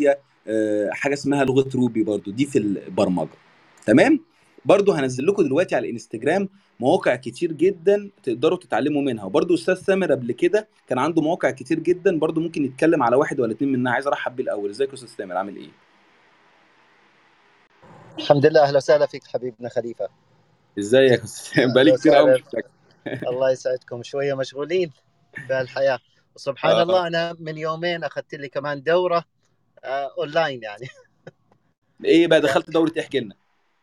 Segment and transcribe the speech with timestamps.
[0.00, 0.18] هي
[0.48, 3.28] آه، حاجة اسمها لغة روبي برضو دي في البرمجه
[3.86, 4.20] تمام؟
[4.64, 6.48] برضو هنزل لكم دلوقتي على الانستجرام
[6.80, 9.24] مواقع كتير جدا تقدروا تتعلموا منها.
[9.24, 13.40] وبرضو أستاذ سامر قبل كده كان عنده مواقع كتير جدا برضو ممكن يتكلم على واحد
[13.40, 15.70] ولا اتنين منها عايز أرحب بيه الأول إزيك يا أستاذ سامر؟ عامل إيه؟
[18.18, 18.62] الحمد لله.
[18.62, 20.08] أهلا وسهلا فيك حبيبنا خليفة.
[20.78, 22.42] إزيك يا أستاذ بقالي كتير قوي
[23.30, 24.02] الله يسعدكم.
[24.02, 24.90] شوية مشغولين
[25.48, 25.98] بهالحياه
[26.36, 26.82] وسبحان آه.
[26.82, 29.24] الله أنا من يومين أخذت لي كمان دورة آه
[29.84, 30.88] أونلاين يعني.
[32.04, 33.34] إيه بقى دخلت دوره إيه احكي لنا.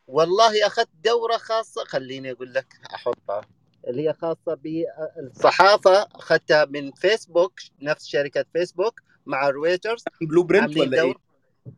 [0.08, 3.42] والله أخذت دورة خاصة خليني أقول لك أحطها.
[3.88, 11.02] اللي هي خاصة بالصحافة أخذتها من فيسبوك نفس شركة فيسبوك مع رويترز Blueprint ولا إيه؟
[11.02, 11.20] دوره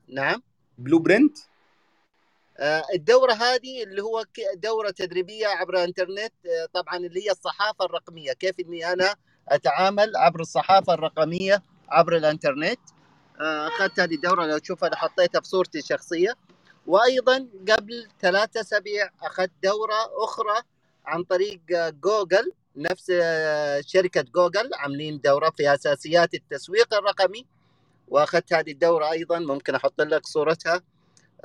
[0.07, 0.43] نعم.
[0.77, 1.37] Blueprint
[2.59, 8.33] آه، الدورة هذه اللي هو دورة تدريبية عبر الإنترنت آه، طبعا اللي هي الصحافة الرقمية.
[8.33, 9.15] كيف إني أنا
[9.47, 12.98] أتعامل عبر الصحافة الرقمية عبر الإنترنت؟ آه،
[13.41, 16.33] أخذت هذه الدورة لو تشوفها أنا حطيتها بصورتي الشخصية.
[16.87, 20.61] وأيضا قبل ثلاثة أسابيع أخذت دورة أخرى
[21.05, 22.51] عن طريق آه، جوجل.
[22.75, 27.45] نفس آه، شركة جوجل عاملين دورة في أساسيات التسويق الرقمي.
[28.07, 30.81] وأخذت هذه الدورة أيضا ممكن أحط لك صورتها.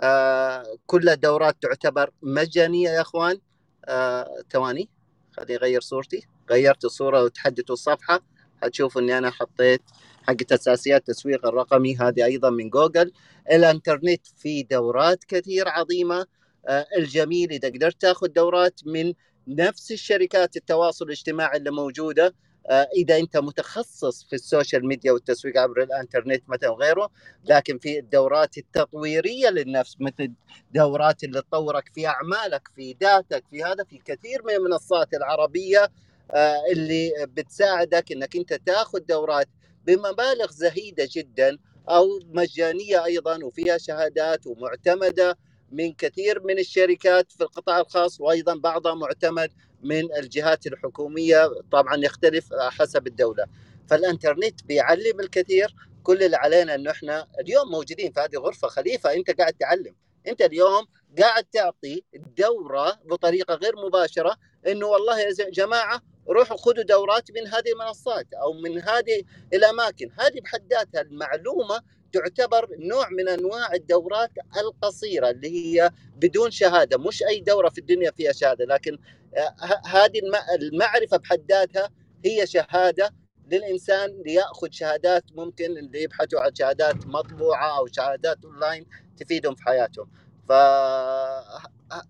[0.00, 3.40] آه، كل الدورات تعتبر مجانية يا إخوان.
[3.84, 4.88] آه، ثواني
[5.36, 6.26] خليني أغير صورتي.
[6.50, 8.20] غيرت الصورة وتحدثوا الصفحة.
[8.62, 9.82] حتشوفوا إني أنا حطيت
[10.28, 13.12] حقت اساسيات التسويق الرقمي هذه أيضا من جوجل.
[13.52, 16.26] الإنترنت في دورات كثير عظيمة.
[16.68, 19.12] آه، الجميل إذا قدرت تأخذ دورات من
[19.48, 22.34] نفس الشركات التواصل الاجتماعي اللي موجودة.
[22.70, 27.10] آه، إذا أنت متخصص في ال social media والتسويق عبر الإنترنت مثلا وغيره
[27.44, 30.32] لكن في الدورات التطويرية للنفس مثل
[30.74, 35.90] دورات اللي تطورك في أعمالك في ذاتك في هذا في كثير من المنصات العربية
[36.30, 39.48] آه، اللي بتساعدك إنك أنت تأخذ دورات
[39.86, 45.38] بمبالغ زهيدة جدا أو مجانية أيضا وفيها شهادات ومعتمدة
[45.72, 49.50] من كثير من الشركات في القطاع الخاص وأيضا بعضها معتمد
[49.82, 53.46] من الجهات الحكومية طبعا يختلف حسب الدولة.
[53.90, 58.68] فالإنترنت بيعلم الكثير كل اللي علينا إنه إحنا اليوم موجودين في هذه الغرفة.
[58.68, 59.94] خليفة أنت قاعد تعلم.
[60.28, 60.86] أنت اليوم
[61.20, 62.02] قاعد تعطي
[62.36, 68.52] دورة بطريقة غير مباشرة إنه والله يا جماعة روحوا خذوا دورات من هذه المنصات أو
[68.52, 69.22] من هذه
[69.54, 70.10] الأماكن.
[70.20, 71.80] هذه بحد ذاتها المعلومة
[72.12, 76.98] تعتبر نوع من أنواع الدورات القصيرة اللي هي بدون شهادة.
[76.98, 78.98] مش أي دورة في الدنيا فيها شهادة لكن
[79.36, 79.54] آه،
[79.88, 81.90] هذه الم- المعرفة بحد ذاتها
[82.24, 83.14] هي شهادة
[83.52, 88.86] للإنسان ليأخذ شهادات ممكن اللي يبحثوا عن شهادات مطبوعة أو شهادات أونلاين
[89.16, 90.10] تفيدهم في حياتهم.
[90.48, 90.52] ف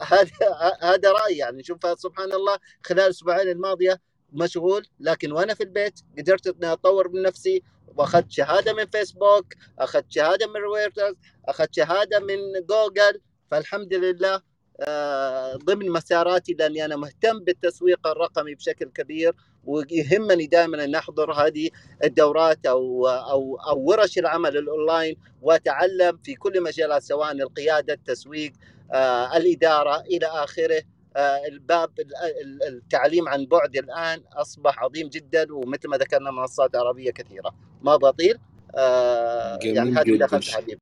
[0.02, 0.30] هذا
[0.90, 1.62] هذا رأيي يعني.
[1.62, 4.00] شوف سبحان الله خلال الأسبوعين الماضية
[4.32, 7.62] مشغول لكن وأنا في البيت قدرت إني أطور من نفسي
[7.96, 11.14] وأخذت شهادة من فيسبوك أخذت شهادة من رويترز
[11.48, 12.36] أخذت شهادة من
[12.70, 14.42] جوجل فالحمد لله
[14.80, 19.34] آه، ضمن مساراتي لأني أنا مهتم بالتسويق الرقمي بشكل كبير
[19.66, 21.70] ويهمني دائما أن أحضر هذه
[22.04, 28.52] الدورات أو أو أو ورش العمل الأونلاين وأتعلم في كل مجالات سواء القيادة، التسويق،
[28.92, 30.82] آه، الإدارة إلى آخره.
[31.16, 36.76] آه، الباب ال- ال- التعليم عن بعد الآن أصبح عظيم جدا ومثل ما ذكرنا منصات
[36.76, 37.54] عربية كثيرة.
[37.82, 38.38] ما بطيل
[38.74, 40.80] آه، يعني هذه اخذتها حبيبي.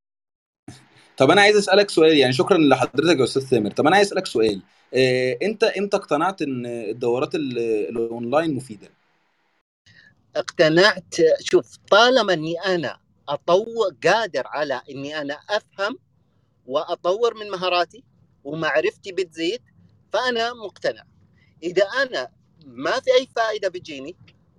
[1.16, 4.26] طب أنا عايز أسألك سؤال يعني شكرا لحضرتك يا أستاذ سامر طب أنا عايز أسألك
[4.26, 7.58] سؤال إيه انت إمتى اقتنعت ان الدورات ال-
[7.88, 8.88] الاونلاين مفيدة؟
[10.36, 15.98] اقتنعت شوف طالما اني أنا اطور قادر على اني أنا افهم
[16.66, 18.04] واطور من مهاراتي
[18.44, 19.62] ومعرفتي بتزيد
[20.12, 21.04] فأنا مقتنع.
[21.62, 22.28] إذا أنا
[22.66, 24.16] ما في أي فائدة بتجيني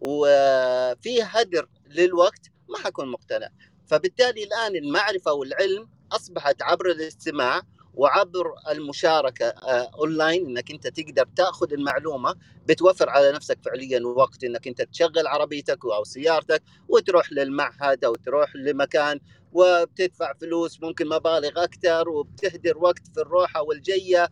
[0.07, 3.49] وفي هدر للوقت ما حكون مقتنع.
[3.87, 7.61] فبالتالي الآن المعرفة والعلم أصبحت عبر الاستماع
[7.93, 12.35] وعبر المشاركة آه، اونلاين إنك أنت تقدر تأخذ المعلومة
[12.67, 18.55] بتوفر على نفسك فعليا وقت إنك أنت تشغل عربيتك أو سيارتك وتروح للمعهد أو تروح
[18.55, 19.19] لمكان
[19.51, 24.29] وبتدفع فلوس ممكن مبالغ أكثر وبتهدر وقت في الروحة والجيه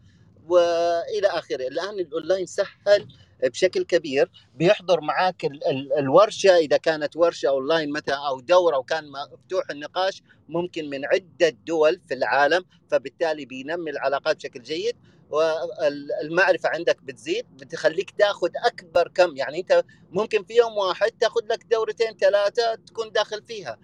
[0.47, 3.07] وإلى آخره، الآن الاونلاين سهل
[3.49, 9.03] بشكل كبير بيحضر معاك ال- ال- الورشة إذا كانت ورشة أونلاين مثلا أو دورة وكان
[9.33, 14.95] مفتوح النقاش ممكن من عدة دول في العالم فبالتالي بينمي العلاقات بشكل جيد
[15.29, 21.63] والمعرفة عندك بتزيد بتخليك تاخذ أكبر كم يعني أنت ممكن في يوم واحد تاخذ لك
[21.71, 23.77] دورتين ثلاثة تكون داخل فيها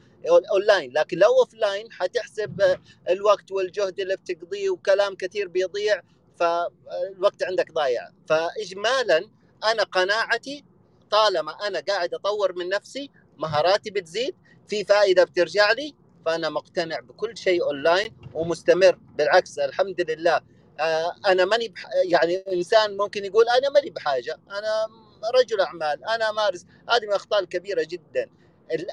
[0.51, 2.77] أونلاين لكن لو offline حتحسب
[3.09, 6.01] الوقت والجهد اللي بتقضيه وكلام كثير بيضيع
[6.39, 8.09] فالوقت عندك ضايع.
[8.30, 9.30] فاجمالا
[9.63, 10.65] أنا قناعتي
[11.12, 14.36] طالما أنا قاعد أطور من نفسي مهاراتي بتزيد
[14.68, 15.95] في فائدة بترجع لي
[16.25, 19.00] فأنا مقتنع بكل شيء اونلاين ومستمر.
[19.18, 20.42] بالعكس الحمد لله.
[20.80, 21.86] آه، أنا ماني بح...
[22.04, 24.88] يعني إنسان ممكن يقول أنا ماني بحاجة أنا
[25.39, 28.30] رجل أعمال أنا مارس هذه من الأخطاء الكبيرة جدا.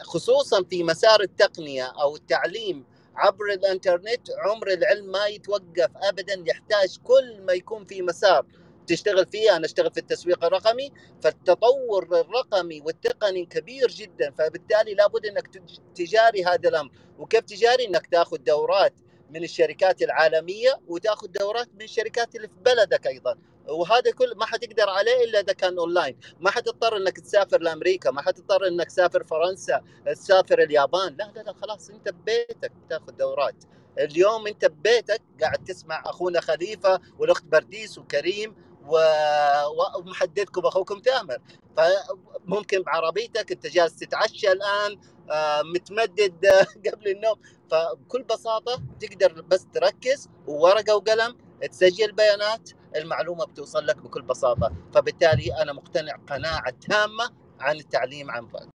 [0.03, 2.85] خصوصا في مسار التقنية أو التعليم
[3.17, 8.47] عبر الإنترنت عمر العلم ما يتوقف ابدا يحتاج كل ما يكون في مسار.
[8.87, 10.93] تشتغل فيه أنا أشتغل في التسويق الرقمي.
[11.23, 15.49] فالتطور الرقمي والتقني كبير جدا فبالتالي لابد إنك
[15.95, 16.91] تجاري هذا الأمر.
[17.19, 18.95] وكيف تجاري؟ إنك تأخذ دورات
[19.31, 23.39] من الشركات العالمية وتأخذ دورات من الشركات اللي في بلدك أيضا.
[23.69, 26.17] وهذا كل ما حتقدر عليه إلا إذا كان أونلاين.
[26.41, 31.17] ما حتضطر إنك تسافر لأمريكا ما حتضطر إنك تسافر فرنسا تسافر اليابان.
[31.17, 33.65] لا لا لا خلاص أنت ببيتك تاخذ دورات.
[33.99, 38.55] اليوم أنت ببيتك قاعد تسمع أخونا خليفة والأخت برديس وكريم
[38.87, 41.39] ومحددكم أخوكم تامر.
[41.77, 44.99] فممكن بعربيتك أنت جالس تتعشى الآن
[45.31, 46.47] آه، متمدد
[46.93, 47.37] قبل النوم.
[47.71, 51.37] فبكل بساطة تقدر بس تركز وورقة وقلم
[51.71, 54.73] تسجل بيانات المعلومة بتوصل لك بكل بساطة.
[54.95, 57.31] فبالتالي أنا مقتنع قناعة تامة
[57.61, 58.69] عن التعليم عن بعد.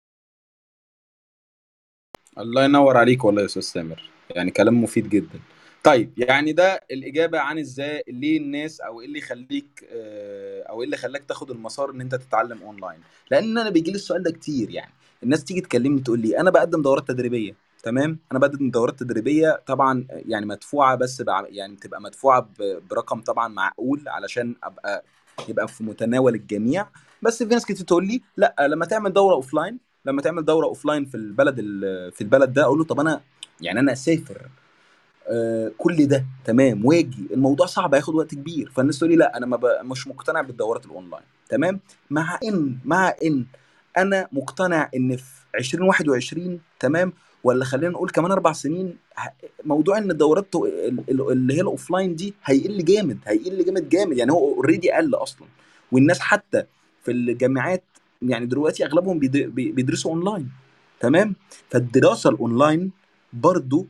[2.39, 5.41] الله ينور عليك والله يا أستاذ سامر يعني كلام مفيد جدا.
[5.85, 10.85] طيب يعني ده الإجابة عن إزاي ليه الناس أو إيه اللي يخليك آه، أو إيه
[10.87, 14.71] اللي خلاك تاخد المسار إن أنت تتعلم أونلاين؟ لأن أنا بيجي لي السؤال ده كتير
[14.71, 14.93] يعني.
[15.23, 20.07] الناس تيجي تكلمني تقول لي أنا بقدم دورات تدريبية تمام؟ أنا بقدم دورات تدريبية طبعا
[20.11, 22.49] يعني مدفوعة بس يعني بتبقى مدفوعة
[22.91, 25.05] برقم طبعا معقول علشان أبقى
[25.49, 26.87] يبقى في متناول الجميع.
[27.23, 31.05] بس في ناس كتير تقول لي لأ لما تعمل دورة offline لما تعمل دورة offline
[31.05, 31.57] في البلد
[32.15, 33.21] في البلد ده أقول له طب أنا
[33.61, 34.49] يعني أنا أسافر.
[35.29, 37.27] آه، كل ده تمام واجي.
[37.33, 38.71] الموضوع صعب هياخد وقت كبير.
[38.75, 41.81] فالناس تقول لي لا أنا ما مش مقتنع بالدورات الأونلاين تمام؟
[42.11, 43.45] مع إن مع إن
[43.97, 47.13] أنا مقتنع إن في 2021 تمام؟
[47.45, 48.97] ولا خلينا نقول كمان أربع سنين
[49.65, 50.55] موضوع إن الدورات
[51.09, 54.19] اللي هي ال offline دي هيقل جامد هيقل جامد جامد.
[54.19, 55.47] يعني هو already قل أصلا.
[55.93, 56.65] والناس حتى
[57.05, 57.85] في الجامعات
[58.23, 60.49] يعني دلوقتي أغلبهم بيدرسوا أونلاين
[61.01, 61.35] تمام؟
[61.71, 62.91] فالدراسة الأونلاين
[63.33, 63.87] برضو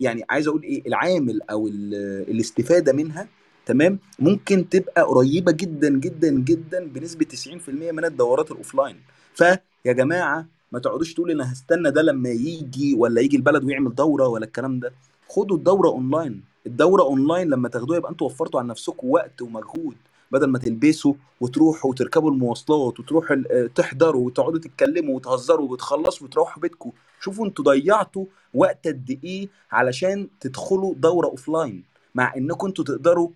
[0.00, 3.28] يعني عايز أقول إيه العامل أو الاستفادة منها
[3.66, 8.96] تمام؟ ممكن تبقى قريبة جدا جدا جدا بنسبة 90% من الدورات ال offline.
[9.34, 14.28] فيا جماعة ما تقعدوش تقول أنا هستنى ده لما يجي ولا يجي البلد ويعمل دورة
[14.28, 14.92] ولا الكلام ده.
[15.28, 16.42] خدوا الدورة أونلاين.
[16.66, 19.96] الدورة أونلاين لما تاخدوها يبقى أنتوا وفرتوا على نفسكم وقت ومجهود.
[20.30, 23.36] بدل ما تلبسوا وتروحوا وتركبوا المواصلات وتروحوا
[23.74, 26.92] تحضروا وتقعدوا تتكلموا وتهزروا وتخلصوا وتروحوا بيتكم.
[27.20, 28.24] شوفوا أنتوا ضيعتوا
[28.54, 31.84] وقت قد إيه علشان تدخلوا دورة اوفلاين
[32.14, 33.28] مع إنكم أنتوا تقدروا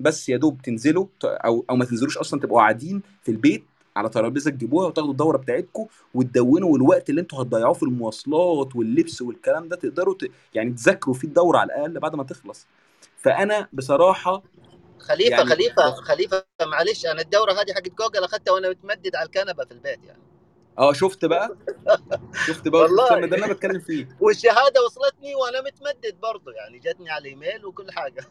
[0.00, 3.64] بس يا دوب تنزلوا أو أو ما تنزلوش أصلا تبقوا قاعدين في البيت
[3.96, 9.68] على ترابيزة تجيبوها وتاخدوا الدورة بتاعتكم وتدونوا والوقت اللي أنتوا هتضيعوه في المواصلات واللبس والكلام
[9.68, 9.76] ده.
[9.76, 10.30] تقدروا ت...
[10.54, 12.66] يعني تذاكروا فيه الدورة على الأقل بعد ما تخلص.
[13.16, 14.42] فأنا بصراحة
[15.00, 19.64] خليفة يعني خليفة خليفة معلش أنا الدورة هذه حقت جوجل أخذتها وأنا متمدد على الكنبة
[19.64, 20.22] في البيت يعني.
[20.78, 21.56] آه شفت بقى؟
[22.46, 23.26] شفت بقى والله.
[23.26, 24.08] ده أنا بتكلم فيه.
[24.20, 28.24] والشهادة وصلتني وأنا متمدد برضه يعني جتني على الإيميل وكل حاجة.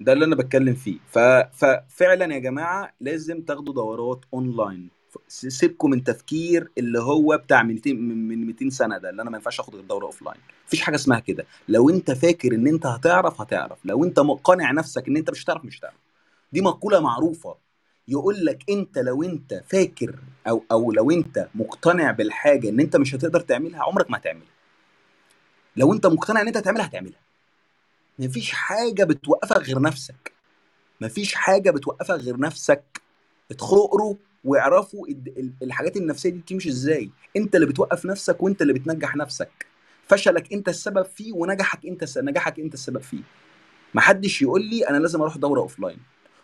[0.00, 0.98] ده اللي أنا بتكلم فيه.
[1.08, 1.18] ف...
[1.52, 4.95] ففعلا يا جماعة لازم تاخدوا دورات أونلاين.
[5.28, 9.36] سيبكم من تفكير اللي هو بتاع من 200 من 200 سنة ده اللي أنا ما
[9.36, 11.46] ينفعش آخد غير دوره offline مفيش حاجة اسمها كده.
[11.68, 13.78] لو أنت فاكر إن أنت هتعرف هتعرف.
[13.84, 15.94] لو أنت مقتنع نفسك إن أنت مش هتعرف مش هتعرف.
[16.52, 17.56] دي مقولة معروفة.
[18.08, 20.14] يقول لك أنت لو أنت فاكر
[20.48, 24.48] أو أو لو أنت مقتنع بالحاجة إن أنت مش هتقدر تعملها عمرك ما هتعملها.
[25.76, 27.20] لو أنت مقتنع إن أنت هتعملها هتعملها.
[28.18, 30.32] مفيش حاجة بتوقفك غير نفسك.
[31.00, 33.02] مفيش حاجة بتوقفك غير نفسك.
[33.50, 34.14] ادخلوا
[34.46, 35.06] اقروا واعرفوا
[35.62, 37.10] الحاجات النفسية دي بتمشي إزاي.
[37.36, 39.66] انت اللي بتوقف نفسك وانت اللي بتنجح نفسك.
[40.06, 43.22] فشلك انت السبب فيه ونجحك انت نجاحك انت السبب فيه.
[43.94, 45.98] محدش يقول لي أنا لازم أروح دورة offline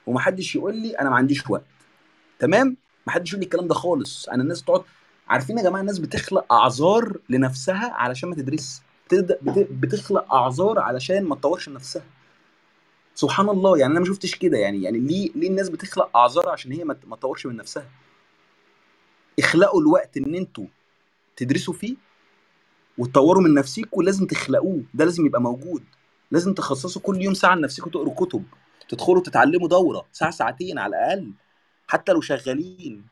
[0.06, 1.64] ومحدش يقول لي أنا ما عنديش وقت.
[2.38, 4.28] تمام؟ محدش يقول لي الكلام ده خالص.
[4.28, 4.82] أنا الناس تقعد
[5.28, 8.82] عارفين يا جماعة الناس بتخلق أعذار لنفسها علشان ما تدرس.
[9.70, 12.02] بتخلق أعذار علشان ما تطورش نفسها.
[13.14, 16.72] سبحان الله يعني أنا ما شفتش كده يعني يعني ليه ليه الناس بتخلق أعذار عشان
[16.72, 17.88] هي ما تطورش من نفسها؟
[19.38, 20.66] اخلقوا الوقت إن أنتوا
[21.36, 21.96] تدرسوا فيه
[22.98, 25.84] وتطوروا من نفسيكم ولازم تخلقوه ده لازم يبقى موجود.
[26.30, 28.44] لازم تخصصوا كل يوم ساعة لنفسكم تقروا كتب
[28.88, 31.32] تدخلوا تتعلموا دورة ساعة ساعتين على الأقل
[31.88, 33.04] حتى لو شغالين.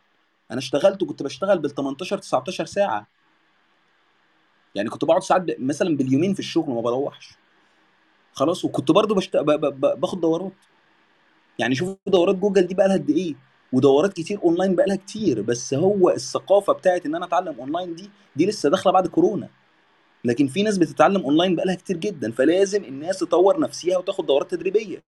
[0.51, 3.07] أنا اشتغلت وكنت بشتغل بال 18 19 ساعة.
[4.75, 7.35] يعني كنت بقعد ساعات مثلا باليومين في الشغل وما بروحش.
[8.41, 9.37] خلاص وكنت برضو بشت...
[9.37, 9.51] ب...
[9.51, 10.01] ب...
[10.01, 10.53] باخد دورات.
[11.59, 13.35] يعني شوف دورات جوجل دي بقى لها قد إيه؟
[13.73, 18.11] ودورات كتير أونلاين بقى لها كتير بس هو الثقافة بتاعت إن أنا أتعلم أونلاين دي
[18.37, 19.49] دي لسه داخلة بعد كورونا.
[20.25, 25.03] لكن في ناس بتتعلم أونلاين بقالها كتير جدا فلازم الناس تطور نفسها وتاخد دورات تدريبية.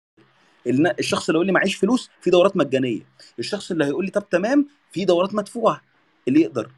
[1.00, 3.02] الشخص اللي يقول لي معيش فلوس في دورات مجانية.
[3.40, 5.82] الشخص اللي هيقول لي طب تمام في دورات مدفوعة
[6.28, 6.72] اللي يقدر.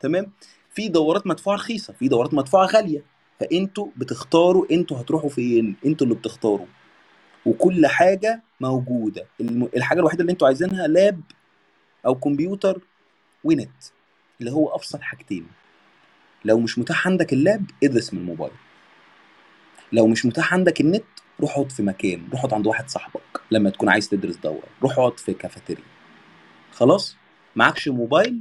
[0.00, 0.32] تمام؟
[0.74, 3.04] في دورات مدفوعة رخيصة في دورات مدفوعة غالية.
[3.40, 6.66] فانتوا بتختاروا أنتوا هتروحوا فين أنتوا اللي بتختاروا.
[7.46, 9.26] وكل حاجة موجودة.
[9.76, 11.20] الحاجة الوحيدة اللي أنتوا عايزينها lap
[12.06, 12.80] أو كمبيوتر
[13.44, 13.70] ونت
[14.40, 15.46] اللي هو أبسط حاجتين.
[16.44, 18.52] لو مش متاح عندك ال lap ادرس من الموبايل.
[19.92, 21.04] لو مش متاح عندك النت
[21.40, 22.28] روح اقعد في مكان.
[22.32, 24.66] روح اقعد عند واحد صاحبك لما تكون عايز تدرس دورة.
[24.82, 25.84] روح اقعد في كافيتيريا.
[26.72, 27.16] خلاص؟
[27.56, 28.40] معكش موبايل؟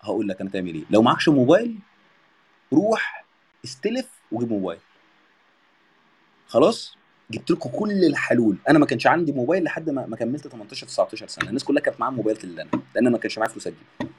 [0.00, 0.84] هقول لك أنا تعمل إيه.
[0.90, 1.78] لو معكش موبايل
[2.72, 3.27] روح
[3.64, 4.78] استلف وجيب موبايل.
[6.46, 6.96] خلاص؟
[7.30, 8.56] جبت لكم كل الحلول.
[8.68, 11.48] أنا ما كانش عندي موبايل لحد ما ما كملت 18 19 سنة.
[11.48, 14.10] الناس كلها كانت معاها موبايل الا أنا لأن ما كانش معايا فلوس أجيب.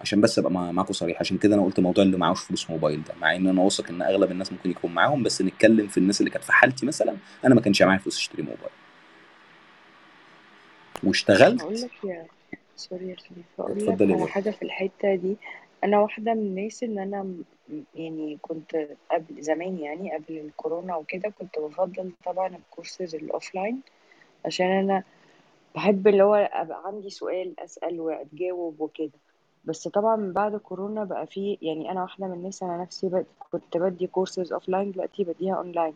[0.00, 1.20] عشان بس أبقى مع- معاكم صريح.
[1.20, 3.14] عشان كده أنا قلت موضوع اللي معهوش فلوس موبايل ده.
[3.20, 6.30] مع إن أنا واثق إن أغلب الناس ممكن يكون معاهم بس نتكلم في الناس اللي
[6.30, 7.16] كانت في حالتي مثلا.
[7.44, 8.70] أنا ما كانش معايا فلوس أشتري موبايل.
[11.02, 11.62] واشتغلت.
[11.62, 12.26] لك يا
[12.76, 15.36] سوري يا شريف هقول لك على حاجة في الحتة دي.
[15.84, 17.44] أنا واحدة من الناس إن أنا م-
[17.94, 18.76] يعني كنت
[19.10, 23.80] قبل زمان يعني قبل الكورونا وكده كنت بفضل طبعا ال courses ال offline
[24.46, 25.02] عشان أنا
[25.74, 29.10] بحب اللي هو أبقى عندي سؤال أسأل وأتجاوب وكده.
[29.64, 33.76] بس طبعا من بعد كورونا بقى فيه يعني أنا واحدة من الناس أنا نفسي كنت
[33.76, 35.94] بدي courses offline دلوقتي بديها أونلاين.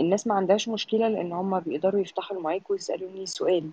[0.00, 3.70] الناس ما عندهاش مشكلة لأن هما بيقدروا يفتحوا المايك ويسألوني سؤال.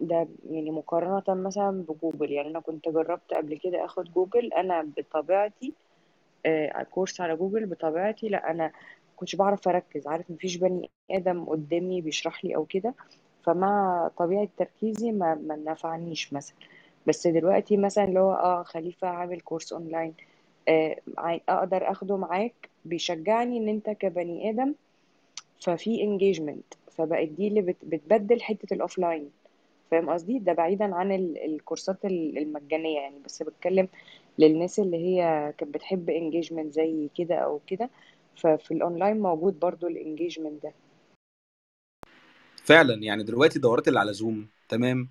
[0.00, 2.32] فده يعني مقارنة مثلا بجوجل.
[2.32, 4.52] يعني أنا كنت جربت قبل كده أخد جوجل.
[4.52, 5.72] أنا بطبيعتي
[6.46, 8.28] آه course على جوجل بطبيعتي.
[8.28, 8.72] لا أنا
[9.16, 10.06] كنتش بعرف أركز.
[10.06, 12.94] عارف مفيش بني آدم قدامي بيشرح لي أو كده.
[13.44, 16.56] فمع طبيعة تركيزي ما ما نفعنيش مثلا.
[17.06, 20.14] بس دلوقتي مثلا اللي هو آه خليفة عامل course online
[20.68, 20.96] آه
[21.48, 22.68] أقدر آخده معاك.
[22.84, 24.74] بيشجعني إن أنت كبني آدم
[25.60, 29.30] ففي engagement فبقت دي اللي بت- بتبدل حتة ال offline
[29.94, 33.88] فاهم قصدي؟ ده بعيدا عن ال- الكورسات ال- المجانية يعني بس بتكلم
[34.38, 37.90] للناس اللي هي كانت بتحب engagement زي كده أو كده.
[38.36, 40.72] ففي الاونلاين موجود برضو ال engagement ده.
[42.64, 45.08] فعلا يعني دلوقتي الدورات اللي على زوم تمام؟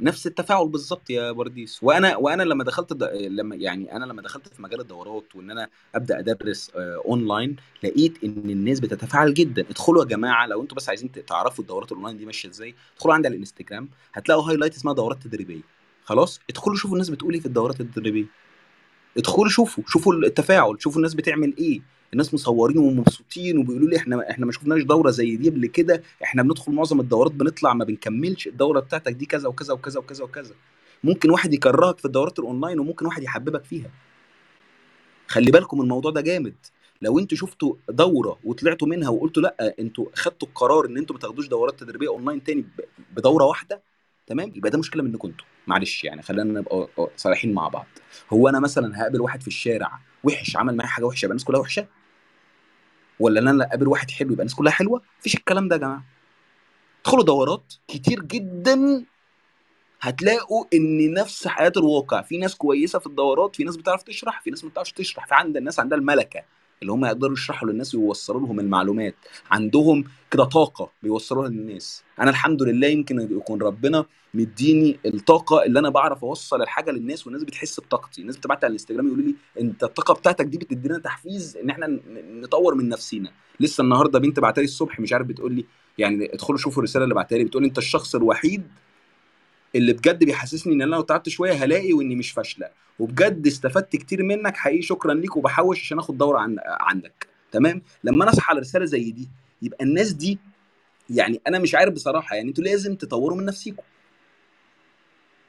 [0.00, 2.92] نفس التفاعل بالظبط يا برديس وأنا وأنا لما دخلت.
[3.14, 8.24] لما يعني أنا لما دخلت في مجال الدورات وإن أنا أبدأ أدرس آه، اونلاين لقيت
[8.24, 9.62] إن الناس بتتفاعل جدا.
[9.70, 13.28] ادخلوا يا جماعة لو أنتوا بس عايزين تعرفوا الدورات الاونلاين دي ماشية إزاي ادخلوا عندي
[13.28, 15.62] على الإنستجرام هتلاقوا highlight اسمها دورات تدريبية.
[16.04, 18.45] خلاص؟ ادخلوا شوفوا الناس بتقول إيه في الدورات التدريبية.
[19.16, 21.80] ادخلوا شوفوا شوفوا التفاعل شوفوا الناس بتعمل إيه.
[22.12, 26.42] الناس مصورين ومبسوطين وبيقولوا لي إحنا إحنا ما شفناش دورة زي دي قبل كده إحنا
[26.42, 30.54] بندخل معظم الدورات بنطلع ما بنكملش الدورة بتاعتك دي كذا وكذا وكذا وكذا وكذا.
[31.04, 33.90] ممكن واحد يكرهك في الدورات الأونلاين وممكن واحد يحببك فيها.
[35.26, 36.54] خلي بالكم الموضوع ده جامد.
[37.02, 41.48] لو أنتوا شفتوا دورة وطلعتوا منها وقلتوا لأ أنتوا خدتوا القرار إن أنتوا ما تاخدوش
[41.48, 42.64] دورات تدريبية أونلاين تاني
[43.16, 43.82] بدورة واحدة
[44.26, 45.46] تمام؟ يبقى ده مشكلة منكم أنتوا.
[45.66, 47.86] معلش يعني خلينا نبقى صريحين مع بعض.
[48.32, 51.60] هو أنا مثلا هقابل واحد في الشارع وحش عمل معايا حاجة وحشة يبقى الناس كلها
[51.60, 51.86] وحشة؟
[53.20, 56.04] ولا إن أنا أقابل واحد حلو يبقى الناس كلها حلوة؟ مفيش الكلام ده يا جماعة.
[57.02, 59.04] ادخلوا دورات كتير جدا
[60.00, 64.50] هتلاقوا إن نفس حياة الواقع في ناس كويسة في الدورات في ناس بتعرف تشرح في
[64.50, 66.42] ناس ما بتعرفش تشرح في عند الناس عندها الملكة.
[66.82, 69.14] اللي هم يقدروا يشرحوا للناس ويوصلوا لهم المعلومات.
[69.50, 72.04] عندهم كده طاقة بيوصلوها للناس.
[72.20, 74.04] أنا الحمد لله يمكن يكون ربنا
[74.34, 78.20] مديني الطاقة اللي أنا بعرف أوصل الحاجة للناس والناس بتحس بطاقتي.
[78.20, 82.74] الناس بتبعت على الإنستجرام يقولوا لي أنت الطاقة بتاعتك دي بتدينا تحفيز إن إحنا نطور
[82.74, 83.30] من نفسينا.
[83.60, 85.64] لسه النهارده بنت بعتلي الصبح مش عارف بتقول لي
[85.98, 88.62] يعني ادخلوا شوفوا الرسالة اللي بعتها لي بتقول أنت الشخص الوحيد
[89.76, 92.68] اللي بجد بيحسسني إن أنا لو تعبت شوية هلاقي وإني مش فاشلة.
[92.98, 97.26] وبجد استفدت كتير منك حقيقي شكرا ليك وبحوش عشان آخد دورة عن عندك.
[97.52, 99.28] تمام؟ لما أنا أصحى على رساله زي دي
[99.62, 100.38] يبقى الناس دي
[101.10, 103.82] يعني أنا مش عارف بصراحة يعني أنتوا لازم تطوروا من نفسيكم.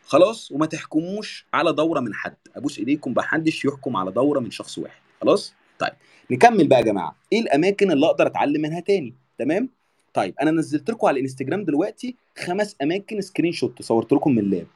[0.03, 2.35] خلاص؟ وما تحكموش على دورة من حد.
[2.55, 5.01] أبوس ايديكم محدش يحكم على دورة من شخص واحد.
[5.21, 5.93] خلاص؟ طيب
[6.31, 7.15] نكمل بقى يا جماعة.
[7.33, 9.69] إيه الأماكن اللي أقدر اتعلم منها تاني؟ تمام؟
[10.17, 14.67] طيب أنا نزلت لكم على الإنستجرام دلوقتي خمس أماكن screenshot صورت لكم من ال lap.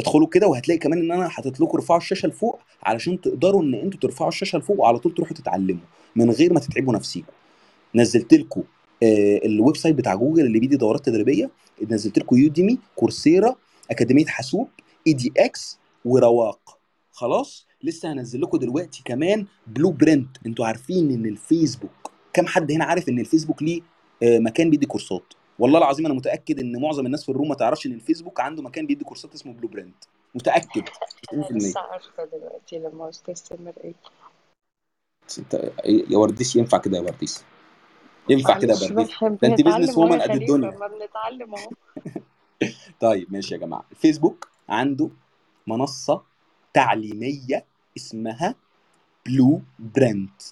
[0.00, 4.00] ادخلوا كده وهتلاقي كمان إن أنا حاطط لكم ارفعوا الشاشة لفوق علشان تقدروا إن أنتوا
[4.00, 5.82] ترفعوا الشاشة لفوق وعلى طول تروحوا تتعلموا
[6.16, 7.32] من غير ما تتعبوا نفسيكم.
[7.94, 8.62] نزلت لكم
[9.02, 11.50] آه ال website بتاع جوجل اللي بيدي دورات تدريبية.
[11.90, 13.54] نزلت لكم Udemy Coursera
[13.90, 14.68] أكاديمية حاسوب
[15.06, 16.78] edX ورواق.
[17.12, 23.08] خلاص؟ لسه هنزل لكم دلوقتي كمان Blueprint أنتوا عارفين إن الفيسبوك كم حد هنا عارف
[23.08, 23.80] إن الفيسبوك ليه
[24.22, 25.34] مكان بيدي كورسات.
[25.58, 28.62] والله العظيم أنا متأكد إن معظم الناس في ال room ما تعرفش إن الفيسبوك عنده
[28.62, 30.04] مكان بيدي كورسات اسمه Blueprint
[30.34, 30.82] متأكد.
[31.32, 33.94] أنا 90% لسه عارفة دلوقتي لما أستاذ سمر قال
[35.38, 37.44] انت يا برديس ينفع كده يا برديس؟
[38.28, 40.70] ينفع كده يا برديس؟ ده أنت business woman قد الدنيا.
[40.70, 41.70] ما بنتعلم أهو.
[43.00, 43.84] طيب ماشي يا جماعة.
[43.90, 45.10] الفيسبوك عنده
[45.66, 46.22] منصة
[46.74, 47.64] تعليمية
[47.96, 48.54] اسمها
[49.26, 50.42] Blueprint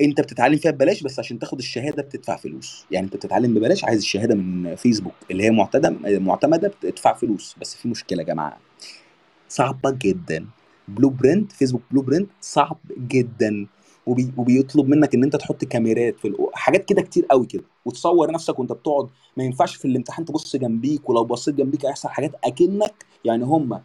[0.00, 2.86] انت بتتعلم فيها ببلاش بس عشان تاخد الشهادة بتدفع فلوس.
[2.90, 7.56] يعني انت بتتعلم ببلاش عايز الشهادة من فيسبوك اللي هي معتمده معتمدة بتدفع فلوس.
[7.60, 8.58] بس في مشكلة يا جماعة.
[9.48, 10.46] صعبة جدا.
[10.88, 13.66] Blueprint فيسبوك Blueprint صعب جدا.
[14.06, 16.36] وبي وبيطلب منك إن أنت تحط كاميرات في.
[16.54, 17.64] حاجات كده كتير قوي كده.
[17.84, 19.08] وتصور نفسك وأنت بتقعد.
[19.36, 23.80] ما ينفعش في الامتحان تبص جنبيك ولو بصيت جنبيك هيحصل حاجات أكنك يعني هم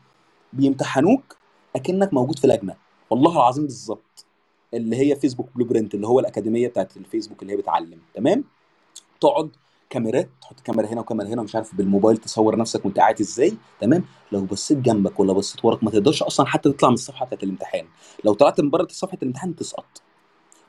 [0.53, 1.37] بيمتحنوك
[1.75, 2.75] أكنك موجود في لجنة.
[3.09, 4.25] والله العظيم بالظبط.
[4.73, 7.99] اللي هي فيسبوك بلو برنت اللي هو الأكاديمية بتاعت الفيسبوك اللي هي بتعلم.
[8.13, 8.43] تمام؟
[9.21, 9.49] تقعد
[9.89, 13.53] كاميرات تحط كاميرا هنا وكاميرا هنا ومش عارف بالموبايل تصور نفسك وانت قاعد إزاي.
[13.81, 17.43] تمام؟ لو بصيت جنبك ولا بصيت وراك ما تقدرش أصلا حتى تطلع من الصفحة بتاعت
[17.43, 17.85] الامتحان.
[18.25, 20.01] لو طلعت من بره صفحه الامتحان تسقط.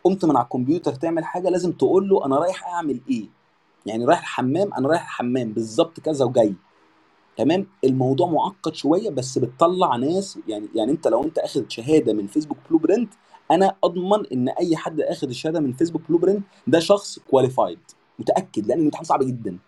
[0.05, 3.27] قمت من على الكمبيوتر تعمل حاجة لازم تقول له أنا رايح أعمل إيه؟
[3.87, 6.55] يعني رايح الحمام أنا رايح الحمام بالظبط كذا وجاي.
[7.37, 12.27] تمام؟ الموضوع معقد شوية بس بتطلع ناس يعني يعني أنت لو أنت اخد شهادة من
[12.27, 13.12] فيسبوك blueprint
[13.53, 17.79] أنا أضمن إن أي حد آخد الشهادة من فيسبوك blueprint ده شخص qualified
[18.19, 19.59] متأكد لأن الامتحان صعب جدا.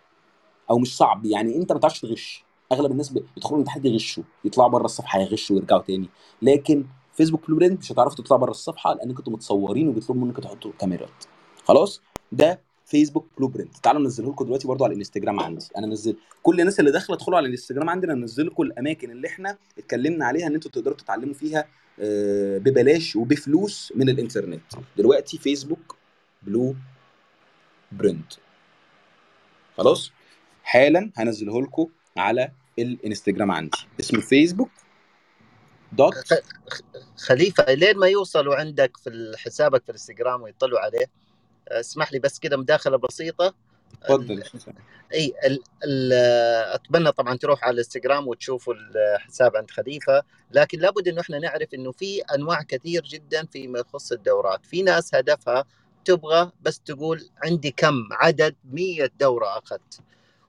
[0.69, 2.45] أو مش صعب يعني أنت ما تعرفش تغش.
[2.71, 6.09] أغلب الناس بيدخلوا الامتحان يغشوا يطلعوا بره الصفحة يغشوا ويرجعوا تاني.
[6.41, 11.23] لكن فيسبوك blueprint مش هتعرفوا تطلعوا بره الصفحة لانكم أنتوا متصورين وبيطلبوا منكم تحطوا كاميرات.
[11.63, 12.01] خلاص؟
[12.31, 15.65] ده فيسبوك blueprint تعالوا انزله لكم دلوقتي برضو على الإنستجرام عندي.
[15.77, 19.27] أنا منزل كل الناس اللي داخلة ادخلوا على الإنستجرام عندي أنا منزل لكم الأماكن اللي
[19.27, 21.65] إحنا اتكلمنا عليها إن أنتوا تقدروا تتعلموا فيها
[22.59, 24.61] ببلاش وبفلوس من الإنترنت.
[24.97, 25.95] دلوقتي فيسبوك
[26.43, 28.33] blueprint
[29.77, 30.11] خلاص؟
[30.63, 31.87] حالا هنزله لكم
[32.17, 33.77] على الإنستجرام عندي.
[33.99, 34.69] اسمه فيسبوك
[35.91, 36.15] دوت
[37.17, 41.05] خليفة لين ما يوصلوا عندك في حسابك في الانستغرام ويطلعوا عليه
[41.67, 43.53] اسمح لي بس كده مداخلة بسيطة.
[44.03, 44.43] اتفضل
[45.13, 45.33] إي
[46.75, 51.91] أتمنى طبعا تروح على الإنستغرام وتشوفوا الحساب عند خليفة لكن لابد إنه إحنا نعرف إنه
[51.91, 54.65] في أنواع كثير جدا فيما يخص الدورات.
[54.65, 55.65] في ناس هدفها
[56.05, 59.99] تبغى بس تقول عندي كم عدد 100 دورة أخذت.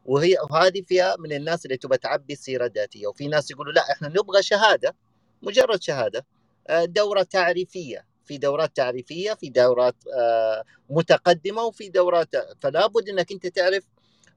[0.06, 4.09] وهي وهذه فئه من الناس اللي تبغى تعبي سيره ذاتيه وفي ناس يقولوا لا إحنا
[4.09, 4.94] نبغى شهادة
[5.42, 6.26] مجرد شهادة
[6.68, 8.04] آه، دورة تعريفية.
[8.26, 12.28] في دورات تعريفية في دورات آه، متقدمة وفي دورات
[12.60, 13.84] فلا بد إنك أنت تعرف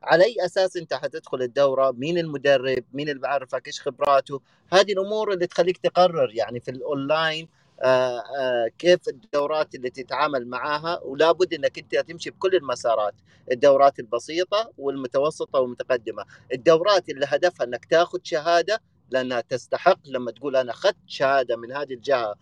[0.04, 4.41] على أي أساس أنت حتدخل الدورة مين المدرب مين اللي بعرفك إيش خبراته.
[4.73, 7.47] هذه الأمور اللي تخليك تقرر يعني في الأونلاين
[7.82, 10.99] آه، آه، كيف الدورات اللي تتعامل معاها.
[11.04, 13.13] ولا بد إنك أنت تمشي بكل المسارات
[13.52, 16.25] الدورات البسيطة والمتوسطة والمتقدمة.
[16.54, 21.93] الدورات اللي هدفها إنك تاخذ شهادة لأنها تستحق لما تقول أنا أخذت شهادة من هذه
[21.93, 22.36] الجهة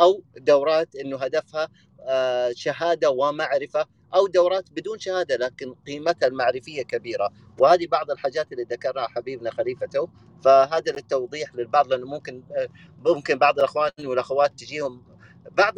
[0.00, 1.68] أو دورات إنه هدفها
[2.00, 7.30] آه، شهادة ومعرفة أو دورات بدون شهادة لكن قيمتها المعرفية كبيرة.
[7.58, 10.06] وهذه بعض الحاجات اللي ذكرها حبيبنا خليفة تو.
[10.44, 12.68] فهذا للتوضيح للبعض لأنه ممكن آه،
[13.06, 15.04] ممكن بعض الأخوان والأخوات تجيهم
[15.50, 15.74] بعض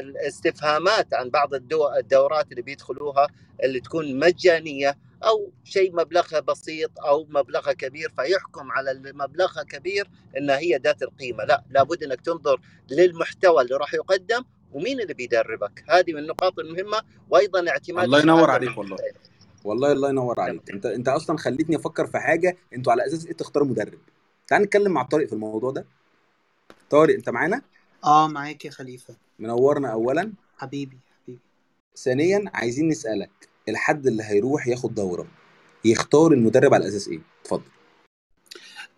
[0.00, 3.26] الاستفهامات عن بعض الدو- الدورات اللي بيدخلوها
[3.64, 10.10] اللي تكون مجانية أو شيء مبلغها بسيط أو مبلغها كبير فيحكم على اللي مبلغها كبير
[10.36, 11.44] انها هي ذات القيمة.
[11.44, 12.60] لا لابد إنك تنظر
[12.90, 15.84] للمحتوى اللي راح يقدم ومين اللي بيدربك.
[15.88, 17.02] هذه من النقاط المهمة.
[17.30, 18.96] وأيضا اعتماد الله ينور عليك والله.
[19.64, 20.70] والله الله ينور عليك.
[20.70, 22.56] أنت أنت أصلا خليتني أفكر في حاجة.
[22.74, 23.98] أنتوا على أساس إيه تختاروا مدرب؟
[24.46, 25.86] تعال نتكلم مع طارق في الموضوع ده.
[26.90, 27.62] طارق أنت معانا؟
[28.04, 29.16] آه معاك يا خليفة.
[29.38, 30.32] منورنا اولا.
[30.58, 31.40] حبيبي حبيبي.
[31.96, 33.53] ثانيا عايزين نسألك.
[33.68, 35.26] الحد اللي هيروح ياخد دوره.
[35.84, 37.62] يختار المدرب على أساس إيه؟ اتفضل.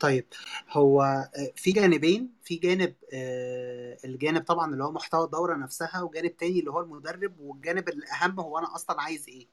[0.00, 0.24] طيب
[0.70, 2.30] هو آه، في جانبين.
[2.42, 7.40] في جانب آه، الجانب طبعا اللي هو محتوى الدورة نفسها وجانب تاني اللي هو المدرب
[7.40, 9.48] والجانب الأهم هو أنا أصلا عايز إيه.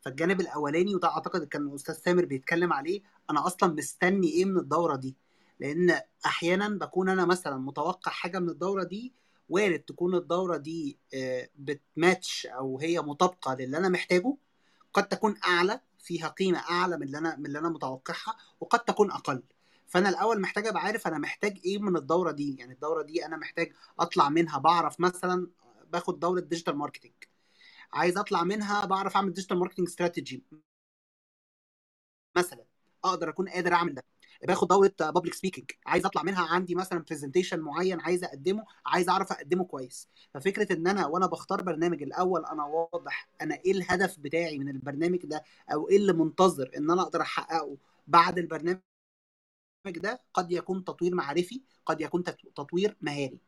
[0.00, 4.96] فالجانب الأولاني وده أعتقد كان الأستاذ سامر بيتكلم عليه أنا أصلا مستني إيه من الدورة
[4.96, 5.16] دي؟
[5.60, 9.12] لأن أحيانا بكون أنا مثلا متوقع حاجة من الدورة دي
[9.48, 14.36] وارد تكون الدورة دي آه، بتماتش أو هي مطابقة للي أنا محتاجه
[14.96, 19.10] قد تكون أعلى فيها قيمة أعلى من اللي أنا من اللي أنا متوقعها وقد تكون
[19.10, 19.42] أقل.
[19.86, 22.56] فأنا الأول محتاج أبقى عارف أنا محتاج إيه من الدورة دي.
[22.56, 25.50] يعني الدورة دي أنا محتاج أطلع منها بعرف مثلا
[25.92, 27.12] باخد دورة digital marketing
[27.92, 30.44] عايز أطلع منها بعرف أعمل digital marketing strategy
[32.36, 32.64] مثلا.
[33.04, 34.04] أقدر أكون قادر أعمل ده.
[34.44, 39.32] باخد دورة public speaking عايز أطلع منها عندي مثلا presentation معين عايز أقدمه عايز أعرف
[39.32, 40.08] أقدمه كويس.
[40.34, 45.18] ففكرة إن أنا وأنا بختار برنامج الأول أنا واضح أنا إيه الهدف بتاعي من البرنامج
[45.26, 48.80] ده أو إيه اللي منتظر إن أنا أقدر أحققه بعد البرنامج
[49.86, 53.38] ده قد يكون تطوير معرفي قد يكون تط- تطوير مهاري.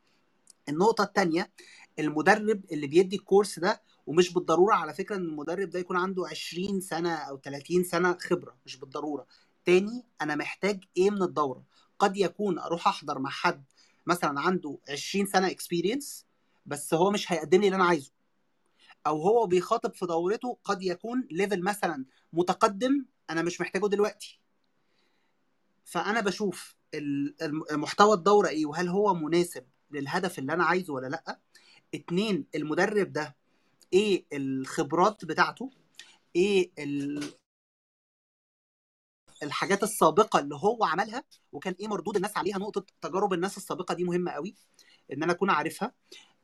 [0.68, 1.50] النقطة الثانية
[1.98, 6.26] المدرب اللي بيدي ال course ده ومش بالضرورة على فكرة إن المدرب ده يكون عنده
[6.28, 9.26] 20 سنة أو 30 سنة خبرة مش بالضرورة.
[9.64, 11.64] تاني أنا محتاج إيه من الدورة.
[11.98, 13.64] قد يكون أروح أحضر مع حد
[14.06, 16.26] مثلا عنده 20 سنة experience
[16.66, 18.12] بس هو مش هيقدم لي اللي أنا عايزه.
[19.06, 24.40] أو هو بيخاطب في دورته قد يكون level مثلا متقدم أنا مش محتاجه دلوقتي.
[25.84, 26.76] فأنا بشوف
[27.72, 31.38] محتوى الدورة إيه وهل هو مناسب للهدف اللي أنا عايزه ولا لأ.
[31.94, 33.36] اتنين المدرب ده
[33.92, 35.70] إيه الخبرات بتاعته
[36.36, 36.70] إيه
[39.42, 44.04] الحاجات السابقة اللي هو عملها وكان إيه مردود الناس عليها نقطة تجارب الناس السابقة دي
[44.04, 44.54] مهمة قوي
[45.12, 45.92] إن أنا أكون عارفها.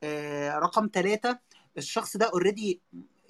[0.03, 1.39] آه، رقم ثلاثة
[1.77, 2.81] الشخص ده already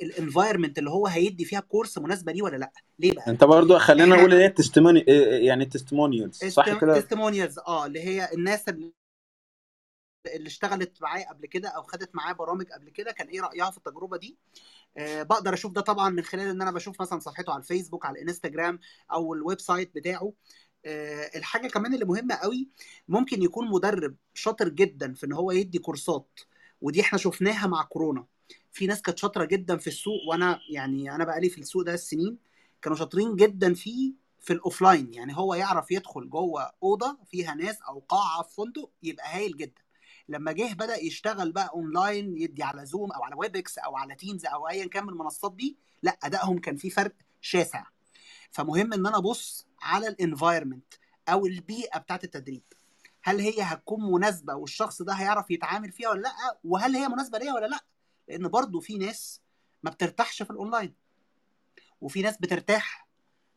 [0.02, 3.78] ال environment اللي هو هيدي فيها course مناسبة ليه ولا لأ؟ ليه بقى؟ أنت برضو
[3.80, 5.00] خلينا نقول إيه ال testimony
[5.45, 8.93] يعني ال testimonials صح كده؟ testimonials آه اللي هي الناس اللي
[10.36, 13.78] اللي اشتغلت معاه قبل كده أو خدت معاه برامج قبل كده كان إيه رأيها في
[13.78, 17.62] التجربة دي؟ آه بقدر أشوف ده طبعا من خلال إن أنا بشوف مثلا صفحته على
[17.62, 18.79] الفيسبوك على الإنستجرام
[19.12, 20.34] أو ال website بتاعه.
[20.86, 22.69] آه الحاجة كمان اللي مهمة قوي
[23.08, 26.39] ممكن يكون مدرب شاطر جدا في إن هو يدي كورسات
[26.81, 28.25] ودي إحنا شفناها مع كورونا.
[28.71, 32.38] في ناس كانت شاطرة جدا في السوق وأنا يعني أنا بقالي في السوق ده سنين
[32.81, 35.13] كانوا شاطرين جدا فيه في ال offline.
[35.13, 39.81] يعني هو يعرف يدخل جوه أوضة فيها ناس أو قاعة في فندق يبقى هايل جدا.
[40.30, 44.46] لما جه بدأ يشتغل بقى اونلاين يدي على زوم أو على ويبكس أو على تيمز
[44.46, 47.84] أو ايا كان من المنصات دي لا أدائهم كان فيه فرق شاسع.
[48.52, 50.93] فمهم إن أنا أبص على ال environment
[51.30, 52.64] أو البيئة بتاعت التدريب.
[53.24, 57.54] هل هي هتكون مناسبة والشخص ده هيعرف يتعامل فيها ولا لأ؟ وهل هي مناسبة ليا
[57.54, 57.80] ولا لأ؟
[58.28, 59.42] لأن برضو في ناس
[59.84, 60.94] ما بترتاحش في الاونلاين
[62.02, 63.08] وفي ناس بترتاح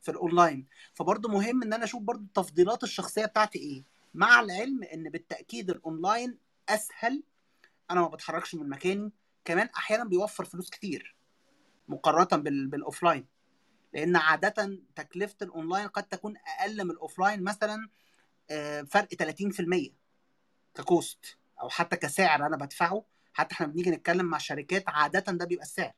[0.01, 3.85] في الاونلاين فبرضو مهم إن أنا أشوف برضو التفضيلات الشخصية بتاعتي إيه.
[4.15, 7.23] مع العلم إن بالتأكيد الاونلاين أسهل.
[7.91, 9.13] أنا ما بتحركش من مكاني.
[9.45, 11.17] كمان أحيانا بيوفر فلوس كتير.
[11.89, 13.27] مقارنة بال- بال offline
[13.93, 17.89] لأن عادة تكلفة الاونلاين قد تكون أقل من ال offline مثلا
[18.51, 19.91] آه، فرق 30%
[20.75, 23.05] ك cost أو حتى كسعر أنا بدفعه.
[23.33, 25.93] حتى إحنا بنيجي نتكلم مع شركات عادة ده بيبقى السعر.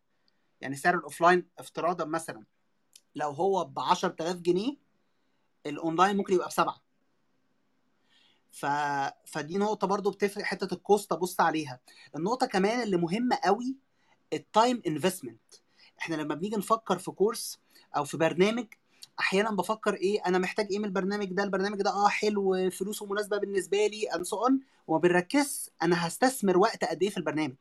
[0.61, 2.45] يعني سعر ال offline افتراضا مثلا
[3.15, 4.77] لو هو ب 10000 جنيه
[5.67, 6.83] الاونلاين ممكن يبقى بسبعة.
[8.53, 8.67] ف...
[9.27, 11.81] فدي نقطة برضو بتفرق حتة ال cost أبص عليها.
[12.17, 13.77] النقطة كمان اللي مهمة قوي
[14.33, 15.41] ال time investment
[15.99, 17.59] إحنا لما بنيجي نفكر في course
[17.97, 18.67] أو في برنامج
[19.21, 23.39] أحيانا بفكر إيه أنا محتاج إيه من البرنامج ده البرنامج ده آه حلو فلوسه مناسبة
[23.39, 27.57] بالنسبة لي and so on وما بنركزش أنا هستثمر وقت قد إيه في البرنامج.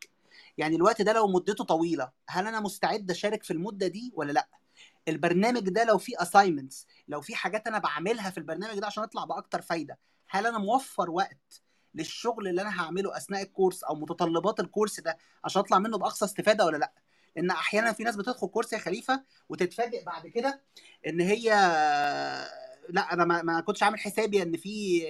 [0.57, 4.47] يعني الوقت ده لو مدته طويلة هل أنا مستعد أشارك في المدة دي ولا لأ؟
[5.07, 9.25] البرنامج ده لو فيه assignments لو في حاجات أنا بعملها في البرنامج ده عشان أطلع
[9.25, 9.97] بأكتر فايدة
[10.29, 11.61] هل أنا موفر وقت
[11.95, 15.97] للشغل اللي أنا هعمله أثناء ال course أو متطلبات ال course ده عشان أطلع منه
[15.97, 16.93] بأقصى استفادة ولا لأ؟
[17.35, 20.61] لأن أحيانا في ناس بتدخل course يا خليفة وتتفاجئ بعد كده
[21.07, 21.49] إن هي
[22.89, 25.03] لأ أنا ما, ما كنتش عامل حسابي إن في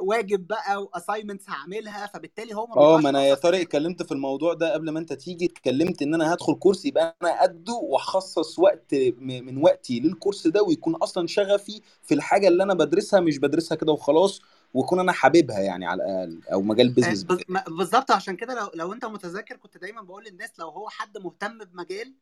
[0.00, 4.54] واجب بقى و assignments هعملها فبالتالي هو آه ما أنا يا طارق اتكلمت في الموضوع
[4.54, 8.94] ده قبل ما أنت تيجي اتكلمت إن أنا هدخل course يبقى أنا قده وأخصص وقت
[9.20, 13.76] من وقتي لل course ده ويكون أصلا شغفي في الحاجة اللي أنا بدرسها مش بدرسها
[13.76, 14.40] كده وخلاص.
[14.74, 16.92] واكون أنا حاببها يعني على الأقل أو مجال آه،
[17.48, 21.18] ما- بالظبط عشان كده لو لو أنت متذكر كنت دايما بقول للناس لو هو حد
[21.18, 22.14] مهتم بمجال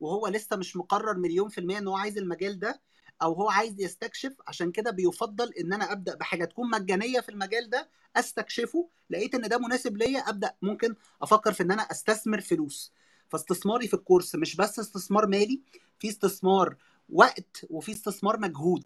[0.00, 2.80] وهو لسه مش مقرر مليون في المية إن هو عايز المجال ده
[3.22, 7.70] أو هو عايز يستكشف عشان كده بيفضل إن أنا أبدأ بحاجة تكون مجانية في المجال
[7.70, 12.92] ده أستكشفه لقيت إن ده مناسب ليا أبدأ ممكن أفكر في إن أنا أستثمر فلوس.
[13.28, 15.60] فاستثماري في الكورس مش بس استثمار مالي
[15.98, 16.76] في استثمار
[17.12, 18.84] وقت وفي استثمار مجهود.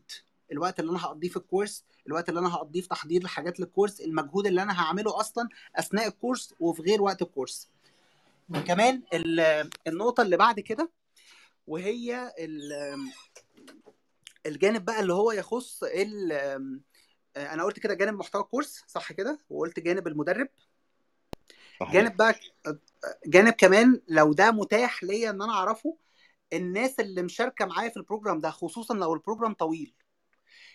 [0.52, 4.46] الوقت اللي أنا هقضيه في الكورس الوقت اللي أنا هقضيه في تحضير الحاجات للكورس المجهود
[4.46, 7.68] اللي أنا هعمله أصلا أثناء الكورس وفي غير وقت الكورس.
[8.66, 10.90] كمان ال- النقطة اللي بعد كده
[11.66, 13.08] وهي ال-
[14.46, 16.32] الجانب بقى اللي هو يخص ال
[17.36, 20.48] أنا قلت كده جانب محتوى الكورس صح كده؟ وقلت جانب المدرب.
[21.80, 21.92] صحيح.
[21.92, 22.34] جانب بقى
[23.26, 25.96] جانب كمان لو ده متاح ليا إن أنا أعرفه
[26.52, 29.94] الناس اللي مشاركة معايا في ال program ده خصوصا لو ال program طويل.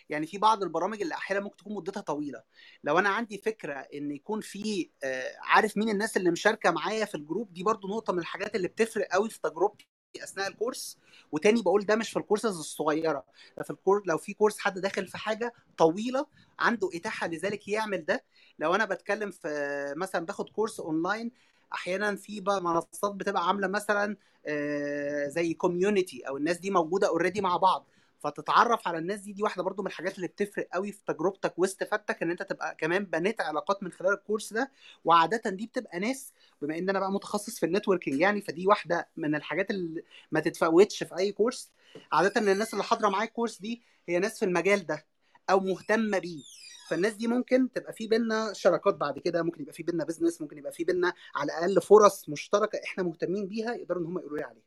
[0.08, 2.42] يعني في بعض البرامج اللي أحيانا ممكن تكون مدتها طويلة.
[2.84, 7.14] لو أنا عندي فكرة إن يكون في آه، عارف مين الناس اللي مشاركة معايا في
[7.14, 9.88] ال group دي برضو نقطة من الحاجات اللي بتفرق قوي في تجربتي
[10.22, 10.98] أثناء ال course.
[11.32, 13.24] وتاني بقول ده مش في الكورسز الصغيرة.
[13.64, 16.26] في ال course لو في course حد داخل في حاجة طويلة
[16.58, 18.24] عنده إتاحة لذلك يعمل ده.
[18.58, 21.30] لو أنا بتكلم في مثلا باخد course online
[21.72, 27.40] أحيانا في بقى منصات بتبقى عاملة مثلا آه، زي community أو الناس دي موجودة already
[27.40, 27.86] مع بعض.
[28.24, 32.22] فتتعرف على الناس دي دي واحدة برضو من الحاجات اللي بتفرق قوي في تجربتك واستفادتك
[32.22, 34.70] إن أنت تبقى كمان بنيت علاقات من خلال ال course ده.
[35.04, 36.32] وعاده دي بتبقى ناس
[36.62, 40.40] بما إن أنا بقى متخصص في ال networking يعني فدي واحدة من الحاجات اللي ما
[40.40, 41.70] تتفوتش في أي course.
[42.12, 45.06] عاده الناس اللي حاضرة معايا ال course دي هي ناس في المجال ده
[45.50, 46.42] أو مهتمة بيه.
[46.88, 50.58] فالناس دي ممكن تبقى في بينا شراكات بعد كده ممكن يبقى في بينا business ممكن
[50.58, 54.44] يبقى في بينا على الأقل فرص مشتركة إحنا مهتمين بيها يقدروا إن هم يقولوا لي
[54.44, 54.64] عليها.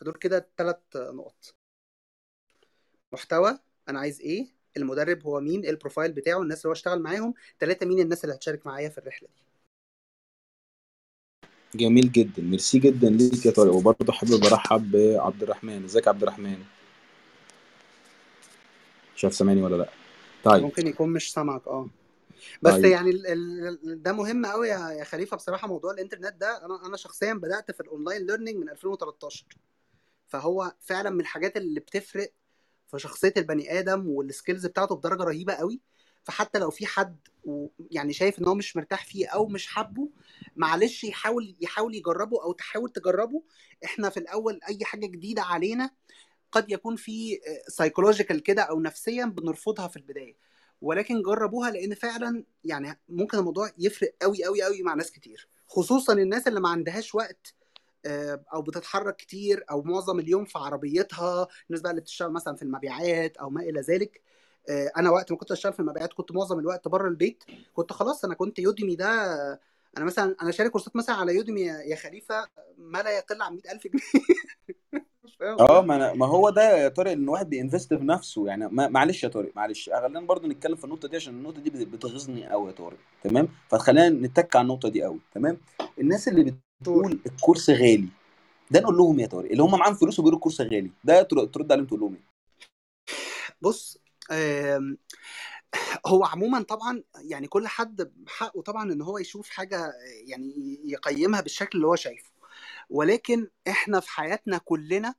[0.00, 1.54] فدول كده ثلاث نقط.
[3.12, 7.00] محتوى أنا عايز إيه؟ المدرب هو مين؟ إيه ال profile بتاعه؟ الناس اللي هو اشتغل
[7.02, 9.46] معاهم؟ ثلاثة مين الناس اللي هتشارك معايا في الرحلة دي؟
[11.78, 12.42] جميل جدا.
[12.42, 13.72] ميرسي جدا ليك يا طارق.
[13.72, 16.64] وبرضه حابب أرحب بعبد الرحمن إزيك يا عبد الرحمن
[19.16, 19.88] مش عارف سامعني ولا لأ؟
[20.44, 20.62] طيب.
[20.62, 21.88] ممكن يكون مش سامعك آه.
[22.62, 22.84] بس طيب.
[22.84, 26.64] يعني ال ال ده مهم قوي يا يا خليفة بصراحة موضوع الإنترنت ده.
[26.66, 29.46] أنا أنا شخصيا بدأت في ال online learning من 2013
[30.28, 32.32] فهو فعلا من الحاجات اللي بتفرق
[32.88, 35.80] في شخصية البني آدم وال skills بتاعته بدرجة رهيبة قوي.
[36.24, 37.16] فحتى لو في حد
[37.90, 40.08] يعني شايف إن هو مش مرتاح فيه أو مش حابه
[40.56, 43.42] معلش يحاول يحاول يجربه أو تحاول تجربه.
[43.84, 45.90] إحنا في الأول أي حاجة جديدة علينا
[46.52, 50.36] قد يكون في سايكولوجيكال كده أو نفسيا بنرفضها في البداية.
[50.80, 55.48] ولكن جربوها لأن فعلا يعني ممكن الموضوع يفرق قوي قوي قوي مع ناس كتير.
[55.68, 57.65] خصوصا الناس اللي ما عندهاش وقت آه،
[58.54, 63.36] أو بتتحرك كتير أو معظم اليوم في عربيتها الناس بقى اللي بتشتغل مثلا في المبيعات
[63.36, 64.22] أو ما إلى ذلك.
[64.68, 67.44] آه، أنا وقت ما كنت اشتغل في المبيعات كنت معظم الوقت بره البيت.
[67.74, 69.06] كنت خلاص أنا كنت يوديمي ده
[69.96, 73.86] أنا مثلا أنا شارك كورسات مثلا على يوديمي يا خليفة ما لا يقل عن 100000
[73.86, 74.02] جنيه.
[75.60, 78.46] آه ما أنا ما هو ده يا طارق إن واحد بينفست في نفسه.
[78.46, 79.90] يعني ما معلش يا طارق معلش.
[79.90, 82.98] خلينا برضو نتكلم في النقطة دي عشان النقطة دي بت- بتغيظني قوي يا طارق.
[83.22, 85.58] تمام؟ فخلينا نتك على النقطة دي قوي تمام؟
[86.00, 88.08] الناس اللي بتقول الكورس غالي
[88.70, 91.72] ده نقول لهم يا طارق؟ اللي هم معاهم فلوس وبيقولوا الكورس غالي ده تر- ترد
[91.72, 92.26] عليهم تقول لهم إيه؟
[93.60, 93.98] بص
[94.30, 94.98] آم،
[96.06, 99.92] هو عموما طبعا يعني كل حد حقه طبعا إن هو يشوف حاجة
[100.26, 102.30] يعني يقيمها بالشكل اللي هو شايفه.
[102.90, 105.14] ولكن إحنا في حياتنا كلنا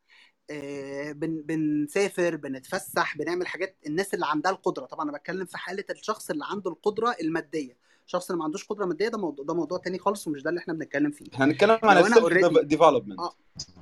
[0.49, 4.85] آه، بن بنسافر بنتفسح بنعمل حاجات الناس اللي عندها القدرة.
[4.85, 7.77] طبعا أنا بتكلم في حالة الشخص اللي عنده القدرة المادية.
[8.05, 10.59] الشخص اللي ما عندوش قدرة مادية ده موضوع ده موضوع تاني خالص ومش ده اللي
[10.59, 11.25] إحنا بنتكلم فيه.
[11.33, 12.17] إحنا هنتكلم على ال self
[12.59, 13.33] development آه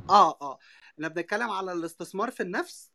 [0.10, 0.60] آه آه.
[0.94, 2.92] إحنا بنتكلم على الاستثمار في النفس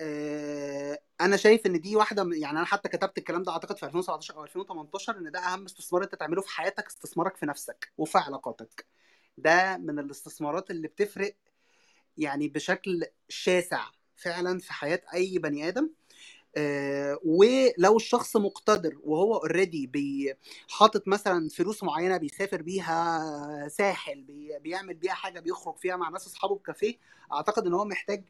[0.00, 4.36] آه أنا شايف إن دي واحدة يعني أنا حتى كتبت الكلام ده أعتقد في 2017
[4.36, 8.86] أو 2018 إن ده أهم استثمار أنت تعمله في حياتك استثمارك في نفسك وفي علاقاتك.
[9.38, 11.36] ده من الاستثمارات اللي بتفرق
[12.18, 13.84] يعني بشكل شاسع
[14.16, 15.90] فعلا في حياة أي بني آدم.
[16.56, 20.34] آه، ولو الشخص مقتدر وهو already
[20.68, 26.26] حاطط مثلا فلوس معينة بيسافر بيها ساحل بي بيعمل بيها حاجة بيخرج فيها مع ناس
[26.26, 26.94] أصحابه بكافيه
[27.32, 28.24] أعتقد إن هو محتاج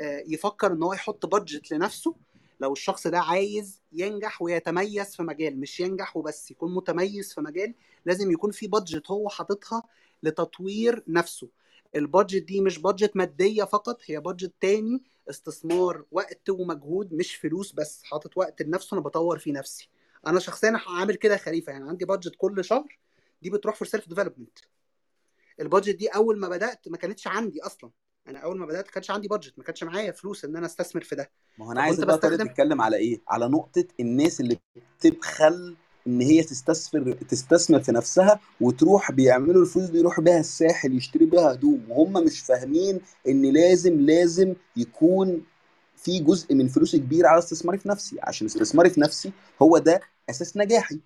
[0.00, 2.14] آه، يفكر إن هو يحط budget لنفسه.
[2.60, 7.74] لو الشخص ده عايز ينجح ويتميز في مجال مش ينجح وبس يكون متميز في مجال
[8.06, 9.82] لازم يكون في budget هو حاططها
[10.22, 11.48] لتطوير نفسه.
[11.96, 17.72] ال budget دي مش budget مادية فقط هي budget تاني استثمار وقت ومجهود مش فلوس
[17.72, 19.88] بس حاطط وقت لنفسه أنا بطور فيه نفسي.
[20.26, 22.98] أنا شخصيا عامل كده خليفه يعني عندي budget كل شهر
[23.42, 24.58] دي بتروح في self development
[25.60, 27.90] ال budget دي أول ما بدأت ما كانتش عندي أصلا.
[28.28, 31.02] أنا أول ما بدأت ما كانش عندي budget ما كانش معايا فلوس إن أنا أستثمر
[31.04, 31.30] في ده.
[31.58, 34.58] ما هو أنا عايز بقى بستخدم تتكلم على إيه؟ على نقطة الناس اللي
[34.98, 41.24] بتبخل إن هي تستثمر تستثمر في نفسها وتروح بيعملوا الفلوس دي يروحوا بيها الساحل يشتري
[41.26, 41.84] بيها هدوم.
[41.88, 45.42] وهم مش فاهمين إن لازم لازم يكون
[45.96, 48.16] في جزء من فلوسي كبير على استثماري في نفسي.
[48.22, 49.32] عشان استثماري في نفسي
[49.62, 50.98] هو ده أساس نجاحي.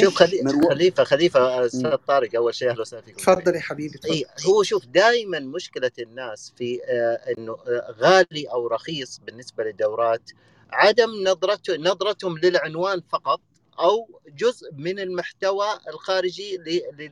[0.00, 0.42] شوف خلي...
[0.42, 0.72] مروح.
[0.72, 1.66] خليفه خليفة.
[1.66, 4.86] أستاذ طارق أول شيء أهلا وسهلا فيكم جميعا اتفضل يا حبيبي اتفضل اي هو شوف
[4.86, 10.30] دائما مشكلة الناس في آه، إنه آه، غالي أو رخيص بالنسبة للدورات
[10.70, 13.40] عدم نظرته نظرتهم للعنوان فقط.
[13.80, 16.58] أو جزء من المحتوى الخارجي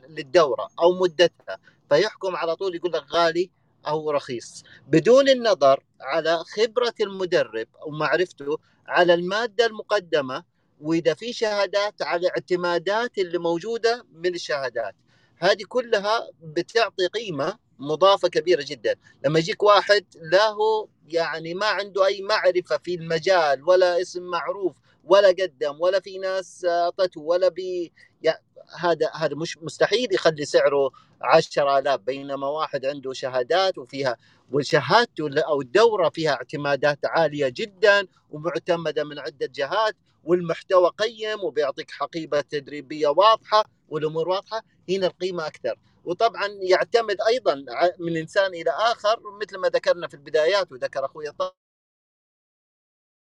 [0.08, 1.58] للدورة أو مدتها
[1.90, 3.50] فيحكم على طول يقول لك غالي
[3.86, 4.64] أو رخيص.
[4.88, 10.44] بدون النظر على خبرة المدرب ومعرفته على المادة المقدمة
[10.80, 14.94] وإذا في شهادات على اعتمادات اللي موجودة من الشهادات.
[15.38, 18.94] هذه كلها بتعطي قيمة مضافة كبيرة جدا.
[19.24, 24.76] لما يجيك واحد له يعني ما عنده أي معرفة في المجال ولا اسم معروف
[25.06, 27.92] ولا قدم ولا في ناس أعطته ولا بي
[28.22, 28.42] يعني
[28.78, 30.90] هذا هذا مش مستحيل يخلي سعره
[31.22, 34.16] 10000 بينما واحد عنده شهادات وفيها
[34.52, 42.40] وشهادته أو الدورة فيها اعتمادات عالية جدا ومعتمدة من عدة جهات والمحتوى قيم وبيعطيك حقيبة
[42.40, 45.78] تدريبية واضحة والأمور واضحة هنا القيمة أكثر.
[46.04, 47.64] وطبعا يعتمد أيضا
[47.98, 51.28] من إنسان إلى آخر مثل ما ذكرنا في البدايات وذكر أخوي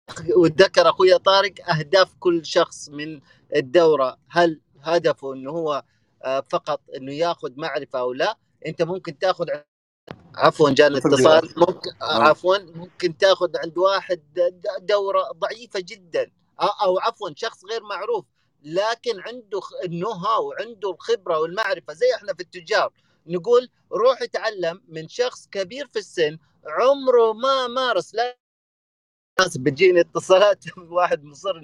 [0.15, 3.21] طارق وذكر أخوي طارق أهداف كل شخص من
[3.57, 4.17] الدورة.
[4.31, 5.83] هل هدفه إنه هو
[6.25, 9.47] آه، فقط إنه ياخذ معرفة أو لا؟ أنت ممكن تاخذ
[10.35, 12.23] عفوا جانا اتصال ممكن آه.
[12.23, 14.23] عفوا ممكن تاخذ عند واحد
[14.81, 16.31] دورة ضعيفة جدا.
[16.61, 18.25] أو عفوا شخص غير معروف.
[18.63, 22.93] لكن عنده خ- النو هاو عنده الخبرة والمعرفة زي إحنا في التجار.
[23.27, 28.37] نقول روح اتعلم من شخص كبير في السن عمره ما مارس لا
[29.41, 31.61] ناس بتجيني اتصالات واحد مصر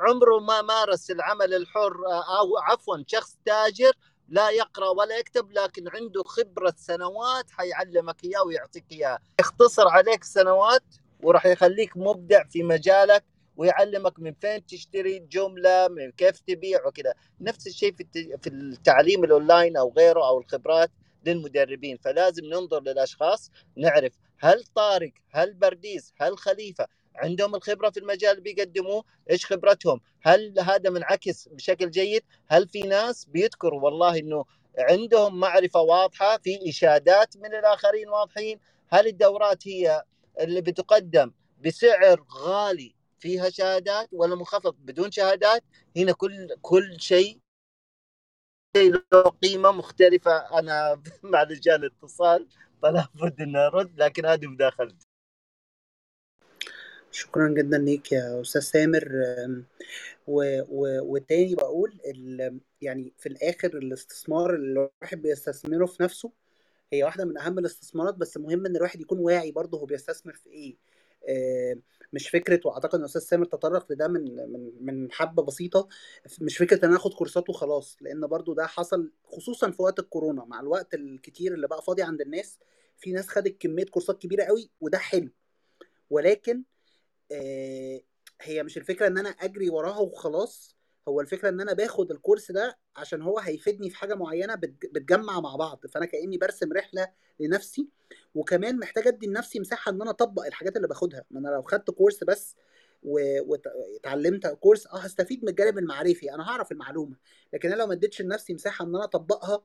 [0.00, 1.96] عمره ما مارس العمل الحر
[2.38, 3.92] أو عفوا شخص تاجر
[4.28, 9.18] لا يقرأ ولا يكتب لكن عنده خبرة سنوات حيعلمك إياه ويعطيك إياه.
[9.40, 10.82] يختصر عليك سنوات
[11.22, 13.24] وراح يخليك مبدع في مجالك
[13.56, 17.14] ويعلمك من فين تشتري جملة من كيف تبيع وكذا.
[17.40, 18.04] نفس الشيء في
[18.42, 20.90] في التعليم الأونلاين أو غيره أو الخبرات
[21.26, 21.96] للمدربين.
[21.96, 28.42] فلازم ننظر للأشخاص نعرف هل طارق هل برديس هل خليفة عندهم الخبرة في المجال اللي
[28.42, 34.44] بيقدموه إيش خبرتهم؟ هل هذا منعكس بشكل جيد؟ هل في ناس بيذكروا والله إنه
[34.78, 40.04] عندهم معرفة واضحة في إشادات من الآخرين واضحين؟ هل الدورات هي
[40.40, 41.32] اللي بتقدم
[41.64, 45.64] بسعر غالي فيها شهادات ولا منخفض بدون شهادات؟
[45.96, 47.40] هنا كل كل شيء
[48.76, 50.58] شيء له قيمة مختلفة.
[50.58, 52.48] أنا مع رجال اتصال
[52.82, 55.06] فلا بد أن أرد لكن هذه مداخلتي.
[57.12, 59.08] شكرا جدا ليك يا أستاذ سامر.
[60.26, 60.60] و...
[60.68, 61.02] و...
[61.12, 62.60] والتاني بقول ال...
[62.80, 66.32] يعني في الآخر الاستثمار اللي الواحد بيستثمره في نفسه
[66.92, 70.50] هي واحدة من أهم الاستثمارات بس مهم إن الواحد يكون واعي برضه هو بيستثمر في
[70.50, 70.76] إيه.
[72.12, 75.88] مش فكرة وأعتقد إن أستاذ سامر تطرق لده من من من حبة بسيطة.
[76.40, 80.44] مش فكرة إن أنا آخد كورسات وخلاص لأن برضو ده حصل خصوصا في وقت الكورونا.
[80.44, 82.58] مع الوقت الكتير اللي بقى فاضي عند الناس
[82.98, 85.28] في ناس خدت كمية كورسات كبيرة قوي وده حلو.
[86.10, 86.62] ولكن
[88.40, 90.76] هي مش الفكرة إن أنا أجري وراها وخلاص
[91.08, 95.40] هو الفكرة إن أنا باخد الكورس ده عشان هو هيفيدني في حاجة معينة بتج- بتجمع
[95.40, 97.08] مع بعض فأنا كأني برسم رحلة
[97.40, 97.88] لنفسي
[98.34, 101.24] وكمان محتاج أدي لنفسي مساحة إن أنا أطبق الحاجات اللي باخدها.
[101.30, 102.56] ما أنا لو خدت course بس
[103.02, 107.16] واتعلمت course آه هستفيد من الجانب المعرفي أنا هعرف المعلومة
[107.52, 109.64] لكن أنا لو ما اديتش لنفسي مساحة إن أنا أطبقها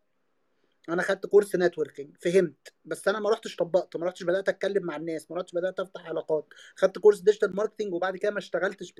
[0.89, 2.73] أنا خدت course networking فهمت.
[2.86, 6.06] بس أنا ما رحتش طبقت ما رحتش بدأت أتكلم مع الناس ما رحتش بدأت أفتح
[6.06, 6.47] علاقات.
[6.76, 8.93] خدت course digital marketing وبعد كده ما اشتغلتش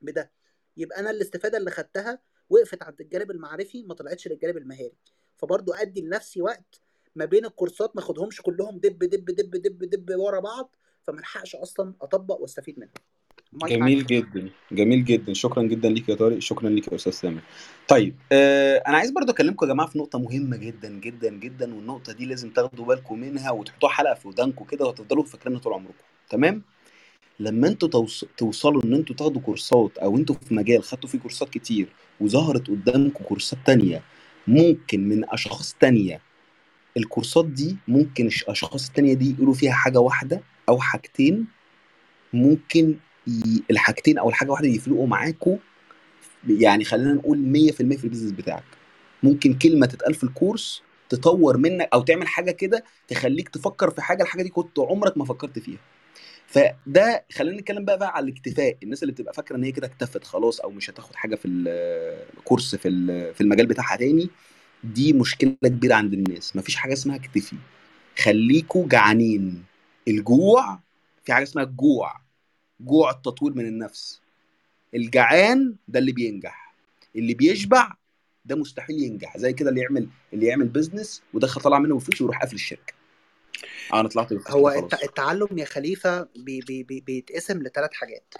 [0.00, 0.32] بده.
[0.76, 2.18] يبقى أنا الاستفادة اللي خدتها
[2.50, 4.96] وقفت عند الجانب المعرفي ما طلعتش للجانب المهاري.
[5.36, 6.80] فبرضو أدي لنفسي وقت
[7.14, 11.22] ما بين الكورسات ما اخدهمش كلهم دب دب دب دب دب ورا بعض فما
[11.54, 12.92] أصلا أطبق وأستفيد منها.
[13.52, 15.32] مايك جميل جدا جميل جدا.
[15.32, 17.40] شكرا جدا ليك يا طارق شكرا ليك يا أستاذ سامر
[17.88, 22.12] طيب آه أنا عايز برضو أكلمكم يا جماعة في نقطة مهمة جدا جدا جدا والنقطة
[22.12, 25.94] دي لازم تاخدوا بالكم منها وتحطوها حلقة في ودانكم كده وتفضلوا فاكرينها طول عمركم.
[26.30, 26.62] تمام؟
[27.40, 28.24] لما أنتوا توص...
[28.36, 31.88] توصلوا إن أنتوا تاخدوا كورسات أو أنتوا في مجال خدتوا فيه كورسات كتير
[32.20, 34.02] وظهرت قدامكم course ات تانية
[34.46, 36.20] ممكن من أشخاص تانية
[36.96, 41.46] ال course ات دي ممكن الاشخاص التانية دي يقولوا فيها حاجة واحدة أو حاجتين
[42.32, 42.96] ممكن.
[43.70, 45.56] الحاجتين أو الحاجة واحدة يفرقوا معاكوا
[46.48, 48.64] يعني خلينا نقول 100% في ال business بتاعك.
[49.22, 54.02] ممكن كلمة تتقال في ال course تطور منك أو تعمل حاجة كده تخليك تفكر في
[54.02, 55.78] حاجة الحاجة دي كنت عمرك ما فكرت فيها.
[56.46, 58.76] فده خلينا نتكلم بقى بقى على الاكتفاء.
[58.82, 61.48] الناس اللي بتبقى فاكرة إن هي كده اكتفت خلاص أو مش هتاخد حاجة في
[62.38, 62.90] ال course في
[63.34, 64.28] في المجال بتاعها تاني
[64.84, 66.56] دي مشكلة كبيرة عند الناس.
[66.56, 67.56] مفيش حاجة اسمها اكتفي.
[68.18, 69.64] خليكوا جعانين.
[70.08, 70.78] الجوع
[71.24, 72.25] في حاجة اسمها الجوع.
[72.80, 74.20] جوع التطوير من النفس.
[74.94, 76.74] الجعان ده اللي بينجح.
[77.16, 77.92] اللي بيشبع
[78.44, 79.36] ده مستحيل ينجح.
[79.38, 82.94] زي كده اللي يعمل اللي يعمل business ودخل طلع منه فلوس ويروح قافل الشركة.
[83.94, 85.02] أنا طلعت هو خلاص.
[85.02, 88.34] التعلم يا خليفة بي بي بي بيتقسم لثلاث حاجات.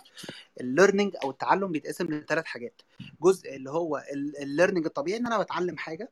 [0.60, 2.82] ال learning أو التعلم بيتقسم لثلاث حاجات.
[3.22, 4.02] جزء اللي هو
[4.42, 6.10] ال learning الطبيعي إن أنا بتعلم حاجة.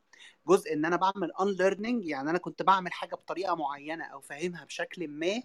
[0.48, 5.08] جزء إن أنا بعمل unlearning يعني أنا كنت بعمل حاجة بطريقة معينة أو فاهمها بشكل
[5.08, 5.42] ما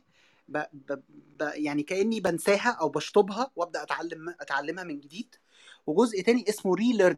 [0.49, 1.01] ب ب
[1.39, 5.35] ب يعني كأني بنساها أو بشطبها وأبدأ اتعلم أتعلمها من جديد.
[5.87, 7.17] وجزء تاني اسمه relearning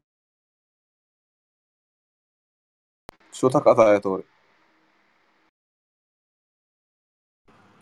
[3.31, 4.23] صوتك قطع يا طارق.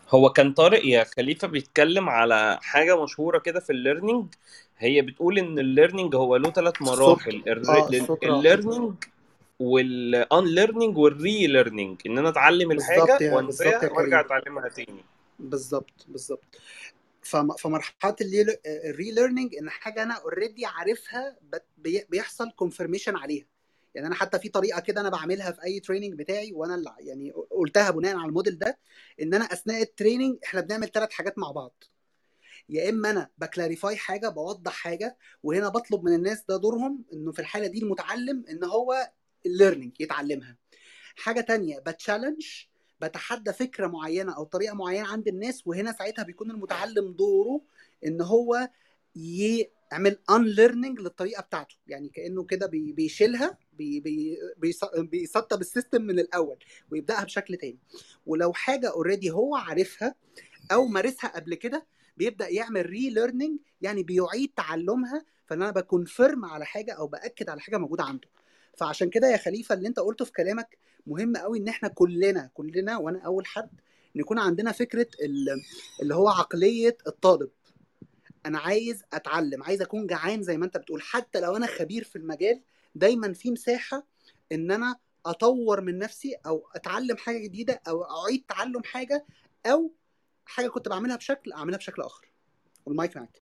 [0.10, 4.26] هو كان طارق يا خليفة بيتكلم على حاجة مشهورة كده في ال learning
[4.78, 8.94] هي بتقول إن ال learning هو له ثلاث مراحل ال learning
[9.60, 15.04] وال unlearning وال relearning إن أنا أتعلم يا بالظبط وأنساها وأرجع أتعلمها تاني.
[15.40, 16.62] بالظبط بالظبط.
[17.22, 18.16] فم- فمرحله
[18.66, 21.38] ال relearning إن حاجة أنا already عارفها
[22.10, 23.46] بيحصل confirmation عليها.
[23.96, 27.32] يعني أنا حتى في طريقة كده أنا بعملها في أي training بتاعي وأنا اللي يعني
[27.52, 28.78] قلتها بناء على الموديل ده
[29.22, 31.84] إن أنا أثناء ال training إحنا بنعمل ثلاث حاجات مع بعض.
[32.70, 37.32] يا إما أنا ب clarify حاجة بوضح حاجة وهنا بطلب من الناس ده دورهم إنه
[37.32, 39.12] في الحالة دي المتعلم إن هو
[39.46, 40.58] ال learning يتعلمها.
[41.16, 42.46] حاجة تانية ب challenge
[43.02, 47.62] بتحدى فكرة معينة أو طريقة معينة عند الناس وهنا ساعتها بيكون المتعلم دوره
[48.06, 48.70] إن هو
[49.16, 51.76] يعمل unlearning للطريقة بتاعته.
[51.88, 53.58] يعني كأنه كده بي- بيشيلها
[54.94, 56.58] بيسطب ال system من الأول
[56.92, 57.80] ويبدأها بشكل تاني.
[58.26, 60.16] ولو حاجة already هو عارفها
[60.72, 61.86] أو مارسها قبل كده
[62.18, 67.62] بيبدأ يعمل re-learning يعني بيعيد تعلمها فإن أنا ب confirm على حاجة أو بأكد على
[67.62, 68.28] حاجة موجودة عنده.
[68.78, 70.78] فعشان كده يا خليفة اللي أنت قلته في كلامك
[71.10, 73.70] مهم قوي إن إحنا كلنا كلنا وأنا أول حد
[74.16, 75.62] نكون عندنا فكرة ال-
[76.02, 77.50] اللي هو عقلية الطالب.
[78.46, 81.02] أنا عايز أتعلم عايز أكون جعان زي ما أنت بتقول.
[81.02, 82.62] حتى لو أنا خبير في المجال
[82.96, 84.06] دايما في مساحة
[84.52, 84.96] إن أنا
[85.26, 89.26] أطور من نفسي أو أتعلم حاجة جديدة أو أعيد تعلم حاجة
[89.66, 89.92] أو
[90.46, 92.28] حاجة كنت بعملها بشكل أعملها بشكل آخر.
[92.86, 93.42] والمايك معاك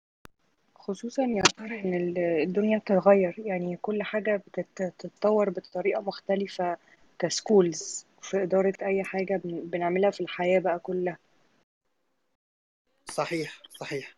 [0.76, 3.36] خصوصا يا ترى إن ال- الدنيا بتتغير.
[3.38, 6.78] يعني كل بتت- بتتطور بطريقة مختلفة.
[7.20, 11.18] كسكولز في إدارة أي حاجة بن- بنعملها في الحياة بقى كلها.
[13.12, 14.16] صحيح صحيح.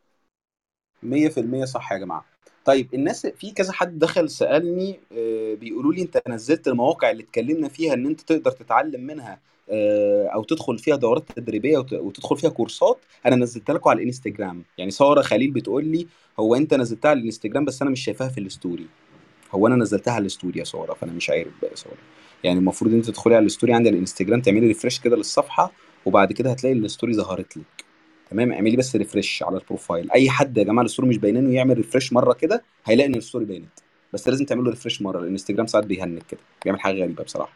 [1.03, 2.25] 100% صح يا جماعة.
[2.65, 7.69] طيب الناس في كذا حد دخل سألني آه، بيقولوا لي أنت نزلت المواقع اللي اتكلمنا
[7.69, 9.39] فيها إن أنت تقدر تتعلم منها
[9.71, 12.99] آه، أو تدخل فيها دورات تدريبية وت- وتدخل فيها courseات.
[13.25, 14.63] أنا نزلتها لكم على الإنستجرام.
[14.77, 16.07] يعني سارة خليل بتقول لي
[16.39, 18.87] هو أنت نزلتها على الإنستجرام بس أنا مش شايفاها في ال story.
[19.51, 21.97] هو أنا نزلتها على ال story يا سارة فأنا مش عارف بقى يا سارة.
[22.43, 25.71] يعني المفروض انت تدخلي على ال story عندي على الانستجرام تعملي refresh كده للصفحة
[26.05, 27.63] وبعد كده هتلاقي ال story ظهرت لك.
[28.31, 31.41] تمام؟ اعملي بس refresh على ال profile أي حد يا جماعة ال story مش باينة
[31.41, 33.69] له يعمل refresh مرة كده هيلاقي إن ال story باينت
[34.13, 37.53] بس لازم تعملوا refresh مرة الانستجرام ساعات بيهنك كده بيعمل حاجة غريبة بصراحة.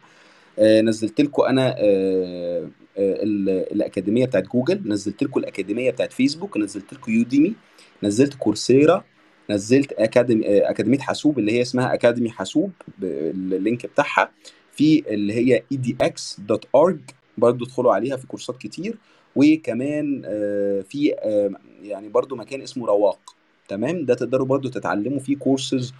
[0.58, 2.62] آه نزلت لكم أنا آه
[2.98, 7.54] آه ال- الأكاديمية بتاعت جوجل نزلت لكم الأكاديمية بتاعت فيسبوك نزلت لكم يوديمي
[8.02, 9.04] نزلت كورسيرا
[9.50, 12.70] نزلت academy آه، أكاديمية حاسوب اللي هي اسمها academy حاسوب
[13.02, 14.30] ال link بتاعها.
[14.76, 18.98] في اللي هي edx.org برضو ادخلوا عليها في كورسات كتير.
[19.36, 21.50] وكمان آه، في آه،
[21.82, 23.34] يعني برضو مكان اسمه رواق
[23.68, 25.94] تمام؟ ده تقدروا برضو تتعلموا فيه courses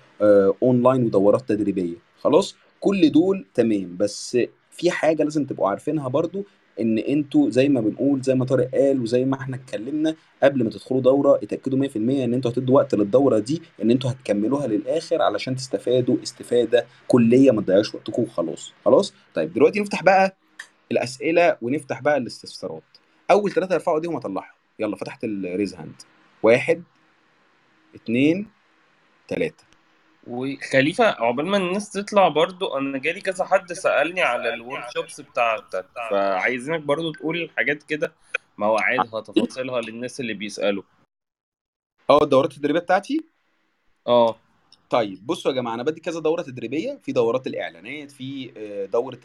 [0.63, 1.97] online ودورات تدريبية.
[2.21, 4.39] خلاص؟ كل دول تمام بس
[4.71, 6.45] في حاجة لازم تبقوا عارفينها برضو
[6.81, 10.71] إن أنتوا زي ما بنقول زي ما طارق قال وزي ما إحنا اتكلمنا قبل ما
[10.71, 15.57] تدخلوا دورة اتأكدوا 100% إن أنتوا هتدوا وقت للدورة دي إن أنتوا هتكملوها للآخر علشان
[15.57, 18.73] تستفادوا استفادة كلية ما تضيعوش وقتكم وخلاص.
[18.85, 20.37] خلاص؟ طيب دلوقتي نفتح بقى
[20.93, 22.83] الأسئلة ونفتح بقى الاستفسارات.
[23.31, 25.95] أول ثلاثة يرفعوا إيديهم اطلعهم يلا فتحت ال raise hand
[26.43, 26.83] واحد
[27.95, 28.47] اتنين
[29.29, 29.65] تلاتة.
[30.27, 35.87] وخليفة عقبال ما الناس تطلع برضو أنا جالي كذا حد سألني على ال workshops بتاعتك
[36.11, 38.13] فعايزينك برضو تقول الحاجات كده
[38.59, 40.83] مواعيدها تفاصيلها للناس اللي بيسألوا.
[42.11, 43.21] آه الدورات التدريبية بتاعتي؟
[44.07, 44.37] آه.
[44.91, 49.19] طيب بصوا يا جماعة أنا بدي كذا دورة تدريبية في دورات الإعلانات في آه، دورة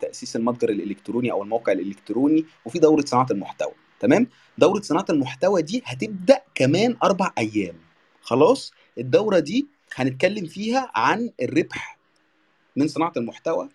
[0.00, 4.26] تأسيس المتجر الإلكتروني أو الموقع الإلكتروني وفي دورة صناعة المحتوى تمام؟
[4.58, 7.76] دورة صناعة المحتوى دي هتبدأ كمان أربع أيام
[8.22, 11.98] خلاص؟ الدورة دي هنتكلم فيها عن الربح
[12.76, 13.68] من صناعة المحتوى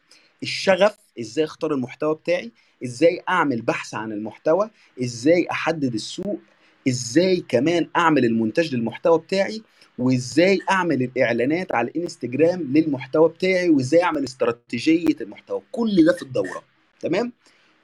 [0.44, 2.52] الشغف إزاي أختار المحتوى بتاعي
[2.84, 4.70] إزاي أعمل بحث عن المحتوى
[5.04, 6.40] إزاي أحدد السوق
[6.88, 9.62] إزاي كمان أعمل المونتاج للمحتوى بتاعي
[9.98, 15.62] وإزاي أعمل الإعلانات على الإنستجرام للمحتوى بتاعي وإزاي أعمل استراتيجية المحتوى.
[15.72, 16.64] كل ده في الدورة.
[17.00, 17.34] تمام؟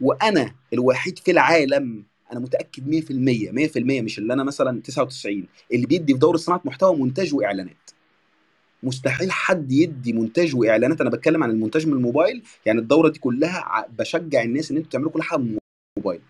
[0.01, 6.13] وأنا الوحيد في العالم أنا متأكد 100% 100% مش اللي أنا مثلا 99 اللي بيدي
[6.13, 7.91] في دورة صناعة محتوى مونتاج وإعلانات.
[8.83, 11.01] مستحيل حد يدي مونتاج وإعلانات.
[11.01, 12.43] أنا بتكلم عن المونتاج من الموبايل.
[12.65, 15.57] يعني الدورة دي كلها بشجع الناس إن أنتوا تعملوا كل حاجة من
[15.97, 16.21] الموبايل.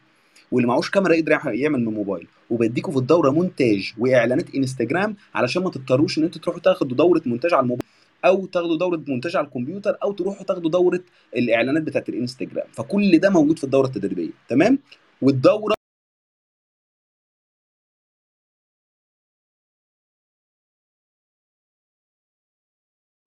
[0.52, 2.28] واللي معهوش كاميرا يقدر يعمل من الموبايل.
[2.50, 7.54] وبديكوا في الدورة مونتاج وإعلانات إنستجرام علشان ما تضطروش إن أنتوا تروحوا تاخدوا دورة مونتاج
[7.54, 7.90] على الموبايل
[8.26, 11.02] أو تاخدوا دورة مونتاج على الكمبيوتر أو تروحوا تاخدوا دورة
[11.36, 12.66] الإعلانات بتاعت الإنستجرام.
[12.72, 14.32] فكل ده موجود في الدورة التدريبية.
[14.50, 14.80] تمام؟
[15.22, 15.75] والدورة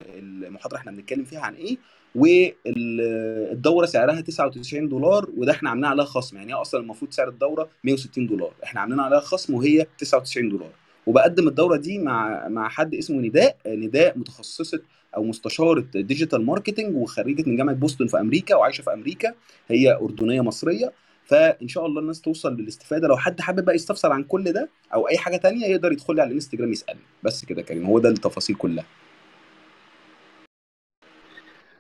[0.09, 1.77] المحاضرة إحنا بنتكلم فيها عن إيه
[2.15, 6.37] والدورة سعرها 99 دولار وده إحنا عاملين عليها خصم.
[6.37, 8.53] يعني هي أصلا المفروض سعر الدورة 160 دولار.
[8.65, 10.71] إحنا عاملين عليها خصم وهي 99 دولار.
[11.07, 13.57] وبقدم الدورة دي مع مع حد اسمه نداء.
[13.67, 14.81] نداء متخصصة
[15.17, 19.35] أو مستشارة digital marketing وخريجة من جامعة بوسطن في أمريكا وعايشة في أمريكا.
[19.69, 20.93] هي أردنية مصرية.
[21.25, 23.09] فإن شاء الله الناس توصل للاستفادة.
[23.09, 26.21] لو حد حابب بقى يستفسر عن كل ده أو أي حاجة تانية يقدر يدخل لي
[26.21, 27.01] على الانستجرام يسألني.
[27.23, 27.85] بس كده كريم.
[27.87, 28.85] هو ده التفاصيل كلها.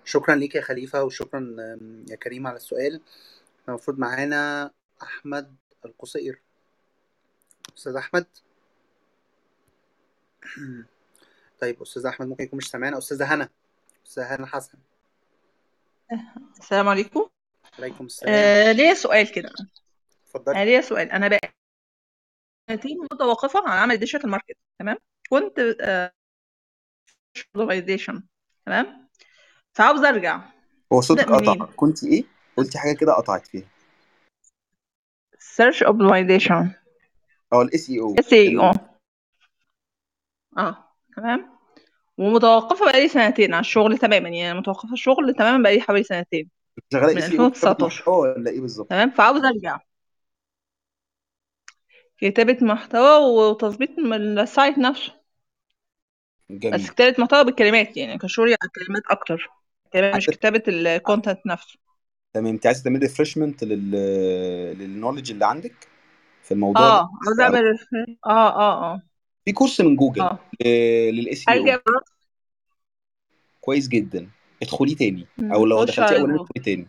[0.08, 1.56] شكرا ليك يا خليفة وشكرا
[2.10, 3.00] يا كريم على السؤال.
[3.68, 4.70] المفروض معانا
[5.02, 6.42] أحمد القصير.
[7.76, 8.26] أستاذ أحمد؟
[11.60, 12.98] طيب أستاذ أحمد ممكن يكون مش سامعنا.
[12.98, 13.48] أستاذة هنا.
[14.06, 14.78] أستاذة هنا حسن.
[16.60, 17.28] السلام عليكم.
[17.78, 18.34] عليكم السلام.
[18.34, 19.50] آه ليا سؤال كده.
[20.26, 20.60] اتفضلي.
[20.60, 21.10] آه ليا سؤال.
[21.10, 21.54] أنا بقى
[22.70, 24.96] سنتين متوقفة عن عمل digital market تمام؟
[25.30, 26.12] كنت آه
[28.66, 29.07] تمام؟
[29.78, 30.40] فعاوزه أرجع.
[30.92, 31.52] هو صوتك قطع.
[31.52, 32.24] منين كنت إيه؟
[32.56, 33.68] قلتي حاجة كده قطعت فيها.
[35.38, 36.66] Search optimization.
[37.52, 38.72] آه الاس اي أو اس اي أو
[40.58, 41.58] آه تمام.
[42.18, 44.28] ومتوقفة بقالي سنتين على الشغل تماما.
[44.28, 46.50] يعني أنا متوقفة الشغل تماما بقالي حوالي سنتين.
[46.92, 49.78] شغالة من إي أو كتابه 2019 محتوى ولا إيه بالظبط؟ تمام فعاوزه أرجع.
[52.18, 55.12] كتابة محتوى وتظبيط من السايت نفسه.
[56.50, 59.57] بس جميل كتابة محتوى بالكلمات يعني كشغلي على الكلمات أكتر.
[59.92, 61.78] كلمات مش كتابة الكونتنت نفسه.
[62.34, 63.90] تمام انت عايزة تعملي ريفرشمنت لل
[64.78, 65.74] للنولج اللي عندك
[66.42, 67.78] في الموضوع ده؟ آه عاوزة أو اعمل
[68.26, 69.02] آه آه آه.
[69.44, 70.38] في كورس من جوجل آه.
[71.10, 71.80] للاس هل أو
[73.60, 74.28] كويس جدا.
[74.62, 76.86] ادخلي تاني أو لو دخلتي على اولاني جوجل ادخلي تاني.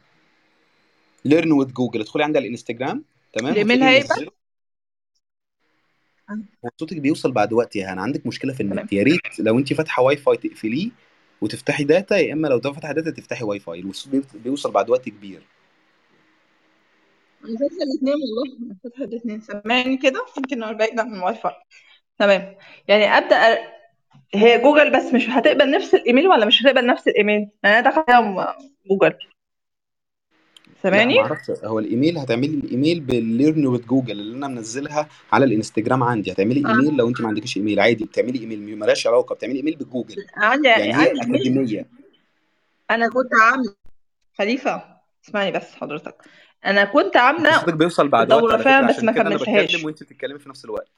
[1.25, 3.03] ليرن وذ جوجل ادخلي عندي على الإنستجرام.
[3.33, 4.31] تمام؟ الايميل هتلاقيه هيبقى منزله
[6.65, 8.01] هو صوتك بيوصل بعد وقت يا هنا.
[8.01, 8.79] عندك مشكلة في تمام.
[8.79, 10.89] النت يا ريت لو انت فاتحة واي فاي تقفليه.
[11.41, 15.41] وتفتحي data يا إما لو ده data تفتحي واي فاي بي- بيوصل بعد وقت كبير.
[17.45, 18.57] أنا فاتحه الاثنين والله.
[18.65, 21.53] أنا فاتحه الاثنين سامعني كده؟ يمكن أنا بعيد عن الواي فاي.
[22.19, 22.55] تمام.
[22.87, 23.57] يعني أبدأ أ...
[24.35, 28.05] هي جوجل بس مش هتقبل نفس الإيميل ولا مش هتقبل نفس الإيميل؟ يعني أنا دخلت
[28.91, 29.13] جوجل.
[30.83, 35.45] لا ما أعرفش هو الإيميل هتعملي الإيميل بال learn with Google اللي أنا منزلها على
[35.45, 36.31] الإنستجرام عندي.
[36.31, 36.69] هتعملي آه.
[36.69, 37.79] إيميل لو أنت ما عندكيش إيميل.
[37.79, 38.77] عادي بتعملي إيميل.
[38.77, 41.85] مالهاش علاقة بتعملي إيميل بالجوجل عندي يعني هي عندي ايميل أكاديمية.
[42.91, 43.75] أنا كنت عاملة
[44.37, 44.83] خليفة
[45.25, 46.15] اسمعني بس حضرتك.
[46.65, 49.11] أنا كنت انت عامله صوتك بيوصل بعد وقت الدوره على فعلا فكرة بس عشان ما
[49.11, 49.83] كده أنا بتكلم كملتهاش.
[49.83, 50.89] وأنت بتتكلمي في نفس الوقت.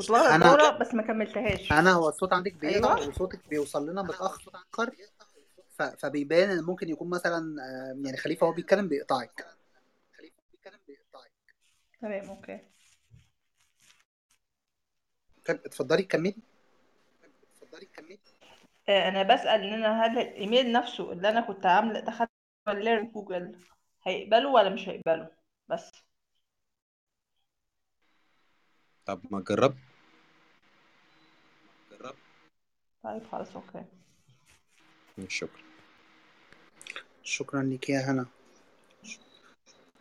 [0.00, 1.72] كنت واخده أنا الدوره بس ما كملتهاش.
[1.72, 3.08] أنا هو الصوت عندك بيقطع أيوه.
[3.08, 4.52] وصوتك بيوصل لنا متأخر.
[5.78, 9.46] ف- فبيبان إن ممكن يكون مثلا آه، يعني خليفة هو بيتكلم بيقطعك.
[12.00, 12.60] تمام okay.
[15.44, 16.36] طيب اتفضلي كملي.
[18.88, 22.30] آه، أنا بسأل إن أنا هل الإيميل نفسه اللي أنا كنت عاملة دخلت
[22.68, 23.56] learn Google
[24.02, 25.30] هيقبله ولا مش هيقبله؟
[25.68, 25.90] بس.
[29.06, 29.76] طب ما جرب
[33.02, 33.84] طيب خلاص okay.
[35.28, 35.62] شكرا.
[37.22, 38.26] شكرا لك يا هنا.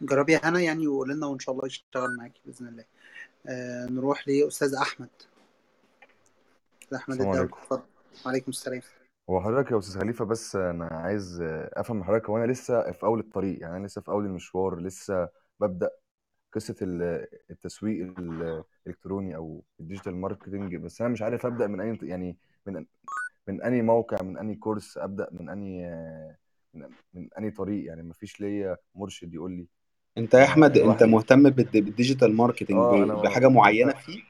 [0.01, 2.85] جربي يا هنا يعني وقول لنا وإن شاء الله يشتغل معاكي بإذن الله.
[3.47, 5.09] آه نروح لأستاذ أحمد.
[6.95, 7.15] أحمد الدولي.
[7.15, 7.57] السلام عليكم.
[7.61, 7.83] اتفضل.
[8.25, 8.81] وعليكم السلام.
[9.29, 11.41] هو حضرتك يا أستاذ خليفة بس أنا عايز
[11.73, 14.79] أفهم من حضرتك هو أنا لسه في أول الطريق؟ يعني أنا لسه في أول المشوار
[14.79, 15.29] لسه
[15.59, 15.89] ببدأ
[16.53, 22.37] قصة ال- التسويق الإلكتروني أو ال digital marketing بس أنا مش عارف أبدأ منين يعني
[22.65, 22.85] من
[23.47, 25.85] من اني موقع من اني كورس أبدأ من اني
[26.73, 29.67] من, من اني طريق؟ يعني مفيش ليا مرشد يقول لي.
[30.17, 34.21] أنت يا أحمد أنت الواحد مهتم بالد- بال digital marketing أنا بحاجة معينة فيه؟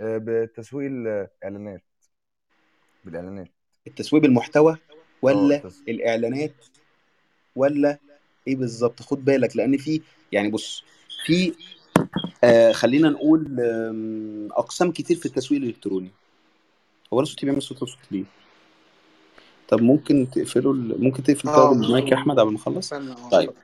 [0.00, 1.82] آه، بتسويق الإعلانات.
[3.04, 3.48] بالإعلانات.
[3.86, 4.76] التسويق بالمحتوى
[5.22, 5.82] ولا التس...
[5.88, 6.54] الإعلانات
[7.56, 7.98] ولا
[8.48, 10.00] إيه بالظبط؟ خد بالك لأن في
[10.32, 10.84] يعني بص
[11.24, 11.54] في
[12.44, 13.56] آه خلينا نقول
[14.52, 16.10] أقسام كتير في التسويق الإلكتروني.
[17.14, 18.24] هو أنا صوتي بيعمل صوت صوت ليه
[19.68, 21.02] طب ممكن تقفله ال...
[21.04, 22.98] ممكن تقفل آه المايك يا أحمد قبل ما اخلص آه
[23.30, 23.48] طيب.
[23.48, 23.54] اتفضل.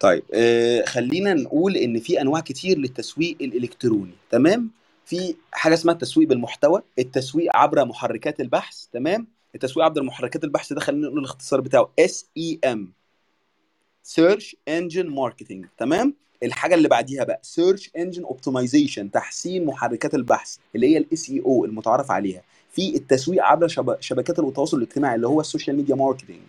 [0.00, 4.70] طيب آه خلينا نقول إن في أنواع كتير للتسويق الإلكتروني تمام؟
[5.06, 10.80] في حاجة اسمها التسويق بالمحتوى التسويق عبر محركات البحث تمام؟ التسويق عبر محركات البحث ده
[10.80, 12.92] خلينا نقول الاختصار بتاعه SEM
[14.02, 16.14] search engine marketing تمام؟
[16.44, 22.10] الحاجة اللي بعديها بقى search engine optimization تحسين محركات البحث اللي هي ال SEO المتعارف
[22.10, 22.42] عليها.
[22.70, 26.40] في التسويق عبر شب- شبكات التواصل الاجتماعي اللي هو ال social media marketing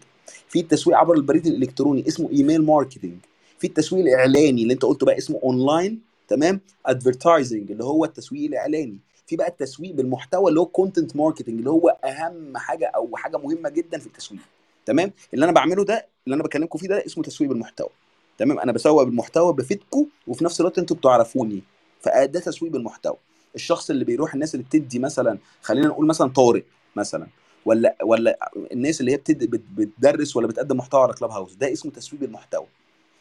[0.49, 3.17] في التسويق عبر البريد الإلكتروني اسمه email marketing
[3.59, 8.97] في التسويق الإعلاني اللي أنت قلته بقى اسمه اونلاين تمام؟ advertising اللي هو التسويق الإعلاني.
[9.27, 13.69] في بقى التسويق بالمحتوى اللي هو content marketing اللي هو أهم حاجة أو حاجة مهمة
[13.69, 14.41] جدا في التسويق
[14.85, 17.89] تمام؟ اللي أنا بعمله ده اللي أنا بكلمكم فيه ده اسمه تسويق بالمحتوى.
[18.37, 21.63] تمام؟ أنا بسوق بالمحتوى بفيدكم وفي نفس الوقت أنتوا بتعرفوني.
[22.01, 23.17] فده تسويق بالمحتوى.
[23.55, 26.63] الشخص اللي بيروح الناس اللي بتدي مثلا خلينا نقول مثلا طارق
[26.95, 27.27] مثلا
[27.65, 29.43] ولا ولا الناس اللي هي بتد...
[29.49, 32.67] بت- بتدرس ولا بتقدم محتوى على كلاب هاوس ده اسمه تسويق بالمحتوى.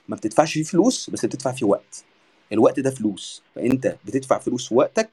[0.09, 2.05] ما بتدفعش فيه فلوس بس بتدفع فيه وقت.
[2.53, 3.43] الوقت ده فلوس.
[3.55, 5.11] فأنت بتدفع فلوس في وقتك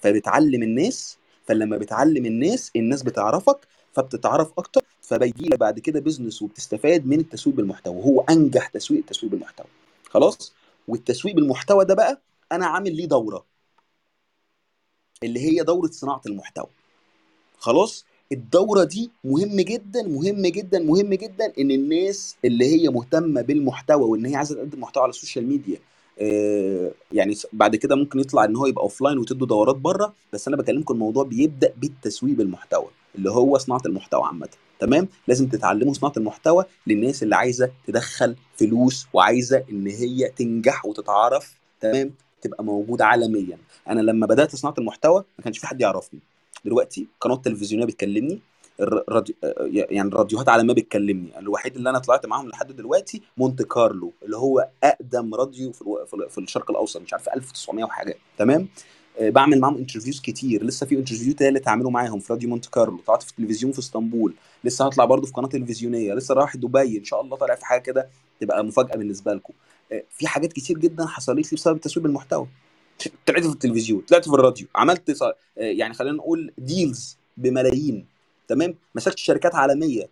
[0.00, 3.58] فبتعلم الناس فلما بتعلم الناس الناس بتعرفك
[3.92, 4.82] فبتتعرف أكتر.
[5.04, 7.96] فبيجي لك بعد كده بزنس وبتستفاد من التسويق بالمحتوى.
[7.96, 9.66] وهو أنجح تسويق التسويق بالمحتوى.
[10.10, 10.52] خلاص؟
[10.88, 12.20] والتسويق بالمحتوى ده بقى
[12.52, 13.44] أنا عامل ليه دورة؟
[15.22, 16.66] اللي هي دورة صناعة المحتوى.
[17.58, 24.04] خلاص؟ الدورة دي مهم جدا مهم جدا مهم جدا إن الناس اللي هي مهتمة بالمحتوى
[24.04, 25.78] وإن هي عايزة تقدم محتوى على ال social media
[26.20, 30.14] آه، يعني س- بعد كده ممكن يطلع إن هو يبقى offline وتدوا دورات بره.
[30.32, 34.48] بس أنا بكلمكم الموضوع بيبدأ بالتسويق المحتوى اللي هو صناعة المحتوى عامة.
[34.78, 41.54] تمام؟ لازم تتعلموا صناعة المحتوى للناس اللي عايزة تدخل فلوس وعايزة إن هي تنجح وتتعرف
[41.80, 42.10] تمام؟
[42.42, 43.58] تبقى موجودة عالميا.
[43.88, 46.20] أنا لما بدأت صناعة المحتوى ما كانش في حد يعرفني.
[46.64, 48.40] دلوقتي قناة تلفزيونيه بتكلمني
[48.80, 49.34] الر- الراديو
[49.70, 51.38] يعني الراديوهات عالمية بتكلمني.
[51.38, 56.04] الوحيد اللي أنا طلعت معاهم لحد دلوقتي مونت كارلو اللي هو أقدم راديو في, ألو...
[56.06, 58.68] في ال- في الشرق الأوسط مش عارف 1900 وحاجة تمام؟
[59.20, 60.64] بعمل معاهم interviews كتير.
[60.64, 62.98] لسه في interview تالت هعمله معاهم في راديو مونت كارلو.
[63.06, 64.34] طلعت في التلفزيون في اسطنبول.
[64.64, 66.14] لسه هطلع برضه في قناة تلفزيونية.
[66.14, 66.98] لسه رايح دبي.
[66.98, 68.08] إن شاء الله طالع في حاجة كده
[68.40, 69.52] تبقى مفاجأة بالنسبة لكم.
[69.92, 72.46] آه، في حاجات كتير جدا حصلت لي بسبب تسويق المحتوى
[73.26, 74.66] طلعت في التلفزيون طلعت في الراديو.
[74.74, 78.06] عملت آه، يعني خلينا نقول ديلز بملايين.
[78.48, 80.08] تمام؟ مسكت شركات عالمية.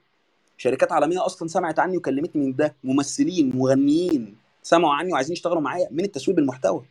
[0.57, 2.75] شركات عالمية أصلا سمعت عني وكلمتني من ده.
[2.85, 6.85] ممثلين مغنيين سمعوا عني وعايزين يشتغلوا معايا من التسويق بالمحتوى.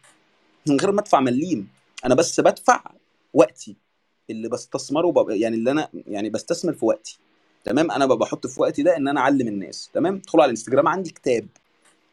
[0.68, 1.68] من غير ما أدفع مليم.
[2.06, 2.84] أنا بس بدفع
[3.34, 3.76] وقتي
[4.30, 5.30] اللي بستثمره وب...
[5.30, 7.20] يعني اللي أنا يعني بستثمر في وقتي.
[7.64, 9.89] تمام؟ أنا بحط في وقتي ده إن أنا أعلم الناس.
[9.93, 11.47] تمام؟ ادخلوا على الإنستجرام عندي كتاب.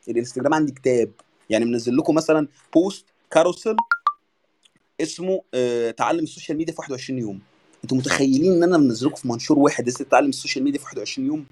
[0.09, 1.11] الإنستجرام عندي كتاب.
[1.51, 3.77] يعني منزل لكم مثلا post carousel
[5.01, 7.41] اسمه آه تعلم ال social media في 21 يوم.
[7.85, 10.85] أنتوا متخيلين إن أنا منزل لكم في منشور واحد لسه تعلم ال social media في
[10.85, 11.47] 21 يوم؟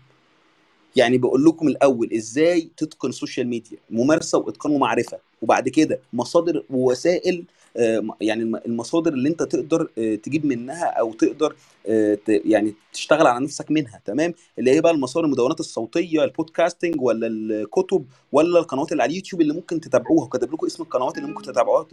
[0.97, 5.19] يعني بقول لكم الأول إزاي تتقن ال social media ممارسة وإتقان ومعرفة.
[5.43, 7.45] وبعد كده مصادر ووسائل
[7.77, 11.57] آه، يعني الم- المصادر اللي انت تقدر آه، تجيب منها أو تقدر
[11.87, 17.03] آه، يعني تشتغل على نفسك منها تمام؟ اللي هي بقى المصادر المدونات الصوتية ال podcasting
[17.03, 21.29] ولا الكتب ولا القنوات اللي على اليوتيوب اللي ممكن تتابعوها وكاتب لكم اسم القنوات اللي
[21.29, 21.87] ممكن تتابعوها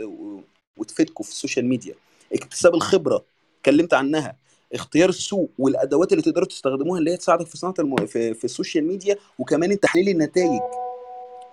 [0.77, 1.93] وتفيدكم في ال social media.
[2.33, 3.23] اكتساب الخبرة
[3.59, 4.35] اتكلمت عنها.
[4.73, 7.95] اختيار السوق والأدوات اللي تقدروا تستخدموها اللي هي تساعدك في صناعة الم...
[7.95, 10.61] في, في ال social media وكمان تحليل النتائج.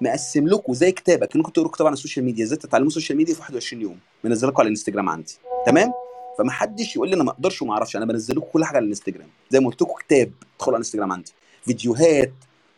[0.01, 2.44] مقسم لكم زي كتابك إنكم تقروا كتاب عن ال social media.
[2.44, 5.38] إزاي تتعلموا ال social media في 21 يوم؟ منزل لكم على الإنستجرام عندي.
[5.66, 5.92] تمام؟
[6.38, 7.96] فما حدش يقول لي أنا ما أقدرش وما أعرفش.
[7.96, 9.28] أنا بنزل لكم كل حاجة على الإنستجرام.
[9.51, 11.32] زي ما قلت لكم كتاب ادخلوا على الإنستجرام عندي.
[11.64, 12.32] فيديوهات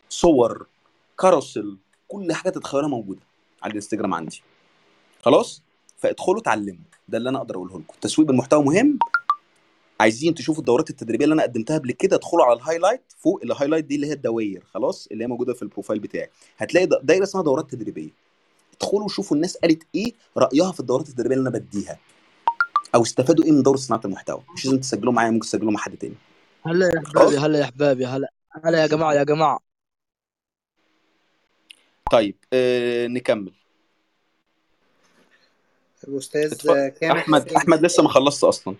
[0.09, 0.67] صور
[1.19, 1.77] carousel
[2.07, 3.21] كل حاجة تتخيلها موجودة
[3.63, 4.41] على الإنستجرام عندي.
[5.21, 5.61] خلاص؟
[5.97, 6.83] فادخلوا اتعلموا.
[7.07, 7.93] ده اللي أنا أقدر أقوله لكم.
[8.01, 8.99] تسويق المحتوى مهم.
[10.03, 13.47] عايزين تشوفوا الدورات التدريبية اللي أنا قدمتها قبل كده ادخلوا على ال highlight فوق ال
[13.47, 16.29] highlight دي اللي هي الدوائر خلاص اللي هي موجودة في ال profile بتاعي.
[16.57, 18.09] هتلاقي دايرة اسمها دورات تدريبية.
[18.73, 21.99] ادخلوا شوفوا الناس قالت إيه رأيها في الدورات التدريبية اللي أنا بديها.
[22.95, 24.43] أو استفادوا إيه من دوره صناعة المحتوى.
[24.53, 26.15] مش لازم تسجلوا معايا ممكن تسجلوا مع حد تاني.
[26.65, 28.31] هلا يا أحبابي هلا يا أحبابي هلا
[28.63, 29.59] هلا يا جماعة يا جماعة.
[32.11, 33.51] طيب آه نكمل.
[36.07, 36.53] الأستاذ.
[36.89, 38.75] كامل أحمد أحمد لسه ما خلصت أصلا.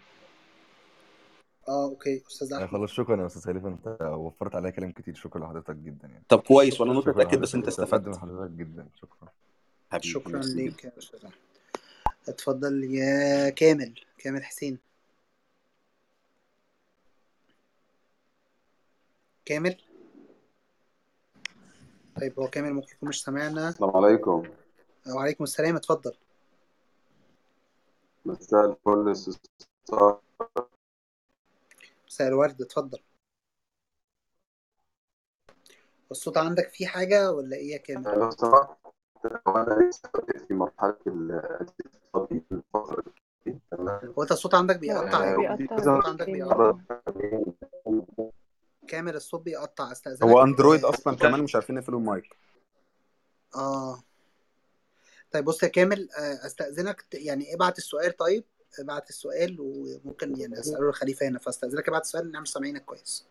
[1.67, 2.23] آه أوكي.
[2.27, 2.77] أستاذ يعني أحمد.
[2.79, 3.67] خلاص شكرا يا أستاذ خليفة.
[3.67, 5.15] أنت وفرت عليا كلام كتير.
[5.15, 6.23] شكرا لحضرتك جدا يعني.
[6.29, 8.07] طب كويس وأنا نقطه شكرا اتاكد بس أنت استفدت.
[8.07, 8.87] من حضرتك جدا.
[8.95, 9.29] شكرا.
[9.91, 11.33] حبيبي شكرا ليك يا أستاذ أحمد.
[12.27, 13.93] اتفضل يا كامل.
[14.17, 14.77] كامل حسين.
[19.45, 19.77] كامل.
[22.21, 23.69] طيب هو كامل ممكن يكون مش سامعنا.
[23.69, 24.43] السلام عليكم.
[25.15, 26.13] وعليكم السلام اتفضل.
[28.25, 29.15] مساء الفل
[32.13, 32.99] مساء الورد اتفضل.
[36.11, 38.77] الصوت عندك فيه حاجة ولا إيه يا كامل؟ لو سمحت
[39.45, 40.09] وأنا لسه
[40.47, 43.03] في مرحلة الاقتصادي في الفترة
[43.45, 44.13] دي تمام.
[44.17, 46.73] هو أنت الصوت عندك بيقطع آه، الصوت عندك بيقطع.
[48.87, 49.91] كامل الصوت بيقطع.
[49.91, 52.37] استأذنك هو أندرويد آه، أصلا كمان مش عارفين يقفلوا المايك.
[53.55, 54.03] آه.
[55.31, 58.43] طيب بص يا كامل آه، أستأذنك يعني ابعت السؤال طيب.
[58.79, 61.39] ابعت السؤال وممكن يعني اسأله الخليفة هنا.
[61.39, 63.25] فاستأذنك ابعت السؤال نعمل سامعينك كويس.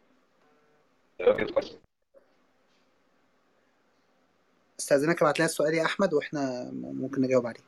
[4.81, 7.61] استأذنك ابعت لنا السؤال يا أحمد وإحنا ممكن نجاوب عليه.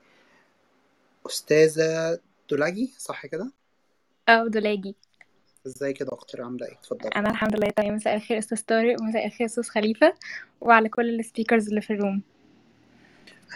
[1.26, 2.20] أستاذة
[2.50, 3.52] دولاجي صح كده؟
[4.28, 4.94] آه دولاجي.
[5.66, 7.94] إزاي كده أختي عاملة إيه؟ اتفضلي أنا الحمد لله تمام.
[7.94, 10.14] مساء الخير أستاذ طارق ومساء الخير أستاذ خليفة
[10.60, 12.22] وعلى كل ال speakers اللي في ال room.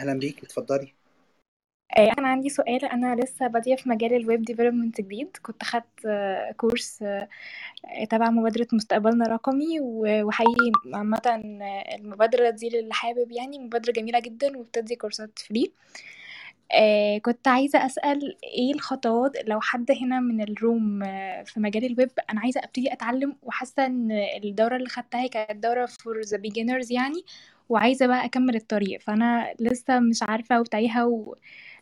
[0.00, 0.44] أهلا بيك.
[0.44, 0.94] اتفضلي.
[1.96, 2.84] آه، أنا عندي سؤال.
[2.84, 5.36] أنا لسه بادئه في مجال ال web development جديد.
[5.42, 7.28] كنت خدت آه، course آه،
[8.10, 11.22] تبع مبادرة مستقبلنا الرقمي و- وحقيقي عامة
[11.98, 15.72] المبادرة دي للي حابب يعني مبادرة جميلة جدا وبتدي كورسات free
[17.22, 21.00] كنت عايزة أسأل إيه الخطوات؟ لو حد هنا من ال room
[21.44, 24.08] في مجال الويب أنا عايزة أبتدي أتعلم وحاسة إن
[24.44, 27.24] الدورة اللي خدتها كانت دورة for the beginners يعني
[27.68, 29.00] وعايزة بقى أكمل الطريق.
[29.00, 31.34] فأنا لسه مش عارفة وتايهة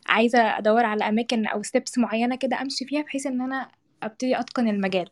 [0.05, 3.71] عايزة أدور على أماكن أو steps معينة كده أمشي فيها بحيث إن أنا
[4.03, 5.09] أبتدي أتقن المجال.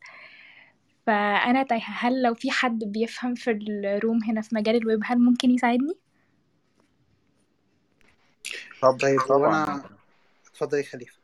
[1.08, 5.20] فأنا تايهة هل لو في حد بيفهم في ال room هنا في مجال الويب هل
[5.20, 5.94] ممكن يساعدني؟
[8.82, 9.64] طب طيب طبعا.
[9.64, 9.84] أنا
[10.48, 11.18] اتفضل يا خليفة.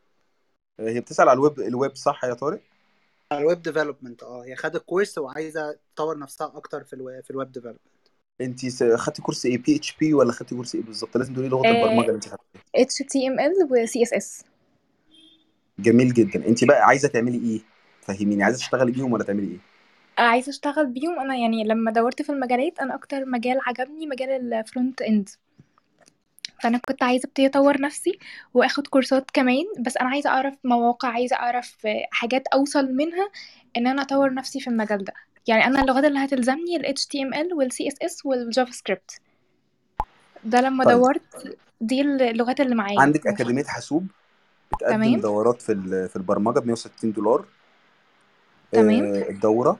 [0.80, 2.60] هي بتسأل على ال web ال web صح يا طارق؟
[3.32, 7.30] على ال web development آه هي خدت course وعايزة تطور نفسها أكتر في الويب في
[7.30, 7.80] ال web development
[8.44, 12.14] انت خدتي course إيه PHP ولا خدتي course إيه بالظبط؟ لازم تقولي لغة البرمجة اللي
[12.14, 12.62] انت خدتيها.
[12.76, 14.44] HTML و CSS
[15.78, 16.48] جميل جدا.
[16.48, 17.60] انت بقى عايزة تعملي إيه؟
[18.00, 18.42] فهميني.
[18.44, 19.58] عايزة تشتغلي بيهم ولا تعملي إيه؟
[20.24, 21.20] عايزة أشتغل بيهم.
[21.20, 25.28] أنا يعني لما دورت في المجالات أنا أكتر مجال عجبني مجال ال front end
[26.62, 28.18] فأنا كنت عايزة ابتدي أطور نفسي
[28.54, 29.64] وآخد كورسات كمان.
[29.80, 33.30] بس أنا عايزة أعرف مواقع عايزة أعرف حاجات أوصل منها
[33.76, 35.12] إن أنا أطور نفسي في المجال ده.
[35.46, 39.20] يعني أنا اللغات اللي هتلزمني ال HTML وال CSS وال JavaScript
[40.44, 40.98] ده لما طيب.
[40.98, 43.00] دورت دي اللغات اللي معايا.
[43.00, 44.06] عندك أكاديمية حاسوب
[44.72, 45.20] بتقدم تمام.
[45.20, 47.44] دورات في ال- في البرمجة ب 160 دولار.
[48.72, 49.04] تمام.
[49.04, 49.78] آه، الدورة.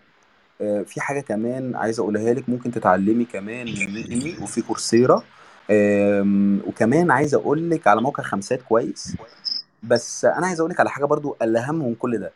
[0.61, 5.23] آه، في حاجة كمان عايز أقولها لك ممكن تتعلمي كمان من وفي كورسيرا.
[5.71, 9.17] آم، وكمان عايز أقول لك على موقع خمسات كويس.
[9.83, 12.33] بس أنا عايز أقول لك على حاجة برضو الاهم من كل ده.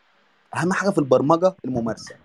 [0.55, 2.15] أهم حاجة في البرمجة الممارسة.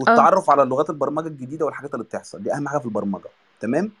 [0.00, 2.42] والتعرف على لغات البرمجة الجديدة والحاجات اللي بتحصل.
[2.42, 3.28] دي أهم حاجة في البرمجة.
[3.60, 3.92] تمام؟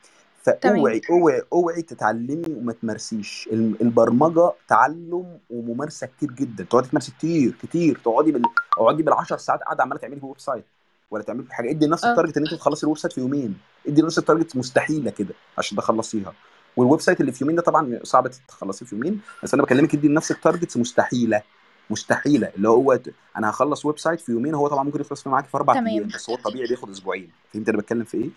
[0.42, 3.48] فاوعي اوعي اوعي تتعلمي وما تمارسيش.
[3.52, 6.64] البرمجة تعلم وممارسة كتير جدا.
[6.64, 8.00] تقعدي تمارسي كتير كتير.
[8.04, 8.42] تقعدي بال
[8.78, 10.64] اقعدي بال10 ساعات قاعدة عمالة تعملي في website
[11.10, 11.70] ولا تعملي حاجة.
[11.70, 12.14] ادي لنفسك آه.
[12.16, 13.58] target إن انت تخلصي ال website في يومين.
[13.86, 16.32] ادي لنفسك target مستحيلة كده عشان تخلصيها.
[16.76, 20.08] وال website اللي في يومين ده طبعا صعب تخلصيه في يومين بس أنا بكلمك ادي
[20.08, 21.42] لنفسك targets مستحيلة.
[21.90, 22.52] مستحيلة.
[22.56, 22.98] اللي هو
[23.36, 26.30] أنا هخلص website في يومين هو طبعا ممكن يخلص في معاكي في أربع أيام بس
[26.30, 27.30] هو الطبيعي بياخد أسبوعين.
[27.52, 28.30] فهمت أنا بتكلم في إيه؟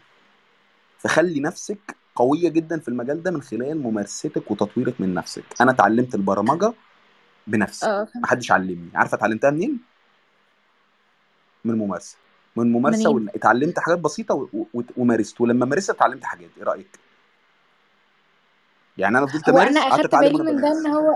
[0.99, 5.43] فخلي نفسك قوية جدا في المجال ده من خلال ممارستك وتطويرك من نفسك.
[5.61, 6.73] أنا اتعلمت البرمجة
[7.47, 7.85] بنفسي.
[7.85, 8.89] آه محدش علمني.
[8.95, 9.79] عارفة اتعلمتها منين؟
[11.65, 12.17] من الممارسه
[12.55, 15.41] من الممارسه اتعلمت حاجات بسيطة و- و- ومارست.
[15.41, 16.49] ولما مارست اتعلمت حاجات.
[16.57, 16.99] إيه رأيك؟
[18.97, 21.15] يعني أنا فضلت أمارس قعدت أخدت أتعلم بالي من ده إن هو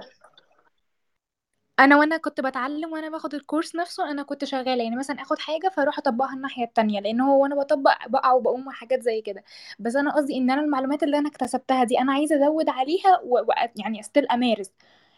[1.80, 5.39] أنا وأنا كنت بتعلم وأنا باخد ال course نفسه أنا كنت شغالة يعني مثلا آخد
[5.39, 9.43] حاجة فأروح أطبقها الناحية التانية لأن هو وأنا بطبق بقع وبقوم وحاجات زي كده.
[9.80, 13.38] بس أنا قصدي إن أنا المعلومات اللي أنا اكتسبتها دي أنا عايزة أزود عليها و...
[13.39, 13.45] و...
[13.76, 14.72] يعني still أمارس.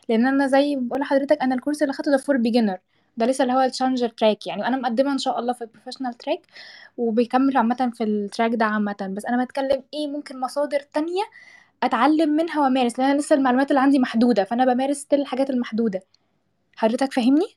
[0.10, 2.78] لأن أنا زي ما قلت لحضرتك أنا ال course اللي اخدته ده for beginner
[3.18, 5.66] ده لسه اللي هو ال challenger track يعني أنا مقدمة إن شاء الله في ال
[5.66, 6.42] professional track
[6.98, 8.96] وبيكمل عامة في ال track ده عامة.
[9.18, 11.24] بس أنا بتكلم إيه ممكن مصادر تانية
[11.84, 16.02] أتعلم منها وأمارس لأن أنا لسه المعلومات اللي عندي محدودة فأنا بمارس الحاجات المحدودة.
[16.76, 17.56] حضرتك فاهمني؟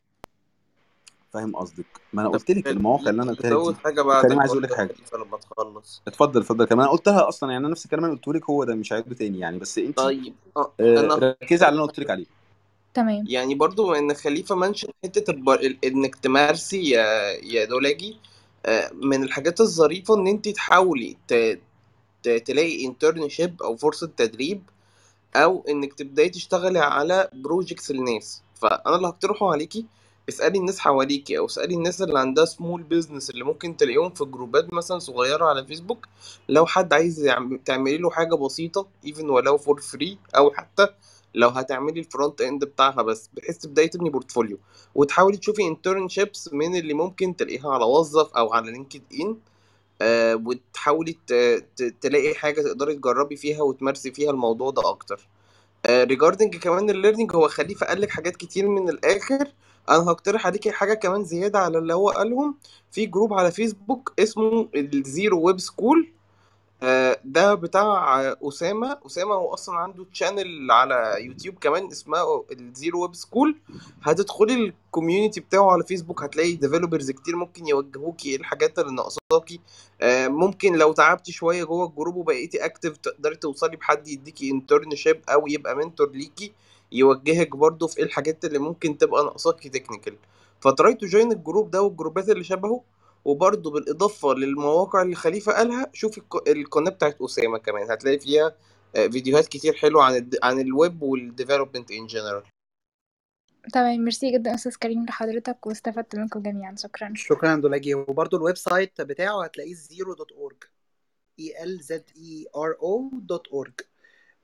[1.33, 1.87] فاهم قصدك.
[2.12, 3.81] ما أنا قلت لك المواقع اللي أنا قلتها لك دي.
[3.85, 4.95] حاجة بعد وكريم عايز أقول لك حاجة.
[5.14, 6.03] لما تخلص.
[6.07, 6.64] اتفضل اتفضل.
[6.64, 9.14] كمان أنا قلتها أصلا يعني أنا نفس الكلام اللي قلته لك هو ده مش هعيده
[9.14, 10.35] تاني يعني بس أنت طيب.
[10.57, 12.27] آه أنا ركزي على اللي أنا قلت لك عليه.
[12.95, 13.25] تمام.
[13.29, 15.61] يعني برضو إن خليفة mention حتة البر...
[15.61, 17.05] ال- إنك تمارسي يا
[17.43, 18.17] يا دولاجي
[18.67, 21.35] آه، من الحاجات الظريفة إن أنت تحاولي ت...
[22.23, 22.29] ت...
[22.29, 24.62] تلاقي internship أو فرصة تدريب
[25.37, 28.43] أو إنك تبدأي تشتغلي على projects للناس.
[28.57, 29.87] فأنا اللي هقترحه عليكي
[30.29, 34.73] اسألي الناس حواليكي أو اسألي الناس اللي عندها small business اللي ممكن تلاقيهم في جروبات
[34.73, 36.07] مثلا صغيرة على فيسبوك
[36.49, 37.31] لو حد عايز
[37.65, 40.89] تعملي له حاجة بسيطة even ولو for free أو حتى
[41.35, 44.59] لو هتعملي ال front end بتاعها بس بحيث تبدأي تبني portfolio
[44.95, 49.37] وتحاولي تشوفي internships من اللي ممكن تلاقيها على وظف أو على LinkedIn
[50.03, 51.17] آه وتحاولي
[52.01, 55.29] تلاقي حاجة تقدري تجربي فيها وتمارسي فيها الموضوع ده أكتر.
[55.91, 59.53] regarding كمان ال learning هو خليفة قال لك حاجات كتير من الآخر.
[59.91, 62.59] أنا هقترح عليكي حاجة كمان زيادة على اللي هو قالهم.
[62.91, 66.16] في group على فيسبوك اسمه Elzero Web School آه،
[67.24, 68.99] ده بتاع أسامة.
[69.07, 73.57] أسامة هو أصلا عنده channel على يوتيوب كمان اسمها Elzero Web School.
[74.03, 79.61] هتدخلي ال community بتاعه على فيسبوك هتلاقي developers كتير ممكن يوجهوكي إيه الحاجات اللي ناقصاكي.
[80.01, 85.20] آه، ممكن لو تعبتي شوية جوه ال group وبقيتي active تقدري توصلي بحد يديكي internship
[85.29, 86.53] أو يبقى mentor ليكي
[86.93, 90.16] يوجهك برضه في إيه الحاجات اللي ممكن تبقى ناقصاكي technical
[90.61, 92.83] ف try to join ال group ده والجروبات اللي شبهه؟
[93.27, 98.57] وبرضه بالإضافة للمواقع اللي خليفة قالها شوفي الق- القناة بتاعت أسامة كمان هتلاقي فيها
[98.97, 100.37] آه، فيديوهات كتير حلوة عن الد...
[100.43, 102.43] عن ال web وال development in general
[103.72, 107.12] تمام ميرسي جدا أستاذ كريم لحضرتك واستفدت منكم جميعا شكرا.
[107.14, 110.57] شكرا دولاجي وبرده الويب سايت بتاعه هتلاقيه Elzero dot org.
[111.39, 113.72] E L Z E R O dot org.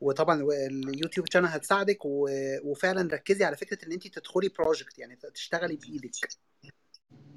[0.00, 2.28] وطبعا اليوتيوب channel هتساعدك و...
[2.64, 6.28] وفعلا ركزي على فكرة إن انت تدخلي project يعني تشتغلي بإيدك.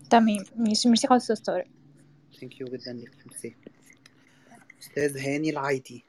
[0.10, 1.54] تمام merci merci خالص أستاذ.
[1.54, 1.66] طارق
[2.40, 3.56] thank you جدا ليك ميرسي.
[4.80, 6.04] أستاذ هاني العايدي.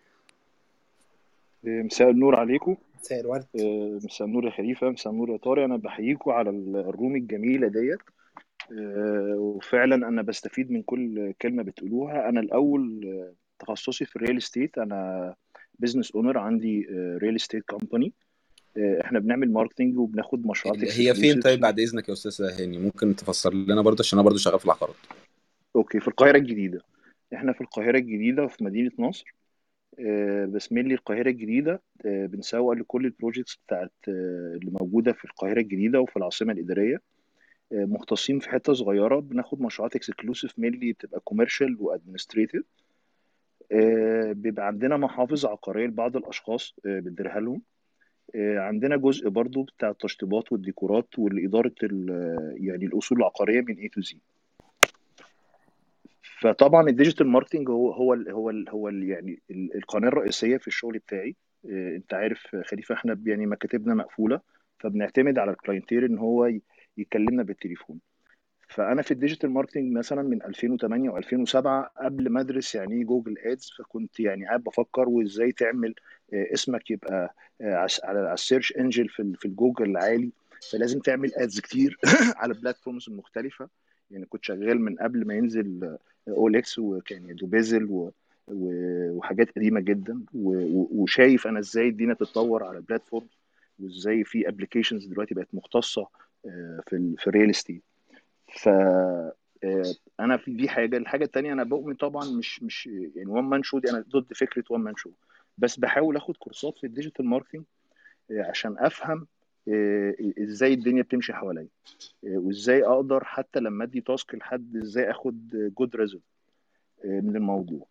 [1.65, 2.77] مساء النور عليكم.
[3.01, 3.47] مساء الورد.
[3.61, 5.65] آه، مساء النور يا خليفة مساء النور يا طارق.
[5.65, 7.99] أنا بحييكوا على ال room الجميلة ديت.
[8.73, 12.29] آه، وفعلا أنا بستفيد من كل كلمة بتقولوها.
[12.29, 15.35] أنا الأول آه، تخصصي في ال real estate أنا
[15.79, 16.87] business owner عندي
[17.23, 18.13] real estate company
[18.79, 23.55] إحنا بنعمل marketing وبناخد مشروعات هي فين طيب بعد إذنك يا أستاذ هاني؟ ممكن تفسر
[23.55, 24.97] لنا برضه عشان أنا برضه شغال في العقارات.
[25.77, 26.81] okay في القاهرة الجديدة.
[27.35, 29.35] إحنا في القاهرة الجديدة في مدينة نصر
[30.01, 35.25] آه، بس mainly القاهرة الجديدة آه، بنسوق لكل ال projects بتاعت آه، اللي موجودة في
[35.25, 37.01] القاهرة الجديدة وفي العاصمة الإدارية.
[37.73, 42.63] آه، مختصين في حتة صغيرة بناخد مشروعات exclusive mainly بتبقى commercial و administrative
[44.31, 47.63] بيبقى عندنا محافظ عقارية لبعض الأشخاص آه، بنديرها لهم.
[48.35, 54.17] عندنا جزء برضو بتاع التشطيبات والديكورات والإدارة ال- يعني الأصول العقارية من A to Z.
[56.41, 60.57] فطبعا ال digital marketing هو هو ال هو ال هو ال يعني ال- القناة الرئيسية
[60.57, 61.37] في الشغل بتاعي.
[61.65, 64.41] إيه، أنت عارف آه، خليفة إحنا يعني مكاتبنا مقفولة
[64.79, 66.53] فبنعتمد على ال client إن هو
[66.99, 67.99] يكلمنا بالتليفون.
[68.69, 73.39] فأنا في ال digital marketing مثلا من 2008 و2007 قبل ما أدرس يعني إيه Google
[73.39, 75.95] Ads فكنت يعني قاعد بفكر وإزاي تعمل
[76.33, 80.31] آه، اسمك يبقى آه، على ال search engine في في الجوجل العالي.
[80.73, 81.99] فلازم تعمل ads كتير
[82.41, 83.69] على ال platforms المختلفه
[84.11, 85.97] يعني كنت شغال من قبل ما ينزل
[86.29, 88.13] اوليكس وكان دوبيزل
[88.49, 90.21] وحاجات قديمة جدا.
[90.35, 93.27] وشايف أنا إزاي الدنيا بتتطور على ال platform
[93.79, 96.09] وإزاي في applications دلوقتي بقت مختصة
[96.47, 96.81] آه،
[97.19, 97.83] في ال real estate
[98.57, 100.97] ف آه، أنا في دي حاجة.
[100.97, 104.65] الحاجة التانية أنا بؤمن طبعا مش مش يعني one man show دي أنا ضد فكرة
[104.71, 105.11] one man show
[105.59, 107.63] بس بحاول آخد كورسات في ال digital marketing
[108.31, 109.27] آه، عشان أفهم
[109.69, 111.69] آه، إزاي الدنيا بتمشي حواليا
[112.23, 115.49] وإزاي أقدر حتى لما أدي task لحد إزاي آخد
[115.79, 116.23] good result
[117.05, 117.87] من الموضوع.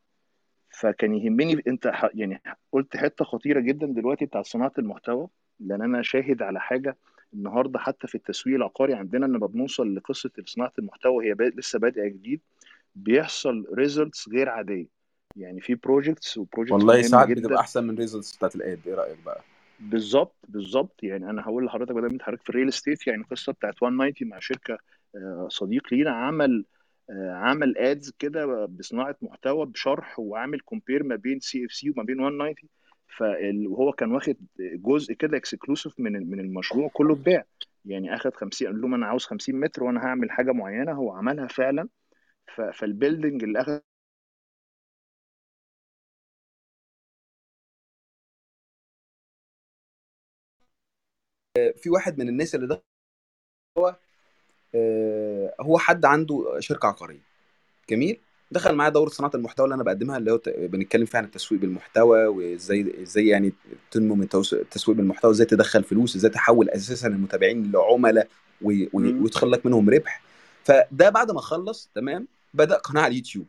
[0.69, 2.41] فكان يهمني أنت يعني
[2.71, 5.27] قلت حتة خطيرة جدا دلوقتي بتاع صناعة المحتوى
[5.59, 6.97] لأن أنا شاهد على حاجة
[7.35, 12.41] النهارده حتى في التسويق العقاري عندنا لما بنوصل لقصة صناعة المحتوى هي لسه بادئة جديد
[12.95, 14.87] بيحصل results غير عادية.
[15.35, 18.95] يعني في projects و projects والله ساعات بتبقى أحسن من results بتاعت ال ad إيه
[18.95, 19.41] رأيك بقى؟
[19.79, 21.03] بالظبط بالظبط.
[21.03, 24.29] يعني أنا هقول لحضرتك بدل ما حضرتك في ال real estate يعني القصة بتاعت 190
[24.29, 24.77] مع شركة
[25.15, 26.65] آه، صديق لينا عمل
[27.09, 32.55] آه، عمل ads كده بصناعة محتوى بشرح وعامل compare ما بين CFC وما بين 190
[33.69, 37.45] وهو كان واخد جزء كده exclusive من من المشروع كله اتباع.
[37.85, 40.91] يعني أخد 50 قال لهم أنا عاوز 50 متر وأنا هعمل حاجة معينة.
[40.91, 41.89] هو عملها فعلا.
[42.73, 43.81] فالبيلدنج اللي أخد
[51.75, 52.83] في واحد من الناس اللي ده
[53.77, 53.95] هو
[54.75, 57.21] آه، هو حد عنده شركة عقارية.
[57.89, 58.19] جميل؟
[58.51, 61.61] دخل معايا دورة صناعة المحتوى اللي أنا بقدمها اللي هو ت- بنتكلم فيها عن التسويق
[61.61, 63.53] بالمحتوى وإزاي إزاي يعني
[63.91, 68.27] تنمو من توس- التسويق بالمحتوى إزاي تدخل فلوس إزاي تحول أساسا المتابعين لعملاء
[68.61, 68.87] مم.
[68.93, 70.21] ويدخل لك منهم ربح
[70.63, 73.45] فده بعد ما خلص تمام بدأ قناة على اليوتيوب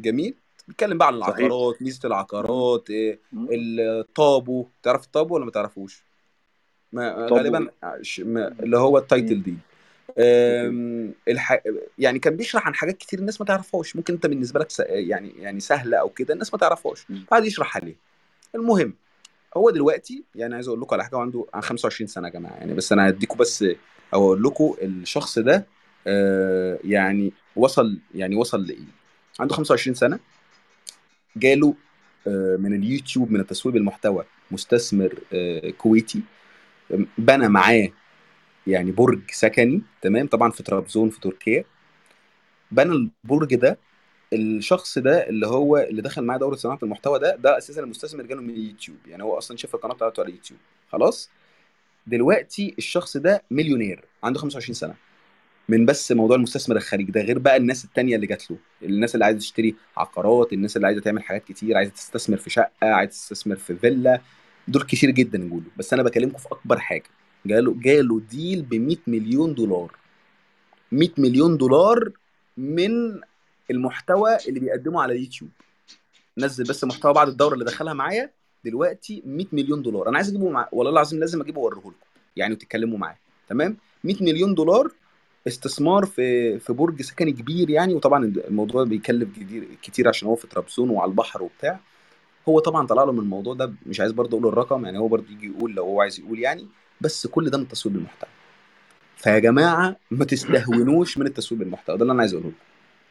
[0.00, 0.34] جميل
[0.68, 2.00] بيتكلم بقى عن صحيح العقارات ميزة.
[2.04, 3.48] العقارات إيه، مم.
[3.52, 6.02] الطابو تعرف الطابو ولا ما تعرفوش
[6.92, 7.68] ما غالبا
[8.02, 8.98] ش- ما- اللي هو.
[8.98, 9.54] التايتل دي
[10.18, 11.62] الح...
[11.98, 13.96] يعني كان بيشرح عن حاجات كتير الناس ما تعرفهاش.
[13.96, 14.80] ممكن انت بالنسبة لك س...
[14.88, 17.04] يعني يعني سهلة أو كده الناس ما تعرفهاش.
[17.10, 17.26] مم.
[17.30, 17.94] قعد يشرح عليه.
[18.54, 18.94] المهم
[19.56, 22.54] هو دلوقتي يعني عايز أقول لكم على حاجة هو عنده عن 25 سنة يا جماعة.
[22.54, 23.64] يعني بس أنا هديكم بس
[24.14, 25.66] أو أقول لكم الشخص ده
[26.06, 28.98] آه، يعني وصل يعني وصل لإيه؟
[29.40, 30.18] عنده 25 سنة
[31.36, 31.74] جاله
[32.26, 36.22] آه، من اليوتيوب من التسويق بالمحتوى مستثمر آه، كويتي
[37.18, 37.88] بنى معاه
[38.68, 41.64] يعني برج سكني تمام؟ طبعا في طرابزون في تركيا.
[42.70, 42.92] بنى
[43.24, 43.78] البرج ده
[44.32, 48.40] الشخص ده اللي هو اللي دخل معاه دورة صناعة المحتوى ده ده أساسا المستثمر جاله
[48.42, 50.60] من اليوتيوب يعني هو أصلا شاف القناة بتاعته على اليوتيوب
[50.92, 51.30] خلاص؟
[52.06, 54.94] دلوقتي الشخص ده مليونير عنده 25 سنة.
[55.68, 58.58] من بس موضوع المستثمر الخارجي ده غير بقى الناس التانية اللي جات له.
[58.82, 62.70] الناس اللي عايزة تشتري عقارات الناس اللي عايزة تعمل حاجات كتير عايزة تستثمر في شقة
[62.82, 64.22] عايزة تستثمر في فيلا.
[64.68, 67.10] دول كتير جدا يقولوا بس أنا بكلمكم في أكبر حاجة.
[67.46, 69.96] جاله جاله ديل ب 100 مليون دولار.
[70.92, 72.10] 100 مليون دولار
[72.56, 73.20] من
[73.70, 75.50] المحتوى اللي بيقدمه على اليوتيوب.
[76.38, 78.30] نزل بس محتوى بعد الدورة اللي دخلها معايا
[78.64, 80.08] دلوقتي 100 مليون دولار.
[80.08, 80.68] أنا عايز أجيبه مع...
[80.72, 81.92] والله العظيم لازم أجيبه واوريه لكم
[82.36, 83.16] يعني وتتكلموا معاه
[83.48, 84.90] تمام؟ 100 مليون دولار
[85.46, 87.94] استثمار في في برج سكني كبير يعني.
[87.94, 91.80] وطبعا الموضوع بيكلف كتير كتير عشان هو في طرابزون وعلى البحر وبتاع.
[92.48, 95.26] هو طبعا طلع له من الموضوع ده مش عايز برضه أقول الرقم يعني هو برضه
[95.30, 96.66] يجي يقول لو هو عايز يقول يعني.
[97.00, 98.30] بس كل ده من تسويق المحتوى
[99.16, 102.52] فيا جماعة ما تستهونوش من التسويق بالمحتوى ده اللي أنا عايز أقوله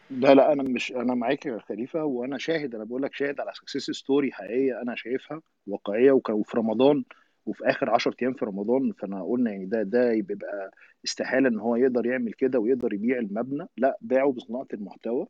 [0.10, 3.52] لا لا أنا مش أنا معاك يا خليفة وأنا شاهد أنا بقول لك شاهد على
[3.54, 7.04] success story حقيقية أنا شايفها واقعية وفي رمضان
[7.46, 10.72] وفي آخر 10 أيام في رمضان فأنا قلنا يعني ده ده بيبقى
[11.06, 13.68] استحالة إن هو يقدر يعمل كده ويقدر يبيع المبنى.
[13.78, 15.28] لا باعه بصناعة المحتوى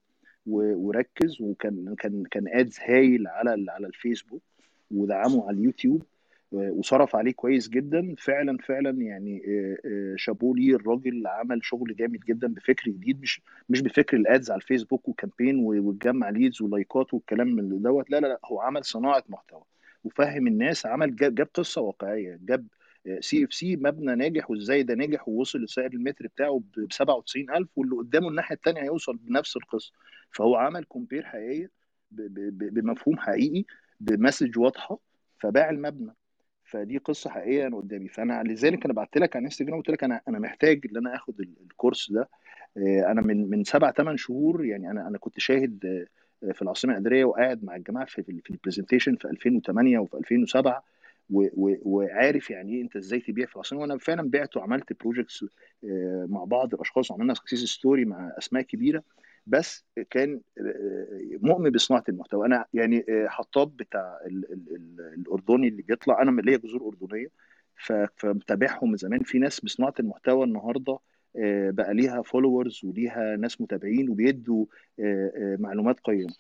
[0.47, 4.41] وركز وكان كان كان ads هايل على على الفيسبوك
[4.91, 6.03] ودعمه على اليوتيوب.
[6.51, 8.15] وصرف عليه كويس جدا.
[8.17, 13.41] فعلا فعلا يعني آه، آه، شابوه ليه الراجل عمل شغل جامد جدا بفكر جديد مش
[13.69, 18.09] مش بفكر ال ads على الفيسبوك و campaign وتجمع leads ولايكات والكلام من دوت.
[18.09, 19.63] لا لا لا هو عمل صناعة محتوى
[20.03, 22.67] وفهم الناس عمل جاب, جاب قصة واقعية جاب
[23.19, 28.55] CFC مبنى ناجح وإزاي ده ناجح ووصل لسعر المتر بتاعه ب 97000 واللي قدامه الناحية
[28.55, 29.91] الثانية هيوصل بنفس القصة.
[30.31, 31.71] فهو عمل compare حقيقيه
[32.11, 33.65] بمفهوم حقيقي
[33.99, 34.99] ب message واضحة
[35.39, 36.13] فباع المبنى.
[36.67, 38.07] فدي قصة حقيقية أنا قدامي.
[38.07, 41.39] فأنا لذلك أنا بعت لك على انستجرام قلت لك أنا أنا محتاج إن أنا آخد
[41.39, 42.29] ال- الكورس ده.
[42.77, 45.85] آه، أنا من من سبع ثمان شهور يعني أنا أنا كنت شاهد
[46.43, 50.83] آه، في العاصمة الإدارية وقاعد مع الجماعة في في ال presentation في 2008 وفي 2007
[51.29, 53.79] و- و- وعارف يعني إيه أنت إزاي تبيع في العاصمة.
[53.79, 55.45] وأنا فعلا بعت وعملت projects
[56.29, 59.03] مع بعض الاشخاص وعملنا success story مع أسماء كبيرة.
[59.47, 62.45] بس كان آه، مؤمن بصناعة المحتوى.
[62.45, 67.27] أنا يعني آه، حطاب بتاع ال- ال- ال- الأردني اللي بيطلع أنا ليا جذور أردنية
[68.15, 69.19] فمتابعهم من زمان.
[69.23, 70.99] في ناس بصناعة المحتوى النهارده
[71.37, 74.65] آه، بقى ليها فولورز وليها ناس متابعين وبيدوا
[75.59, 76.33] معلومات قيمة.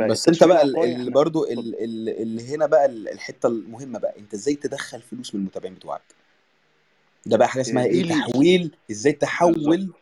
[0.00, 4.54] بس أنت بقى اللي إحنا برضو اللي هنا بقى ال- الحتة المهمة بقى أنت إزاي
[4.54, 6.02] تدخل فلوس من المتابعين بتوعك؟
[7.26, 9.92] ده بقى حاجة اسمها إيه؟ تحويل إزاي تحول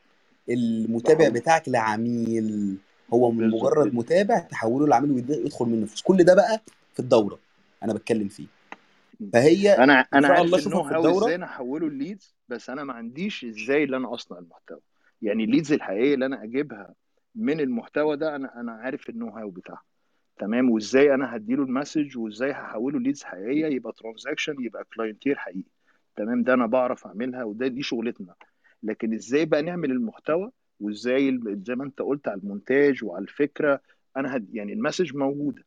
[0.51, 2.76] المتابع بتاعك لعميل
[3.14, 6.03] هو من بالظبط مجرد متابع تحوله لعميل ويدخل منه فلوس.
[6.03, 6.61] كل ده بقى
[6.95, 7.38] في الدورة
[7.82, 8.47] أنا بتكلم فيه.
[9.32, 11.34] فهي أنا إن أنا شاء الله عارف في إزاي الدورة.
[11.34, 14.80] أنا أحوله ال leads بس أنا ما عنديش إزاي اللي أنا أصنع المحتوى.
[15.22, 16.95] يعني ال leads الحقيقية اللي أنا أجيبها
[17.34, 19.82] من المحتوى ده أنا أنا عارف ال know how بتاعها.
[20.38, 25.70] تمام؟ وإزاي أنا هديله ال message وإزاي هحوله leads حقيقية يبقى transaction يبقى client حقيقي
[26.16, 28.34] تمام؟ ده أنا بعرف أعملها وده دي شغلتنا.
[28.83, 33.80] لكن إزاي بقى نعمل المحتوى وإزاي زي ما أنت قلت على المونتاج وعلى الفكرة
[34.16, 35.64] أنا هد يعني ال message موجودة.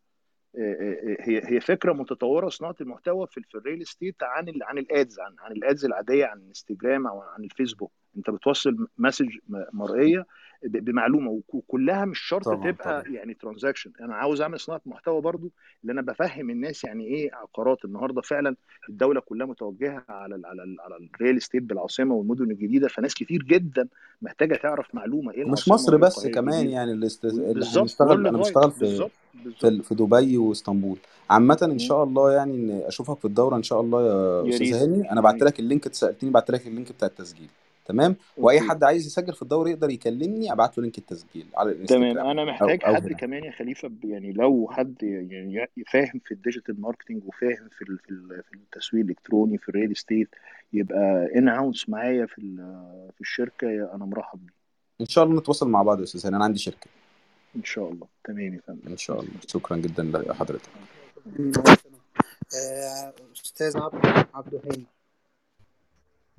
[1.19, 5.19] هي هي فكرة متطورة صناعة المحتوى في ال real estate عن ال عن ال ads
[5.19, 9.29] عن عن ال ads العادية عن الانستجرام أو عن الفيسبوك أنت بتوصل message
[9.73, 10.25] مرئية
[10.65, 13.15] بمعلومة وكلها مش شرط طبعا تبقى طبعا.
[13.15, 15.51] يعني transaction أنا عاوز أعمل صناعة محتوى برضو
[15.81, 17.85] اللي أنا بفهم الناس يعني إيه عقارات.
[17.85, 18.55] النهارده فعلا
[18.89, 22.87] الدولة كلها متوجهة على ال على ال على ال real estate بالعاصمة والمدن الجديدة.
[22.87, 23.87] فناس كتير جدا
[24.21, 26.91] محتاجة تعرف معلومة إيه العاصمة مصر بس كمان يعني.
[26.91, 27.09] اللي
[27.53, 29.11] بالظبط بنشتغل أنا بشتغل في بالظبط
[29.83, 30.97] في دبي واسطنبول.
[31.29, 31.79] عامة إن.
[31.79, 34.01] شاء الله يعني إن أشوفك في الدورة إن شاء الله
[34.47, 35.11] يا أستاذ هاني.
[35.11, 37.47] أنا بعت لك ال link انت سألتني بعت لك ال link بتاع التسجيل.
[37.85, 41.45] تمام؟ وأي حد عايز يسجل في الدورة يقدر يكلمني أبعت له link التسجيل.
[41.57, 42.03] على تمام.
[42.03, 46.31] الانستجرام أنا محتاج أو حد هنا كمان يا خليفة يعني لو حد يعني فاهم في
[46.31, 50.29] ال digital marketing وفاهم في ال- في ال- في التسويق الإلكتروني في ال real estate
[50.73, 54.53] يبقى in house معايا في ال- في الشركة أنا مرحب بيه.
[55.01, 56.35] إن شاء الله نتواصل مع بعض يا أستاذ هاني.
[56.35, 56.87] أنا عندي شركة.
[57.55, 58.07] إن شاء الله.
[58.23, 58.79] تمام يا فندم.
[58.91, 59.31] إن شاء الله.
[59.47, 60.69] شكرا جدا لحضرتك.
[62.55, 64.83] آه، أستاذ عبد عبد هاني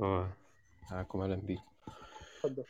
[0.01, 0.29] آه.
[0.93, 1.59] معاكم أهلا بيك
[2.45, 2.65] اتفضل.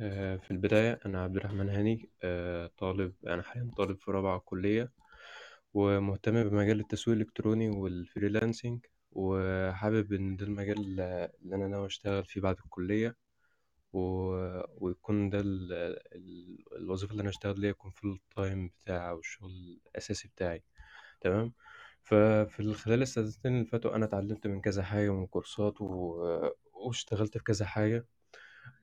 [0.00, 4.92] آه، في البداية أنا عبد الرحمن هاني آه، طالب أنا حاليا طالب في رابعة كلية
[5.74, 12.40] ومهتم بمجال التسويق الإلكتروني وال freelancing وحابب إن ده المجال اللي أنا ناوي أشتغل فيه
[12.40, 13.16] بعد الكلية
[13.92, 14.00] و...
[14.78, 15.72] ويكون ده ال...
[16.14, 16.58] ال...
[16.76, 19.50] الوظيفة اللي أنا أشتغل ليها يكون full time بتاعي أو الشغل
[19.86, 20.62] الأساسي بتاعي.
[21.20, 21.52] تمام؟
[22.02, 26.26] ففي خلال السنتين اللي فاتوا أنا اتعلمت من كذا حاجة من كورسات و...
[26.76, 28.06] واشتغلت في كذا حاجة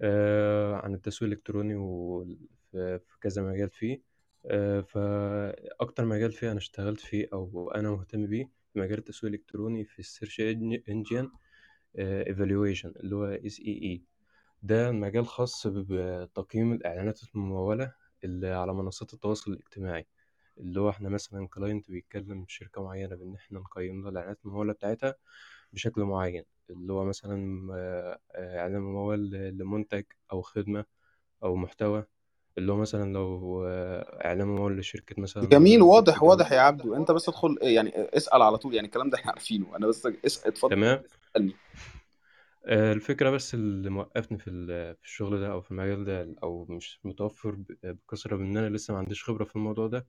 [0.02, 2.38] آه، عن التسويق الإلكتروني وفي
[3.00, 4.02] في كذا مجال فيه
[4.46, 10.00] آه، فأكتر مجال فيه أنا اشتغلت فيه أو أنا مهتم بيه مجال التسويق الإلكتروني في
[10.00, 10.40] ال search
[10.90, 11.32] engine
[12.00, 14.04] evaluation اللي هو SEE
[14.64, 20.08] ده مجال خاص بتقييم الإعلانات الممولة اللي على منصات التواصل الاجتماعي.
[20.58, 25.16] اللي هو إحنا مثلا client بيتكلم شركة معينة بإن إحنا نقيم له الإعلانات الممولة بتاعتها
[25.74, 26.44] بشكل معين.
[26.70, 30.86] اللي هو مثلا آه، آه، إعلان ممول لمنتج أو خدمة
[31.44, 32.06] أو محتوى
[32.58, 36.96] اللي هو مثلا لو آه، إعلان ممول لشركة مثلا جميل واضح واضح يا عبدو.
[36.96, 39.76] أنت بس ادخل يعني اسأل على طول يعني الكلام ده إحنا عارفينه.
[39.78, 41.04] أنا بس اسأل اتفضل تمام.
[41.32, 41.54] اسألني.
[42.66, 44.52] آه، الفكرة بس اللي موقفني في
[44.96, 49.00] في الشغل ده أو في المجال ده أو مش متوفر بكثرة بإن أنا لسه ما
[49.00, 50.08] عنديش خبرة في الموضوع ده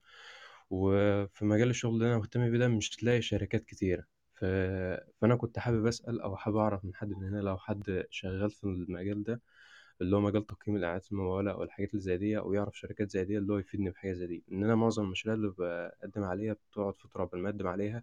[0.71, 4.05] وفي مجال الشغل اللي أنا مهتم بيه ده مش تلاقي شركات كتيرة.
[4.45, 4.47] ف...
[5.21, 8.65] فأنا كنت حابب أسأل أو حابب أعرف من حد من هنا لو حد شغال في
[8.65, 9.41] المجال ده
[10.01, 13.25] اللي هو مجال تقييم الإعلانات الممولة أو الحاجات اللي زي دي أو يعرف شركات زي
[13.25, 14.45] دي اللي هو يفيدني بحاجة زي دي.
[14.53, 18.03] إن أنا معظم المشاريع اللي بقدم عليها بتقعد فترة قبل ما أقدم عليها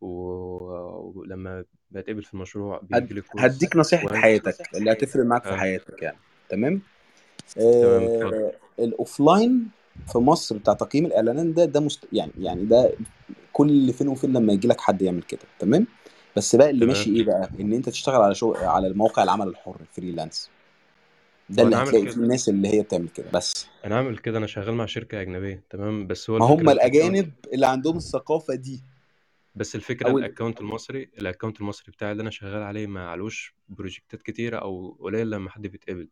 [0.00, 2.80] ولما بتقبل في المشروع.
[2.82, 5.56] بيجي لي كورس هديك نصيحة وأنا حياتك اللي هتفرق معاك في آه.
[5.56, 6.18] حياتك يعني.
[6.48, 6.80] تمام؟
[7.56, 8.34] تمام اتفضل.
[8.34, 8.52] آه...
[8.78, 9.68] ال offline
[10.12, 12.08] في مصر بتاع تقييم الإعلانات ده ده مست...
[12.12, 12.92] يعني يعني ده
[13.54, 15.86] كل فين وفين لما يجي لك حد يعمل كده تمام؟
[16.36, 18.54] بس بقى اللي ماشي تمام إيه بقى؟ ان انت تشتغل على شو...
[18.54, 20.50] على الموقع العمل الحر ال freelance.
[21.50, 23.66] ده اللي أنا عامل هتلاقي فيه كده الناس اللي هي بتعمل كده بس.
[23.84, 26.75] أنا عامل كده أنا شغال مع شركة أجنبية تمام؟ بس هو ما هم الفكرة ال
[26.75, 28.82] account الأجانب اللي عندهم الثقافة دي.
[29.54, 30.24] بس الفكرة أو ال...
[30.24, 34.58] ال account المصري ال account المصري بتاعي اللي أنا شغال عليه ما علوش بروجكتات كتيرة
[34.58, 36.08] أو قليل لما حد بيتقبل.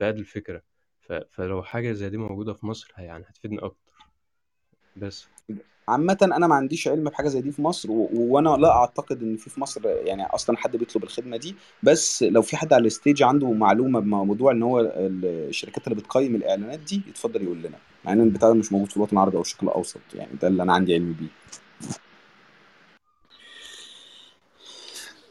[0.00, 0.62] فهذه الفكرة.
[1.00, 1.12] ف...
[1.12, 3.92] فلو حاجة زي دي موجودة في مصر هي- يعني هتفيدني أكتر.
[4.96, 5.26] بس.
[5.88, 8.08] عامة أنا ما عنديش علم بحاجة زي دي في مصر و...
[8.14, 12.42] وأنا لا أعتقد إن في في مصر يعني أصلا حد بيطلب الخدمة دي بس لو
[12.42, 16.80] في حد على ال stage عنده معلومة بموضوع إن هو ال- الشركات اللي بتقيم الإعلانات
[16.80, 19.62] دي يتفضل يقول لنا مع إن البتاع ده مش موجود في الوطن العربي أو الشرق
[19.64, 21.28] الأوسط يعني ده اللي أنا عندي علم بيه.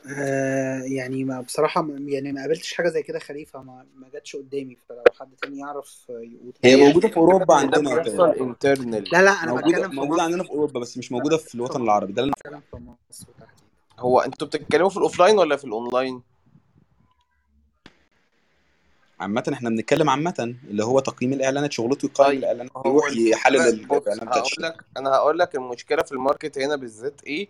[0.10, 4.36] آه يعني ما بصراحة ما- يعني ما قابلتش حاجة زي كده خليفة ما, ما جاتش
[4.36, 8.02] قدامي فلو حد تاني يعرف يقول هي موجودة في أوروبا ده عندنا
[8.42, 11.56] internal لا لا أنا موجودة بتكلم في موجودة عندنا في أوروبا بس مش موجودة في
[11.56, 12.14] الوطن العربي.
[12.14, 12.78] ده اللي بتكلم في
[13.10, 13.68] مصر تحديدا
[14.00, 16.22] هو أنتوا بتتكلموا في ال offline ولا في الأونلاين؟
[19.20, 23.86] عامة إحنا بنتكلم عامة اللي هو تقييم الإعلانات شغلته يقيم طيب الإعلانات هو يروح يحلل
[23.86, 27.48] بتاع هقول لك أنا هقول لك المشكلة في ال market هنا بالذات إيه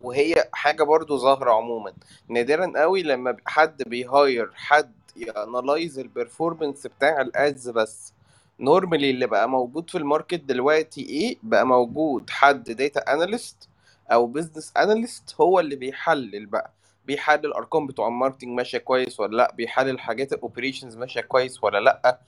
[0.00, 1.92] وهي حاجة برضو ظاهرة عموما.
[2.28, 8.12] نادرا قوي لما حد بي hire حد ي analyze ال performance بتاع ال ads بس.
[8.60, 13.68] normally اللي بقى موجود في ال market دلوقتي إيه بقى موجود حد data analyst
[14.12, 16.70] أو business analyst هو اللي بيحلل بقى.
[17.06, 21.64] بيحلل الارقام بتوع ال marketing ماشية كويس ولا لأ؟ بيحلل حاجات ال operations ماشية كويس
[21.64, 22.18] ولا لأ؟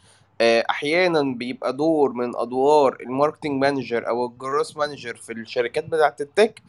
[0.41, 5.85] آه، أحيانا بيبقى دور من أدوار ال marketing manager أو ال growth manager في الشركات
[5.85, 6.63] بتاعه ال tech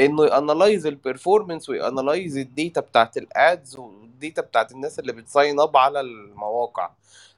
[0.00, 5.60] إنه يانلايز البرفورمانس ويانلايز الداتا بتاعت ال ads وال data بتاعت الناس اللي بت sign
[5.60, 6.90] up على المواقع.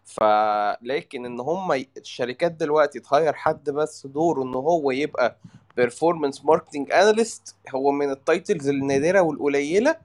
[0.05, 5.37] فلكن إن هم الشركات دلوقتي ت hire حد بس دوره إن هو يبقى
[5.77, 9.97] performance marketing analyst هو من ال titles النادرة والقليلة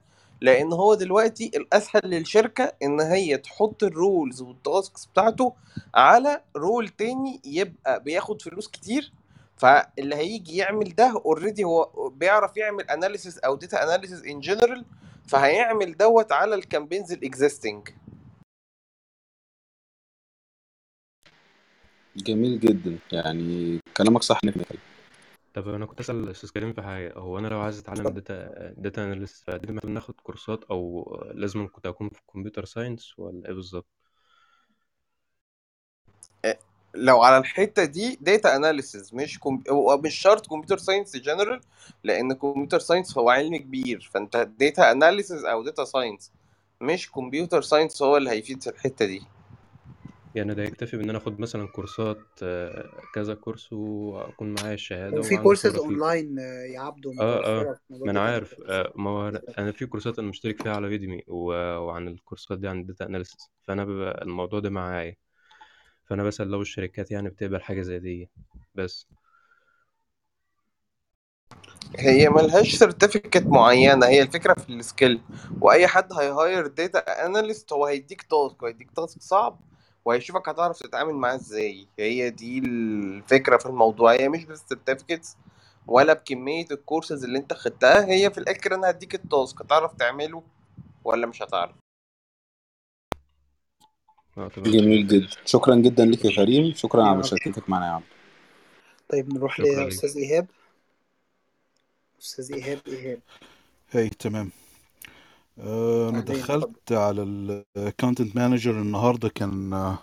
[0.44, 5.54] لأن هو دلوقتي الأسهل للشركة إن هي تحط ال roles وال tasks بتاعته
[5.94, 9.12] على role تاني يبقى بياخد فلوس كتير
[9.56, 14.84] فاللي هيجي يعمل ده already هو بيعرف يعمل analysis أو data analysis in general
[15.28, 17.88] فهيعمل دوت على ال campaigns ال existing
[22.16, 22.98] جميل جدا.
[23.12, 24.93] يعني كلامك صح 100%
[25.54, 29.04] طب أنا كنت أسأل أستاذ كريم في حاجة هو أنا لو عايز أتعلم data data
[29.04, 33.86] analyst فدي المفروض ناخد كورسات أو لازم كنت أكون في computer science ولا إيه بالظبط؟
[36.94, 39.62] لو على الحتة دي data analysis مش كم...
[39.70, 41.60] هو مش شرط computer science general
[42.04, 46.32] لأن computer science هو علم كبير فأنت data analysis أو data science
[46.80, 49.22] مش computer science هو اللي هيفيد في الحتة دي.
[50.34, 55.36] يعني ده يكتفي بإن أنا آخد مثلا كورسات آه، كذا كورس وأكون معايا الشهادة وفي
[55.36, 58.60] فيه اونلاين آه، يا عبدو آه متوفرة آه في موضوع ما أنا ال data عارف.
[58.70, 62.58] آه ما هو أنا أنا في كورسات أنا مشترك فيها على Udemy و- وعن الكورسات
[62.58, 65.16] دي عن ال data analysis فأنا بيبقى الموضوع ده معايا.
[66.04, 68.30] فأنا بسأل لو الشركات يعني بتقبل حاجة زي دي
[68.74, 69.08] بس.
[71.98, 75.20] هي ملهاش certificate معينة هي الفكرة في ال skill
[75.60, 79.60] وأي حد هي hire data analyst هو هيديك task هيديك task صعب
[80.04, 81.88] وهيشوفك هتعرف تتعامل معاه إزاي.
[81.98, 84.12] هي دي الفكرة في الموضوع.
[84.12, 85.36] هي مش بال certificates
[85.86, 88.06] ولا بكمية الكورسز اللي أنت خدتها.
[88.06, 90.42] هي في الآخر أنا هديك ال task هتعرف تعمله
[91.04, 91.76] ولا مش هتعرف.
[94.34, 94.50] تمام.
[94.58, 95.28] جميل جدا.
[95.44, 96.74] شكرا جدا لك يا كريم.
[96.74, 98.02] شكرا على مشاركتك معنا يا عم
[99.08, 100.46] طيب نروح لأستاذ إيهاب.
[102.20, 103.20] أستاذ إيهاب إيهاب.
[103.90, 104.50] هي تمام.
[105.58, 107.22] آه، أنا أهلين اتفضل دخلت على
[107.76, 109.98] الكونتنت مانجر النهارده كان آه،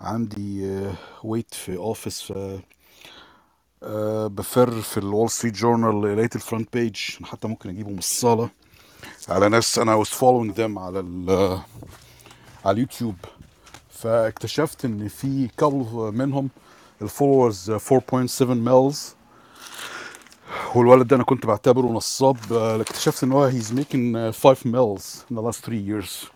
[0.00, 0.80] عندي
[1.24, 2.32] ويت في اوفيس
[3.82, 8.50] آه، بفر في الول ستريت جورنال لقيت الفرونت بيج حتى ممكن أجيبه من الصالة
[9.28, 9.78] على ناس.
[9.78, 11.30] أنا was following them على ال
[12.64, 13.14] على اليوتيوب.
[13.90, 16.50] فاكتشفت إن في couple منهم
[17.02, 19.14] الفولورز 4.7 ميلز
[20.74, 25.34] والولد ده أنا كنت بعتبره نصاب آه، اكتشفت إن هو هيز ميكن 5 ميلز in
[25.36, 26.26] the last 3 years.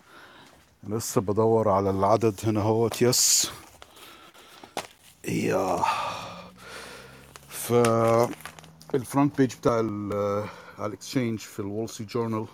[0.87, 3.51] لسه بدور على العدد هنا أهوت يس
[5.27, 5.83] يا.
[7.47, 7.73] ف
[8.95, 10.13] الفرونت بيج بتاع ال
[10.79, 12.45] على الاكسشينج في الول ستريت جورنال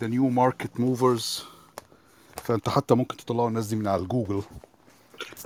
[0.00, 1.44] ذا نيو ماركت موفرز
[2.36, 4.42] فأنت حتى ممكن تطلعوا الناس دي من على الجوجل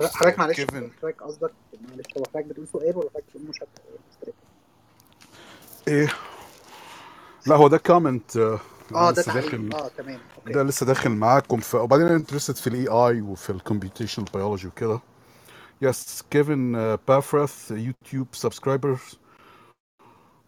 [0.01, 1.51] حضرتك معلش حضرتك قصدك
[1.89, 3.71] معلش هو حضرتك بتقول سؤال ولا حضرتك بتقول مشاركة؟
[5.87, 6.09] إيه.
[7.47, 8.59] لا هو ده comment أنا
[8.95, 9.69] آه ده داخل.
[9.73, 10.19] آه تمام.
[10.37, 10.53] okay.
[10.53, 11.59] ده لسه داخل معاكم.
[11.59, 11.75] ف...
[11.75, 14.99] وبعدين أنا interested في ال AI وفي ال computational biology وكده.
[15.81, 18.99] yes Kevin Paffrath YouTube subscribers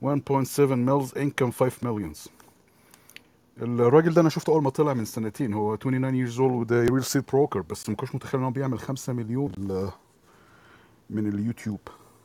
[0.05, 2.27] 1.7 mills income 5 millions
[3.61, 5.53] الراجل ده أنا شفته أول ما طلع من سنتين.
[5.53, 8.79] هو 29 years old وده real estate broker بس ما كنتش متخيل إن هو بيعمل
[8.79, 9.51] 5 مليون
[11.09, 11.79] من اليوتيوب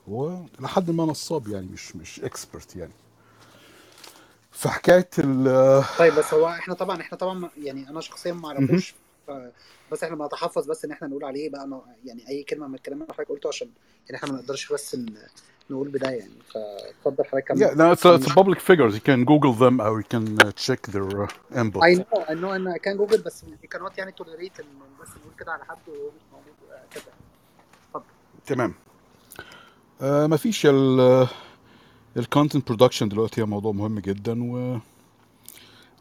[0.08, 2.92] هو لحد ما نصاب يعني مش مش expert يعني
[4.50, 8.48] فحكايه ال طيب بس هو إحنا طبعا إحنا طبعا يعني أنا شخصيا ما.
[8.48, 8.94] أعرفوش
[9.92, 13.02] بس إحنا بنتحفظ بس إن إحنا نقول عليه بقى ما يعني أي كلمة من الكلام
[13.02, 13.68] اللي حضرتك قلته عشان
[14.06, 15.14] يعني إحنا ما نقدرش بس ن-
[15.70, 18.94] نقول بداية يعني فاتفضل حضرتك كمل Yeah, no, it's, a, it's a public figures.
[18.94, 21.82] You can Google them or you can uh, check their uh, input.
[21.82, 24.66] اي نو اي نو إن كان جوجل بس we cannot يعني tolerate إن
[25.02, 28.02] بس نقول كده على حد وهو مش موجود آه، كده
[28.46, 28.74] تمام
[30.02, 31.26] آه مفيش ال
[32.16, 34.78] ال content production دلوقتي هي موضوع مهم جدا و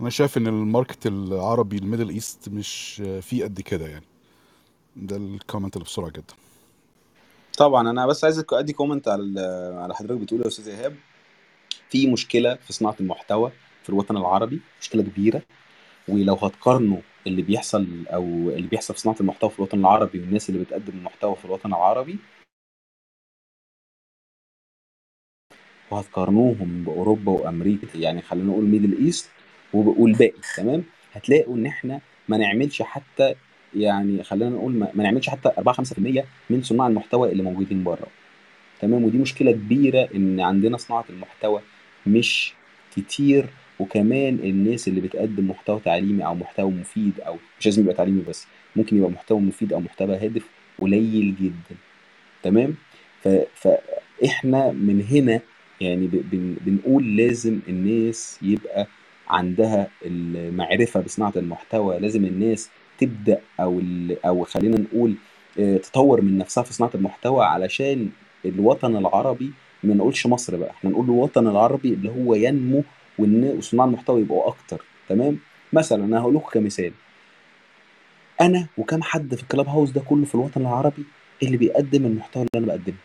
[0.02, 4.06] أنا شايف إن ال market العربي ال Middle East مش آه، فيه قد كده يعني.
[4.96, 6.34] ده ال comment اللي بسرعة جدا.
[7.58, 9.40] طبعا أنا بس عايز أدي comment على
[9.80, 10.96] على حضرتك بتقول يا أستاذ إيهاب
[11.90, 13.52] في مشكلة في صناعة المحتوى
[13.84, 15.42] في الوطن العربي مشكلة كبيرة.
[16.08, 20.62] ولو هتقارنوا اللي بيحصل أو اللي بيحصل في صناعة المحتوى في الوطن العربي والناس اللي
[20.64, 22.20] بتقدم المحتوى في الوطن العربي
[25.92, 29.30] وهتقارنوهم بأوروبا وأمريكا يعني خلينا نقول Middle East
[29.74, 32.00] والباقي تمام؟ هتلاقوا إن إحنا
[32.30, 33.36] ما نعملش حتى
[33.76, 35.80] يعني خلينا نقول ما, ما نعملش حتى 4 5%
[36.50, 38.08] من صناع المحتوى اللي موجودين بره.
[38.82, 41.62] تمام؟ ودي مشكلة كبيرة إن عندنا صناعة المحتوى
[42.08, 42.54] مش
[42.96, 43.46] كتير
[43.80, 48.48] وكمان الناس اللي بتقدم محتوى تعليمي أو محتوى مفيد أو مش لازم يبقى تعليمي بس
[48.76, 50.44] ممكن يبقى محتوى مفيد أو محتوى هادف
[50.80, 51.78] قليل جدا.
[52.44, 52.76] تمام؟
[53.24, 53.28] ف...
[53.56, 55.42] فاحنا من هنا
[55.82, 56.10] يعني.
[56.66, 58.88] بنقول لازم الناس يبقى
[59.30, 63.82] عندها المعرفة بصناعة المحتوى لازم الناس تبدأ أو.
[64.26, 65.16] أو خلينا نقول
[65.60, 68.10] آه، تطور من نفسها في صناعة المحتوى علشان
[68.46, 69.52] الوطن العربي
[69.84, 72.84] ما نقولش مصر بقى إحنا نقول الوطن العربي اللي هو ينمو
[73.20, 75.38] وصناع المحتوى يبقوا أكتر تمام
[75.74, 76.92] مثلا أنا هقول لكم كمثال
[78.42, 81.04] أنا وكم حد في الكلاب هاوس ده كله في الوطن العربي
[81.44, 82.96] اللي بيقدم المحتوى اللي أنا بقدمه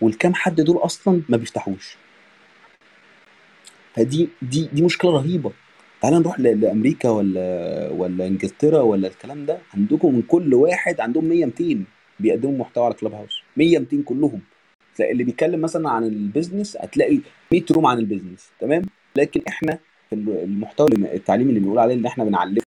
[0.00, 1.96] والكام حد دول أصلا ما بيفتحوش.
[3.94, 5.52] فدي دي دي مشكلة رهيبة.
[6.02, 9.58] تعال نروح لأمريكا ولا ولا إنجلترا ولا الكلام ده.
[9.74, 11.84] عندكم من كل واحد عندهم 100 200
[12.20, 13.42] بيقدموا محتوى على Clubhouse.
[13.56, 14.40] 100 200 كلهم.
[14.96, 17.20] تلاقي اللي بيتكلم مثلا عن البيزنس هتلاقي
[17.52, 18.50] 100 room عن ال business.
[18.60, 18.82] تمام؟
[19.16, 19.78] لكن إحنا
[20.12, 22.69] المحتوى التعليمي اللي بنقول عليه إن إحنا بنعلمه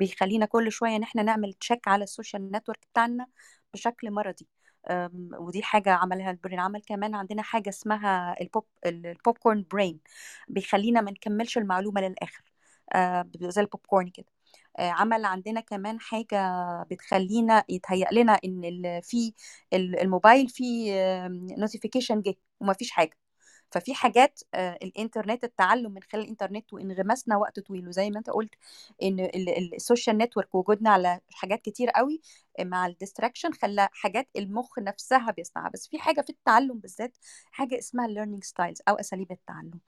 [0.00, 3.26] بيخلينا كل شوية إن إحنا نعمل check على ال social network بتاعنا
[3.74, 4.46] بشكل مرضي.
[5.38, 10.00] ودي حاجة عملها ال brain عمل كمان عندنا حاجة اسمها ال pop ال popcorn brain
[10.48, 12.42] بيخلينا ما نكملش المعلومة للآخر.
[12.94, 14.26] آه، زي البوب كورن كده.
[14.78, 16.38] آه، عمل عندنا كمان حاجة
[16.90, 19.34] بتخلينا يتهيأ لنا إن في
[19.72, 20.92] ال- الموبايل فيه
[21.58, 23.16] notification جه ومفيش حاجة.
[23.70, 28.54] ففي حاجات آه، الإنترنت التعلم من خلال الإنترنت وانغماسنا وقت طويل وزي ما انت قلت
[29.02, 32.20] إن ال- ال- ال social network وجودنا على حاجات كتير قوي
[32.60, 35.70] مع ال distraction خلى حاجات المخ نفسها بيصنعها.
[35.74, 37.16] بس في حاجة في التعلم بالذات
[37.50, 39.80] حاجة اسمها learning styles أو أساليب التعلم.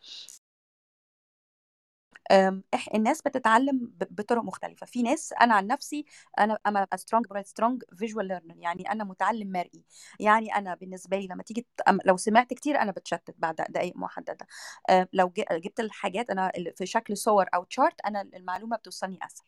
[2.95, 4.87] الناس بتتعلم بطرق مختلفة.
[4.87, 6.05] في ناس أنا عن نفسي
[6.39, 9.85] أنا أنا strong strong visual learner يعني أنا متعلم مرئي.
[10.21, 11.67] يعني أنا بالنسبة لي لما تيجي
[12.05, 14.47] لو سمعت كتير أنا بتشتت بعد دقائق محددة.
[14.91, 19.47] أم، لو جبت الحاجات ال- في شكل صور أو chart أنا المعلومة بتوصلني أسهل.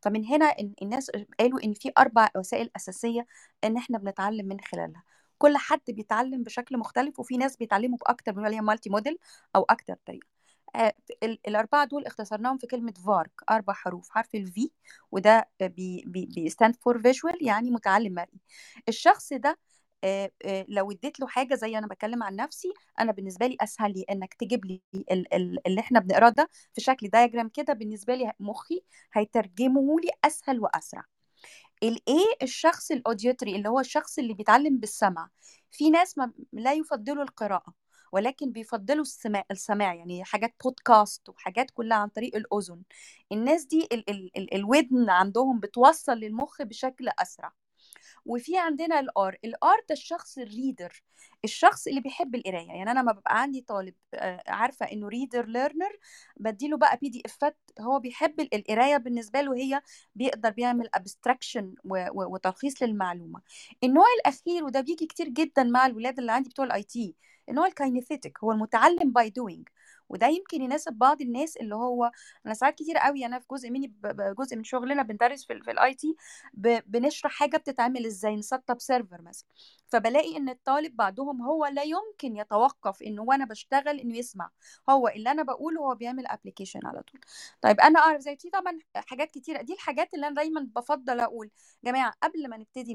[0.00, 1.10] فمن هنا الناس
[1.40, 3.26] قالوا إن في أربع وسائل أساسية
[3.64, 5.04] إن إحنا بنتعلم من خلالها.
[5.38, 9.18] كل حد بيتعلم بشكل مختلف وفي ناس بيتعلموا بأكتر بنقول عليها multimodal
[9.54, 10.20] طريقة آه، ال-
[11.48, 14.70] الأربعة دول اختصرناهم في كلمة VARK أربع حروف حرف ال V
[15.12, 18.40] وده بي بي بي stand for visual يعني متعلم مرئي.
[18.88, 19.58] الشخص ده
[20.04, 23.92] آه، آه، لو اديت له حاجة زي أنا بتكلم عن نفسي أنا بالنسبة لي أسهل
[23.92, 28.14] لي إنك تجيب لي ال- ال- اللي إحنا بنقراه ده في شكل diagram كده بالنسبة
[28.14, 28.82] لي مخي
[29.14, 31.04] هيترجمه لي أسهل وأسرع.
[31.82, 35.28] ال A الشخص ال auditory اللي هو الشخص اللي بيتعلم بالسمع
[35.70, 37.74] في ناس ما لا يفضلوا القراءة.
[38.14, 42.82] ولكن بيفضلوا السماع السماع يعني حاجات بودكاست وحاجات كلها عن طريق الأذن.
[43.32, 47.52] الناس دي ال ال ال الودن عندهم بتوصل للمخ بشكل أسرع.
[48.26, 51.02] وفي عندنا ال R ال R ده الشخص ال reader
[51.44, 52.66] الشخص اللي بيحب القراية.
[52.68, 55.98] يعني أنا لما ببقى عندي طالب آه، عارفة إنه reader learner
[56.36, 59.82] بديله بقى PDF ات هو بيحب ال- القراية بالنسبة له هي
[60.14, 61.74] بيقدر بيعمل abstraction
[62.14, 63.40] وتلخيص للمعلومة.
[63.84, 67.14] النوع الأخير وده بيجي كتير جدا مع الولاد اللي عندي بتوع ال IT
[67.48, 69.68] النوع ال kinesthetic هو المتعلم by doing
[70.08, 72.10] وده يمكن يناسب بعض الناس اللي هو
[72.46, 73.92] أنا ساعات كتير قوي أنا في جزء مني
[74.38, 76.16] جزء من شغلنا بندرس في, في ال IT
[76.86, 79.48] بنشرح حاجة بتتعمل إزاي نسطب server مثلا.
[79.88, 84.50] فبلاقي إن الطالب بعضهم هو لا يمكن يتوقف إنه وأنا بشتغل إنه يسمع.
[84.90, 87.20] هو اللي أنا بقوله هو بيعمل application على طول.
[87.60, 89.62] طيب أنا أعرف زي دي طبعا حاجات كتيرة.
[89.62, 91.50] دي الحاجات اللي أنا دايما بفضل أقول.
[91.84, 92.94] جماعة قبل ما نبتدي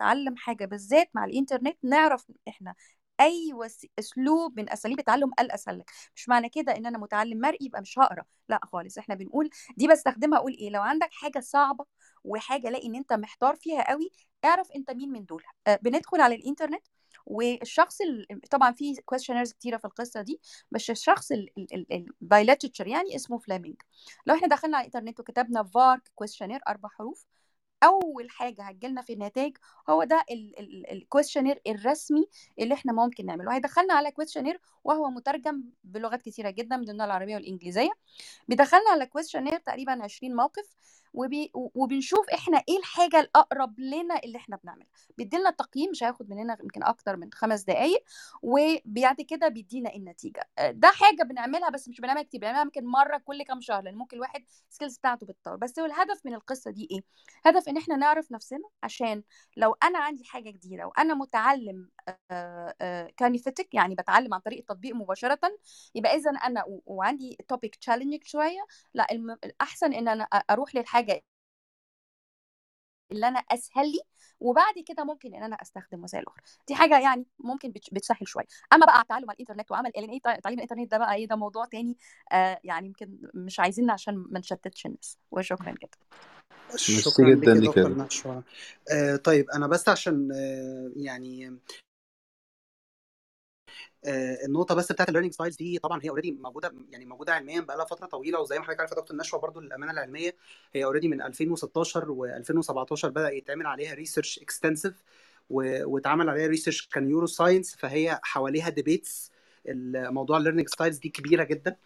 [0.00, 2.74] نتعلم حاجة بالذات مع الإنترنت نعرف إحنا
[3.20, 3.86] أي وس...
[3.98, 7.98] أسلوب من أساليب التعلم الاسهل لك مش معنى كده إن أنا متعلم مرئي يبقى مش
[7.98, 8.24] هقرأ.
[8.48, 11.84] لأ خالص إحنا بنقول دي بستخدمها أقول إيه لو عندك حاجة صعبة
[12.24, 14.10] وحاجة الاقي إن أنت محتار فيها قوي
[14.44, 15.42] اعرف أنت مين من دول.
[15.66, 16.82] آه، بندخل على الإنترنت
[17.26, 18.26] والشخص ال...
[18.50, 20.40] طبعا في questionnaires كتيرة في القصة دي
[20.70, 21.32] بس الشخص
[22.20, 23.76] by literature يعني اسمه فليمنج
[24.26, 27.26] لو إحنا دخلنا على الإنترنت وكتبنا VARK questionnaire أربع حروف
[27.82, 29.56] أول حاجة هتجيلنا في النتائج
[29.90, 30.24] هو ده
[30.92, 32.26] ال questionnaire الرسمي
[32.58, 33.54] اللي إحنا ممكن نعمله.
[33.54, 37.90] هيدخلنا على questionnaire وهو مترجم بلغات كتيرة جدا من ضمنها العربية والإنجليزية.
[38.48, 40.76] بيدخلنا على questionnaire تقريبا 20 موقف
[41.14, 44.86] وبي وبنشوف إحنا إيه الحاجة الأقرب لنا اللي إحنا بنعملها.
[45.18, 48.04] بيديلنا تقييم مش هياخد مننا يمكن أكتر من خمس دقائق
[48.42, 50.48] وبعد كده بيدينا النتيجة.
[50.58, 53.94] آه، ده حاجة بنعملها بس مش بنعملها كتير بنعملها يمكن مرة كل كام شهر لأن
[53.94, 57.00] ممكن الواحد skills بتاعته بتطور بس الهدف من القصة دي إيه؟
[57.46, 59.22] هدف إن إحنا نعرف نفسنا عشان
[59.56, 61.88] لو أنا عندي حاجة جديدة وأنا متعلم
[63.16, 65.38] kinesthetic يعني بتعلم عن طريق التطبيق مباشرة
[65.94, 69.06] يبقى اذا أنا وعندي topic challenging شوية لا
[69.44, 70.99] الأحسن إن أنا أروح للحاجة
[73.12, 74.00] اللي أنا أسهل لي
[74.40, 76.42] وبعد كده ممكن إن أنا أستخدم وسائل أخرى.
[76.68, 78.44] دي حاجة يعني ممكن بتسهل شوية.
[78.72, 81.64] أما بقى تعلم على الإنترنت وعمل ال إيه تعليم الإنترنت ده بقى إيه ده موضوع
[81.64, 81.96] تاني
[82.32, 85.18] آه يعني يمكن مش عايزين عشان ما نشتتش الناس.
[85.30, 85.98] وشكرا جدا.
[86.76, 87.54] شكرا جدا
[87.88, 88.42] نشوى.
[88.92, 91.58] آه طيب أنا بس عشان آه يعني
[94.04, 97.76] النقطة بس بتاعت ال learning styles دي طبعا هي already موجودة يعني موجودة علميا بقى
[97.76, 100.34] لها فترة طويلة وزي ما حضرتك عارف دكتور نشوى برضو الامانه العلمية
[100.74, 104.94] هي already من 2016 و2017 بدأ يتعمل عليها research extensive
[105.50, 109.30] واتعمل عليها research ك neuroscience فهي حواليها debates
[109.68, 111.76] الموضوع ال learning styles دي كبيرة جدا.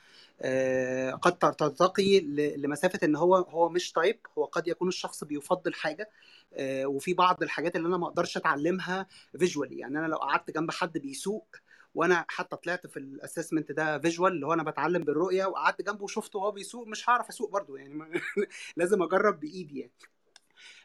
[0.43, 2.20] آه، قد ترتقي
[2.57, 6.11] لمسافة إن هو هو مش type هو قد يكون الشخص بيفضل حاجة.
[6.55, 9.07] آه، وفي بعض الحاجات اللي أنا ما أقدرش أتعلمها
[9.39, 11.47] visually يعني أنا لو قعدت جنب حد بيسوق
[11.94, 16.04] وأنا حتى طلعت في ال assessment ده visual اللي هو أنا بتعلم بالرؤية وقعدت جنبه
[16.04, 18.22] وشفته وهو بيسوق مش هعرف أسوق برضه يعني
[18.76, 19.92] لازم أجرب بإيدي يعني.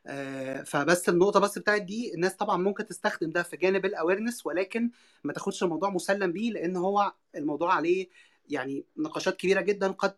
[0.08, 4.46] آه، فبس النقطة بس بتاعت دي الناس طبعا ممكن تستخدم ده في جانب ال awareness
[4.46, 4.92] ولكن
[5.24, 8.10] ما تاخدش الموضوع مسلم بيه لأن هو الموضوع عليه
[8.50, 10.14] يعني نقاشات كبيرة جدا قد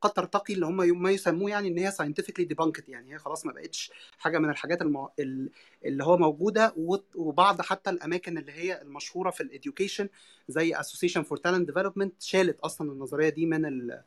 [0.00, 3.52] قد ترتقي اللي هم ما يسموه يعني إن هي scientifically debunked يعني هي خلاص ما
[3.52, 5.10] بقتش حاجة من الحاجات المو...
[5.18, 5.50] ال-
[5.84, 6.74] اللي هو موجودة
[7.14, 10.08] وبعض حتى الأماكن اللي هي المشهورة في ال education
[10.48, 14.02] زي Association for Talent Development شالت أصلا النظرية دي من ال-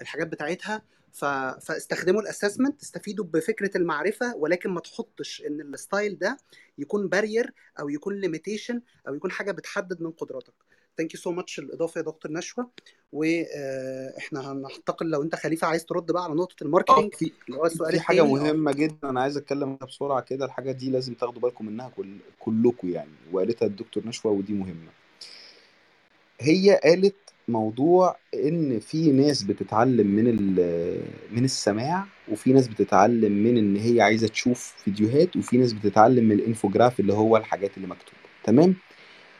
[0.00, 0.82] الحاجات بتاعتها.
[1.12, 1.24] ف...
[1.24, 6.36] فاستخدموا ال assessment استفيدوا بفكرة المعرفة ولكن ما تحطش إن ال style ده
[6.78, 10.52] يكون barrier أو يكون limitation أو يكون حاجة بتحدد من قدراتك.
[10.98, 12.66] thank you so much الإضافة يا دكتور نشوى.
[13.12, 17.66] وإحنا هننتقل لو أنت خليفة عايز ترد بقى على نقطة ال marketing في اللي هو
[17.66, 20.44] السؤال في حاجة مهمة جدا أنا عايز أتكلم بسرعة كده.
[20.44, 23.10] الحاجة دي لازم تاخدوا بالكم منها كل كلكم يعني.
[23.32, 24.90] وقالتها الدكتور نشوى ودي مهمة.
[26.40, 27.14] هي قالت
[27.48, 30.24] موضوع إن في ناس بتتعلم من
[31.32, 36.32] من السماع وفي ناس بتتعلم من إن هي عايزة تشوف فيديوهات وفي ناس بتتعلم من
[36.32, 38.18] ال infograph اللي هو الحاجات اللي مكتوبة.
[38.44, 38.76] تمام؟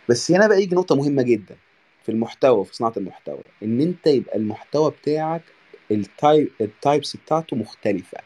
[0.09, 1.57] بس هنا بقى يجي نقطة مهمة جدا
[2.03, 5.43] في المحتوى في صناعة المحتوى إن أنت يبقى المحتوى بتاعك
[5.91, 8.19] ال type ال types بتاعته مختلفة.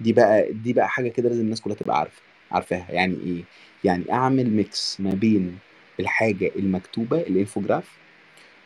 [0.00, 2.86] دي بقى دي بقى حاجة كده لازم الناس كلها تبقى عارفه عارفاها.
[2.92, 3.44] يعني إيه؟
[3.84, 5.58] يعني أعمل mix ما بين
[6.00, 7.84] الحاجة المكتوبة ال infograph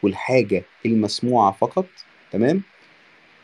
[0.02, 1.86] والحاجة المسموعة فقط
[2.32, 2.62] تمام؟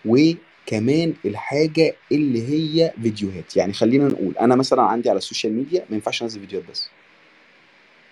[0.05, 3.57] وكمان الحاجة اللي هي فيديوهات.
[3.57, 6.89] يعني خلينا نقول أنا مثلا عندي على ال social media ما ينفعش أنزل فيديوهات بس.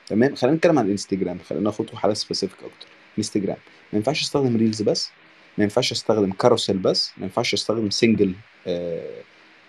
[0.07, 2.87] تمام؟ خلينا نتكلم عن الانستجرام خلينا ناخد حاله specific أكتر.
[3.19, 3.57] انستجرام
[3.93, 5.11] ما ينفعش أستخدم reels بس
[5.59, 8.35] ما ينفعش أستخدم carousel بس ما ينفعش أستخدم single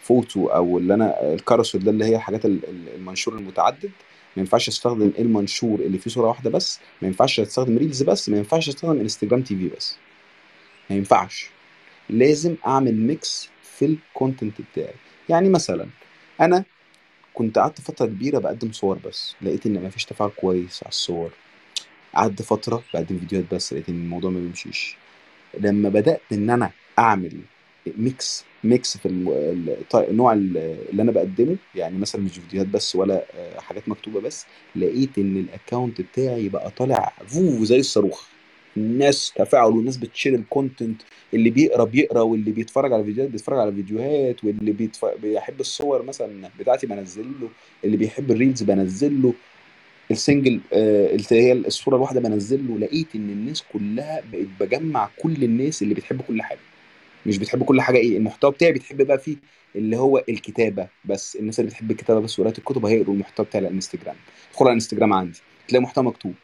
[0.02, 2.60] photo أو اللي أنا ال carousel ده اللي هي ال-
[2.96, 3.92] المنشور المتعدد.
[4.36, 6.80] ما ينفعش أستخدم المنشور اللي فيه صورة واحدة بس.
[7.02, 8.30] ما ينفعش أستخدم reels بس.
[8.30, 9.96] ما ينفعش أستخدم انستجرام TV بس.
[10.90, 11.50] ما ينفعش.
[12.10, 14.94] لازم أعمل mix في ال content بتاعي.
[15.30, 15.88] يعني مثلا
[16.42, 16.64] أنا
[17.38, 21.30] كنت قعدت فترة كبيرة بقدم صور بس لقيت إن مفيش تفاعل كويس على الصور.
[22.16, 24.96] قعدت فترة بقدم فيديوهات بس لقيت إن الموضوع ما بيمشيش.
[25.60, 27.32] لما بدأت إن أنا أعمل
[27.98, 29.06] mix mix في
[29.96, 30.58] النوع ال-
[30.90, 34.46] اللي أنا بقدمه يعني مثلا مش فيديوهات بس ولا آه، حاجات مكتوبة بس
[34.76, 37.14] لقيت إن ال account بتاعي بقى طالع
[37.66, 38.28] زي الصاروخ.
[38.78, 41.02] الناس تفاعل والناس بت share ال content
[41.34, 45.06] اللي بيقرا بيقرا واللي بيتفرج على فيديوهات بيتفرج على فيديوهات واللي بيتف...
[45.06, 47.50] بيحب الصور مثلا بتاعتي بنزل له
[47.84, 49.34] اللي بيحب ال reels بنزل له.
[50.12, 52.78] ال single آه، اللي هي الصورة الواحدة بنزل له.
[52.80, 56.60] لقيت إن الناس كلها بقت بجمع كل الناس اللي بتحب كل حاجة.
[57.26, 59.38] مش بتحب كل حاجة إيه؟ المحتوى بتاعي بتحب بقى فيه
[59.76, 61.36] اللي هو الكتابة بس.
[61.36, 64.16] الناس اللي بتحب الكتابة بس وقراءة الكتب هيقروا المحتوى بتاعي على الانستجرام
[64.52, 66.36] ادخل على الانستجرام عندي تلاقي محتوى مكتوب.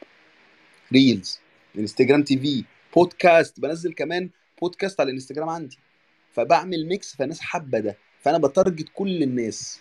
[0.94, 1.43] reels
[1.78, 2.64] انستجرام TV
[2.96, 4.30] podcast بنزل كمان
[4.62, 5.78] بودكاست على الإنستجرام عندي.
[6.34, 7.98] فبعمل mix فالناس حابة ده.
[8.22, 9.80] فأنا ب target كل الناس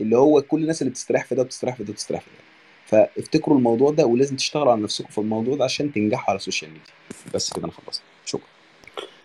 [0.00, 2.42] اللي هو كل الناس اللي بتستريح في ده وبتستريح في ده وبتستريح في ده.
[2.86, 6.70] فافتكروا الموضوع ده ولازم تشتغلوا على نفسكم في الموضوع ده عشان تنجحوا على ال social
[6.70, 6.86] media
[7.34, 8.02] بس كده أنا خلصت.
[8.24, 8.46] شكرا.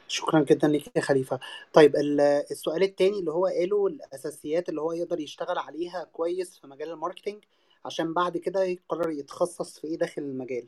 [0.08, 1.40] شكرا جدا ليك يا خليفة.
[1.74, 2.22] طيب ال-
[2.52, 6.97] السؤال الثاني اللي هو قاله الأساسيات اللي هو يقدر يشتغل عليها كويس في مجال ال
[6.97, 7.44] marketing
[7.86, 10.68] عشان بعد كده يقرر يتخصص في إيه داخل المجال؟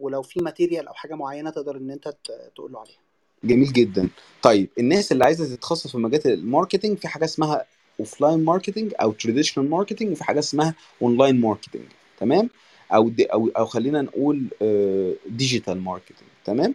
[0.00, 2.14] ولو في material أو حاجة معينة تقدر إن أنت
[2.54, 2.98] تقول له عليها.
[3.44, 4.08] جميل جدا.
[4.42, 7.64] طيب الناس اللي عايزة تتخصص في مجال ال marketing في حاجة اسمها
[8.00, 11.82] offline marketing أو traditional marketing وفي حاجة اسمها online marketing
[12.20, 12.50] تمام؟
[12.94, 14.48] أو دي أو أو خلينا نقول
[15.26, 16.74] digital marketing تمام؟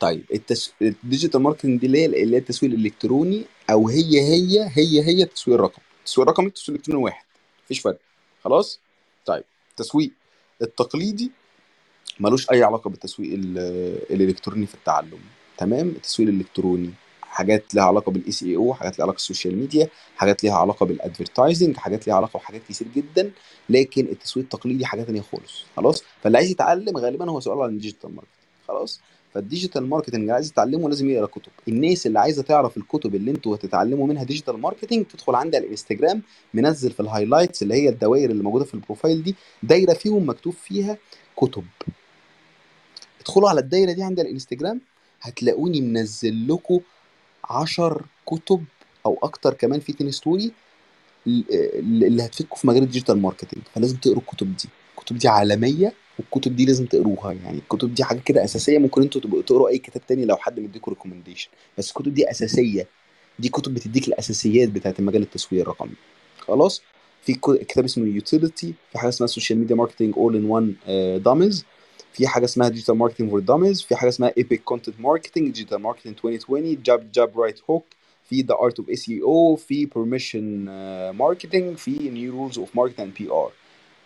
[0.00, 0.72] طيب التس...
[0.82, 5.22] ال digital marketing دي اللي هي اللي هي التسويق الإلكتروني أو هي هي هي هي
[5.22, 5.84] التسويق الرقمي.
[6.00, 7.24] التسويق الرقمي التسويق الإلكتروني واحد.
[7.64, 7.98] مفيش فرق.
[8.44, 8.80] خلاص؟
[9.26, 10.10] طيب التسويق
[10.62, 11.30] التقليدي
[12.20, 13.58] ملوش أي علاقة بالتسويق ال-
[14.14, 15.18] الإلكتروني في التعلم
[15.58, 16.90] تمام؟ التسويق الإلكتروني
[17.22, 20.86] حاجات لها علاقة بال IC أو حاجات لها علاقة بال social media حاجات ليها علاقة
[20.86, 23.30] بال advertising حاجات ليها علاقة بحاجات كتير جدا
[23.70, 27.75] لكن التسويق التقليدي حاجة تانية خالص خلاص؟ فاللي عايز يتعلم غالبا هو سؤال عن ال
[27.75, 28.28] digital marketing
[28.68, 29.00] خلاص؟
[29.34, 31.52] فال digital marketing اللي عايز يتعلمه لازم يقرأ كتب.
[31.68, 36.22] الناس اللي عايزة تعرف الكتب اللي أنتوا هتتعلموا منها digital marketing تدخل عندي على الإنستجرام
[36.54, 40.28] منزل في ال highlights اللي هي الدوائر اللي موجودة في ال profile دي دايرة فيهم
[40.28, 40.98] مكتوب فيها
[41.36, 41.64] كتب.
[43.26, 44.80] ادخلوا على الدايرة دي على الانستجرام
[45.20, 46.80] هتلاقوني منزل لكم
[47.44, 48.64] 10 كتب
[49.06, 50.52] أو أكتر كمان في ten story
[51.26, 54.68] اللي هتفيدكم في مجال ال digital marketing فلازم تقروا الكتب دي.
[54.98, 57.32] الكتب دي عالمية والكتب دي لازم تقروها.
[57.32, 60.60] يعني الكتب دي حاجة كده أساسية ممكن أنتوا تبقوا تقروا أي كتاب تاني لو حد
[60.60, 61.48] مديكوا recommendation
[61.78, 62.86] بس الكتب دي أساسية.
[63.38, 65.94] دي كتب بتديك الأساسيات بتاعت مجال التسويق الرقمي.
[66.38, 66.82] خلاص؟
[67.22, 67.34] في
[67.68, 70.74] كتاب اسمه Youtility في حاجة اسمها Social Media Marketing All in One
[71.22, 71.64] Dummies
[72.16, 76.14] في حاجة اسمها Digital Marketing for Dummies في حاجة اسمها Epic Content Marketing Digital Marketing
[76.24, 77.84] 2020 Jab Jab Right Hook
[78.24, 80.64] في The Art of SEO في Permission
[81.10, 83.50] Marketing في New Rules of Marketing and PR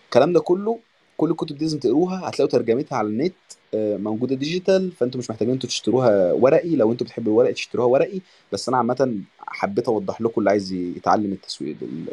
[0.04, 0.78] الكلام ده كله
[1.16, 3.32] كل الكتب دي لازم تقروها هتلاقوا ترجمتها على النت
[3.74, 8.20] آه، موجودة digital فأنتوا مش محتاجين أنتوا تشتروها ورقي لو أنتوا بتحبوا الورقي تشتروها ورقي
[8.52, 12.08] بس أنا عامة حبيت أوضح لكم اللي عايز يتعلم التسويق ال-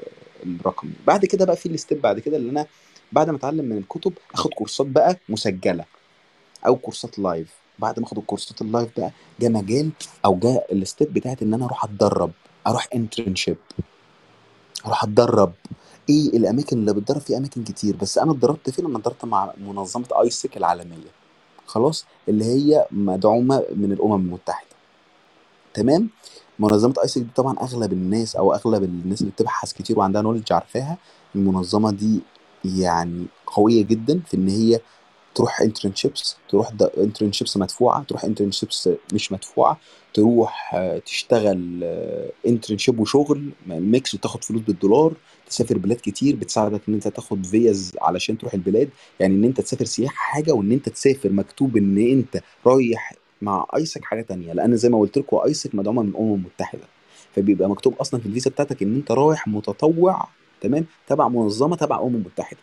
[0.46, 2.66] الرقمي بعد كده بقى في ال step بعد كده اللي أنا
[3.12, 5.86] بعد ما اتعلم من الكتب اخد كورسات بقى مسجلة
[6.68, 7.54] أو كورسات live.
[7.80, 9.90] بعد ما اخد الكورسات ال live بقى جه مجال
[10.26, 12.32] أو جه ال step بتاعت ان أنا أروح اتدرب
[12.68, 13.58] أروح internship
[14.86, 15.54] أروح اتدرب.
[16.10, 20.06] إيه الاماكن اللي بتدرب؟ في اماكن كتير بس أنا اتدربت فين؟ أنا اتدربت مع منظمة
[20.22, 21.12] AIESEC العالمية.
[21.66, 24.68] خلاص؟ اللي هي مدعومة من الامم المتحدة.
[25.74, 26.10] تمام؟
[26.60, 30.98] منظمة AIESEC دي طبعا أغلب الناس أو أغلب الناس اللي بتبحث كتير وعندها knowledge عارفاها
[31.36, 32.20] المنظمة دي
[32.76, 34.80] يعني قوية جدا في إن هي
[35.36, 39.78] تروح internships تروح internships مدفوعة تروح internships مش مدفوعة
[40.14, 41.84] تروح آه، تشتغل
[42.48, 45.14] internship وشغل mix وتاخد فلوس بالدولار
[45.50, 48.90] تسافر بلاد كتير بتساعدك إن أنت تاخد فيز علشان تروح البلاد.
[49.20, 54.06] يعني إن أنت تسافر سياحه حاجة وإن أنت تسافر مكتوب إن أنت رايح مع AIESEC
[54.06, 54.54] حاجة تانية.
[54.54, 56.84] لأن زي ما قلت لكم AIESEC مدعومة من الأمم المتحدة.
[57.36, 60.28] فبيبقى مكتوب أصلا في الفيزا بتاعتك إن أنت رايح متطوع
[60.62, 62.60] تمام؟ تبع منظمة تبع أمم متحدة.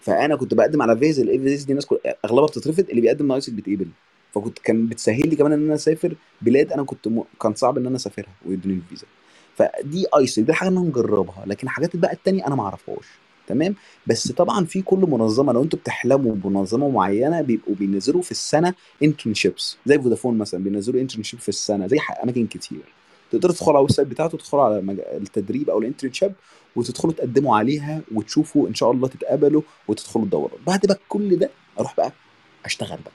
[0.00, 1.98] فأنا كنت بقدم على فيز الفيز دي الناس كل...
[2.24, 3.86] أغلبها بتترفض اللي بيقدم AIESEC بيتقبل
[4.34, 7.22] فكنت كان بتسهل لي كمان إن أنا أسافر بلاد أنا كنت م...
[7.42, 9.06] كان صعب إن أنا أسافرها ويدوني الفيزا.
[9.56, 13.06] فدي AIESEC دي حاجة أنا مجربها لكن الحاجات بقى التانية أنا ما أعرفهاش.
[13.46, 13.74] تمام؟
[14.06, 19.76] بس طبعا في كل منظمة لو أنتوا بتحلموا بمنظمة معينة بيبقوا بينزلوا في السنة internships
[19.86, 22.95] زي فودافون مثلا بينزلوا internship في السنة زي أماكن كتير.
[23.32, 24.78] تقدروا تدخلوا على ال website بتاعته تدخلوا على
[25.16, 26.32] التدريب أو ال internship
[26.76, 31.50] وتدخلوا تقدموا عليها وتشوفوا إن شاء الله تتقبلوا وتدخلوا الدورات بعد بقى كل ده
[31.80, 32.12] أروح بقى
[32.64, 33.12] أشتغل بقى.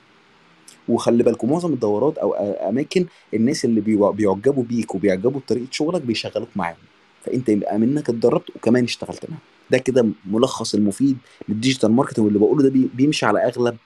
[0.88, 2.34] وخلي بالكم معظم الدورات أو
[2.68, 6.76] أماكن الناس اللي بيعجبوا بيك وبيعجبوا بطريقة شغلك بيشغلوك معاهم.
[7.24, 9.42] فأنت يبقى منك اتدربت وكمان اشتغلت معاهم.
[9.70, 11.18] ده كده ملخص المفيد
[11.48, 13.76] لل digital marketing واللي بقوله ده بي- بيمشي على أغلب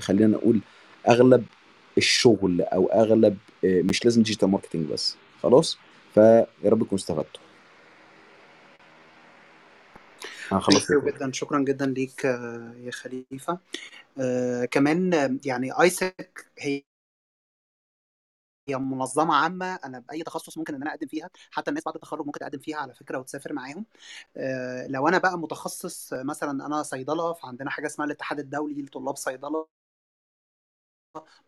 [0.00, 0.60] خلينا نقول
[1.08, 1.44] أغلب
[1.98, 5.16] الشغل أو أغلب آه، مش لازم digital marketing بس.
[5.42, 5.78] خلاص؟
[6.14, 7.42] فيا رب تكونوا استفدتوا.
[10.88, 11.32] كده جدا.
[11.32, 13.58] شكرا جدا ليك آه، يا خليفة.
[14.20, 15.12] آه، كمان
[15.44, 16.82] يعني AIESEC هي
[18.68, 19.74] هي منظمة عامة.
[19.74, 22.76] أنا بأي تخصص ممكن إن أنا أقدم فيها حتى الناس بعد التخرج ممكن تقدم فيها
[22.76, 23.86] على فكرة وتسافر معاهم.
[24.36, 29.66] آه، لو أنا بقى متخصص مثلا أنا صيدلة فعندنا حاجة اسمها الاتحاد الدولي لطلاب صيدلة.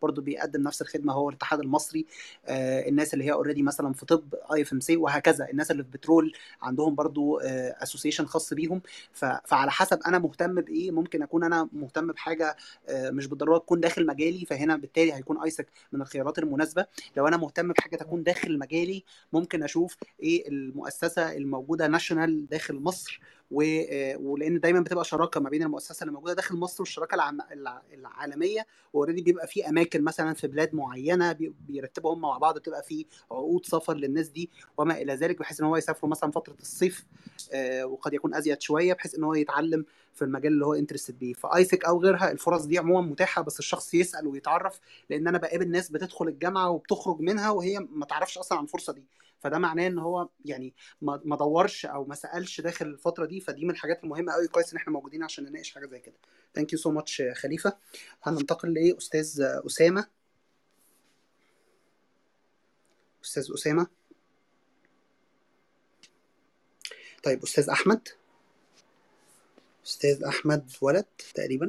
[0.03, 2.07] برضو بيقدم نفس الخدمة هو الاتحاد المصري
[2.47, 5.49] آه، الناس اللي هي already مثلا في طب IFMSA وهكذا.
[5.51, 6.33] الناس اللي في بترول
[6.63, 8.83] عندهم برضو association خاص بيهم.
[9.45, 12.57] فعلى حسب أنا مهتم بإيه ممكن أكون أنا مهتم بحاجة
[12.89, 14.47] آه، مش بالضرورة تكون داخل مجالي.
[14.47, 16.87] فهنا بالتالي هيكون AIESEC من الخيارات المناسبة.
[17.17, 23.21] لو أنا مهتم بحاجة تكون داخل مجالي ممكن أشوف إيه المؤسسة الموجودة national داخل مصر.
[23.23, 27.39] آه، ولأن دايما بتبقى شراكة ما بين المؤسسة اللي موجودة داخل مصر والشراكة العم...
[27.53, 32.39] الع- العالمية و already بيبقى في أماكن مثلا في بلاد معينة بي- بيرتبوا هم مع
[32.39, 36.31] بعض بتبقى في عقود سفر للناس دي وما إلى ذلك بحيث إن هو يسافروا مثلا
[36.31, 37.05] فترة الصيف
[37.53, 39.85] آه، وقد يكون أزيد شوية بحيث إن هو يتعلم
[40.15, 41.33] في المجال اللي هو interested بيه.
[41.35, 44.81] ف AIESEC أو غيرها الفرص دي عموما متاحة بس الشخص يسأل ويتعرف
[45.11, 49.05] لأن أنا بقابل ناس بتدخل الجامعة وبتخرج منها وهي ما تعرفش أصلا عن الفرصة دي.
[49.45, 53.71] فده معناه إن هو يعني ما دورش أو ما سألش داخل الفترة دي فدي من
[53.71, 56.15] الحاجات المهمة قوي كويس إن إحنا موجودين عشان نناقش حاجة زي كده.
[56.55, 57.77] thank you so much خليفة.
[58.23, 60.07] هننتقل لاستاذ أسامة.
[63.25, 63.87] أستاذ أسامة.
[67.23, 68.09] طيب أستاذ أحمد.
[69.87, 71.69] أستاذ أحمد ولد تقريبا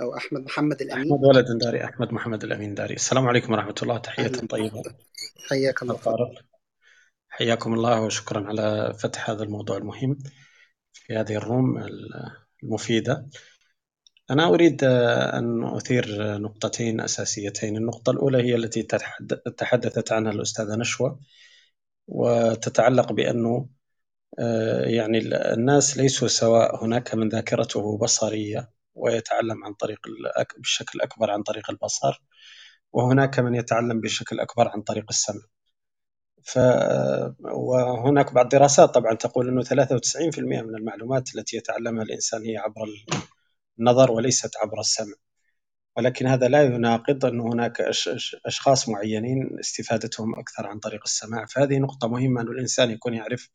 [0.00, 1.12] أو أحمد محمد الأمين.
[1.12, 2.94] أحمد ولد داري أحمد محمد الأمين داري.
[2.94, 4.46] السلام عليكم ورحمة الله تحية أهلا.
[4.46, 4.82] طيبة.
[5.48, 6.51] حياك الله.
[7.32, 10.18] حياكم الله وشكرا على فتح هذا الموضوع المهم
[10.92, 11.86] في هذه الروم
[12.62, 13.28] المفيدة
[14.30, 18.82] أنا أريد أن أثير نقطتين أساسيتين النقطة الأولى هي التي
[19.56, 21.18] تحدثت عنها الأستاذة نشوى
[22.08, 23.68] وتتعلق بأنه
[24.38, 25.18] آه، يعني
[25.54, 30.00] الناس ليسوا سواء هناك من ذاكرته بصرية ويتعلم عن طريق.
[30.58, 32.22] بشكل أكبر عن طريق البصر
[32.92, 35.42] وهناك من يتعلم بشكل أكبر عن طريق السمع
[36.44, 36.58] ف...
[37.40, 42.86] وهناك بعض الدراسات طبعا تقول أنه 93% من المعلومات التي يتعلمها الإنسان هي عبر
[43.78, 45.14] النظر وليست عبر السمع.
[45.96, 51.46] ولكن هذا لا يناقض أن هناك أش- أش- أشخاص معينين استفادتهم أكثر عن طريق السماع.
[51.46, 53.48] فهذه نقطة مهمة أن الإنسان يكون يعرف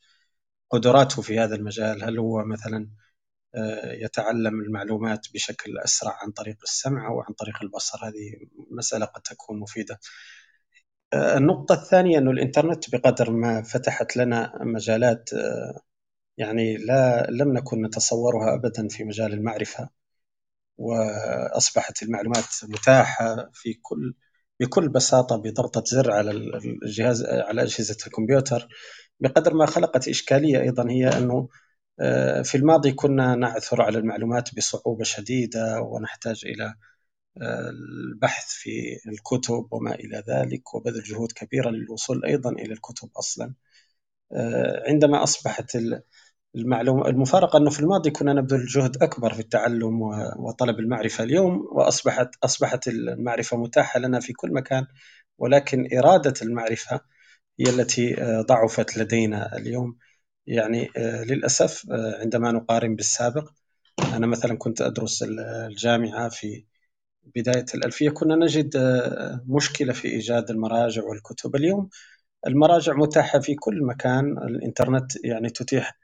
[0.71, 2.03] قدراته في هذا المجال.
[2.03, 2.89] هل هو مثلا
[3.55, 8.33] آه، يتعلم المعلومات بشكل أسرع عن طريق السمع أو عن طريق البصر؟ هذه
[8.71, 9.99] مسألة قد تكون مفيدة.
[11.37, 15.81] النقطة الثانية أن الإنترنت بقدر ما فتحت لنا مجالات آه،
[16.37, 19.89] يعني لا لم نكن نتصورها أبدا في مجال المعرفة
[20.77, 24.15] وأصبحت المعلومات متاحة في كل
[24.59, 28.67] بكل بساطة بضغطة زر على الجهاز على أجهزة الكمبيوتر.
[29.19, 31.49] بقدر ما خلقت إشكالية أيضا هي أنه
[32.01, 36.75] آه، في الماضي كنا نعثر على المعلومات بصعوبة شديدة ونحتاج إلى آه،
[37.41, 43.53] البحث في الكتب وما إلى ذلك وبذل جهود كبيرة للوصول أيضا إلى الكتب أصلا.
[44.33, 45.77] آه، عندما أصبحت
[46.55, 50.01] المعلومة المفارقة أنه في الماضي كنا نبذل جهد أكبر في التعلم
[50.39, 54.87] وطلب المعرفة اليوم وأصبحت أصبحت المعرفة متاحة لنا في كل مكان
[55.37, 57.01] ولكن إرادة المعرفة
[57.59, 58.15] هي التي
[58.49, 59.97] ضعفت لدينا اليوم.
[60.47, 63.51] يعني للأسف عندما نقارن بالسابق
[64.13, 66.65] أنا مثلا كنت أدرس الجامعة في
[67.35, 68.77] بداية الألفية كنا نجد
[69.47, 71.55] مشكلة في إيجاد المراجع والكتب.
[71.55, 71.89] اليوم
[72.47, 74.37] المراجع متاحة في كل مكان.
[74.37, 75.97] الإنترنت يعني تتيح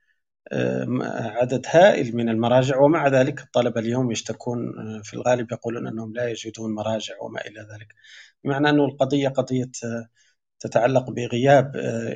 [1.12, 2.78] عدد هائل من المراجع.
[2.78, 4.74] ومع ذلك الطلبة اليوم يشتكون
[5.04, 7.94] في الغالب يقولون أنهم لا يجدون مراجع وما إلى ذلك.
[8.44, 9.72] بمعنى أن القضية قضية
[10.60, 11.72] تتعلق بغياب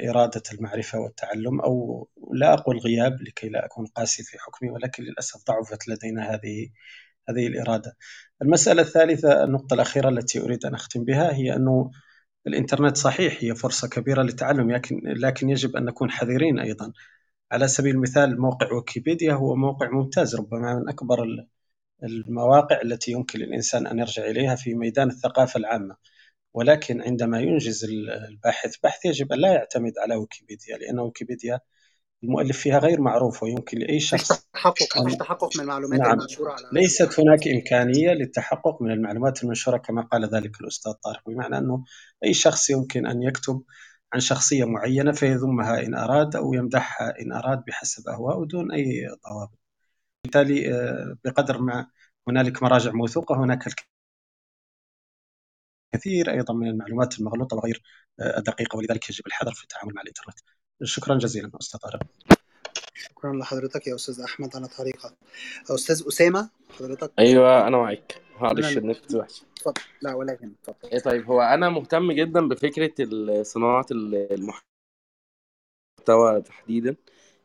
[0.09, 1.61] إرادة المعرفة والتعلم.
[1.61, 6.69] أو لا أقول غياب لكي لا أكون قاسي في حكمي ولكن للأسف ضعفت لدينا هذه
[7.29, 7.97] هذه الإرادة.
[8.41, 11.91] المسألة الثالثة النقطة الأخيرة التي أريد أن أختم بها هي أنه
[12.47, 16.93] الإنترنت صحيح هي فرصة كبيرة للتعلم لكن لكن يجب أن نكون حذرين أيضا.
[17.51, 21.26] على سبيل المثال موقع ويكيبيديا هو موقع ممتاز ربما من أكبر
[22.03, 25.95] المواقع التي يمكن للإنسان أن يرجع إليها في ميدان الثقافة العامة.
[26.53, 27.85] ولكن عندما ينجز
[28.30, 31.59] الباحث بحث يجب أن لا يعتمد على ويكيبيديا لأن ويكيبيديا
[32.23, 36.11] المؤلف فيها غير معروف ويمكن لأي شخص تحقق تحقق من المعلومات نعم.
[36.11, 41.57] المنشورة على ليست هناك إمكانية للتحقق من المعلومات المنشورة كما قال ذلك الأستاذ طارق بمعنى
[41.57, 41.84] أنه
[42.23, 43.64] أي شخص يمكن أن يكتب
[44.14, 49.60] عن شخصية معينة فيذمها إن أراد أو يمدحها إن أراد بحسب أهوائه دون أي ضوابط.
[50.23, 51.88] بالتالي آه، بقدر ما
[52.27, 53.68] هنالك مراجع موثوقة هناك
[55.94, 57.81] الكثير أيضا من المعلومات المغلوطة وغير
[58.19, 60.39] آه، دقيقة ولذلك يجب الحذر في التعامل مع الإنترنت.
[60.83, 61.99] شكرا جزيلا أستاذ طارق
[62.93, 65.13] شكرا لحضرتك يا أستاذ أحمد على طريقة.
[65.69, 66.49] أستاذ أسامة
[66.79, 68.21] حضرتك؟ أيوه أنا معاك.
[68.41, 68.77] معلش ال...
[68.77, 69.81] النت وحش اتفضل.
[70.01, 70.89] لا ولا يهمك اتفضل.
[70.91, 72.93] إيه طيب هو أنا مهتم جدا بفكرة
[73.43, 74.27] صناعه ال-
[76.09, 76.95] المحتوى تحديدا.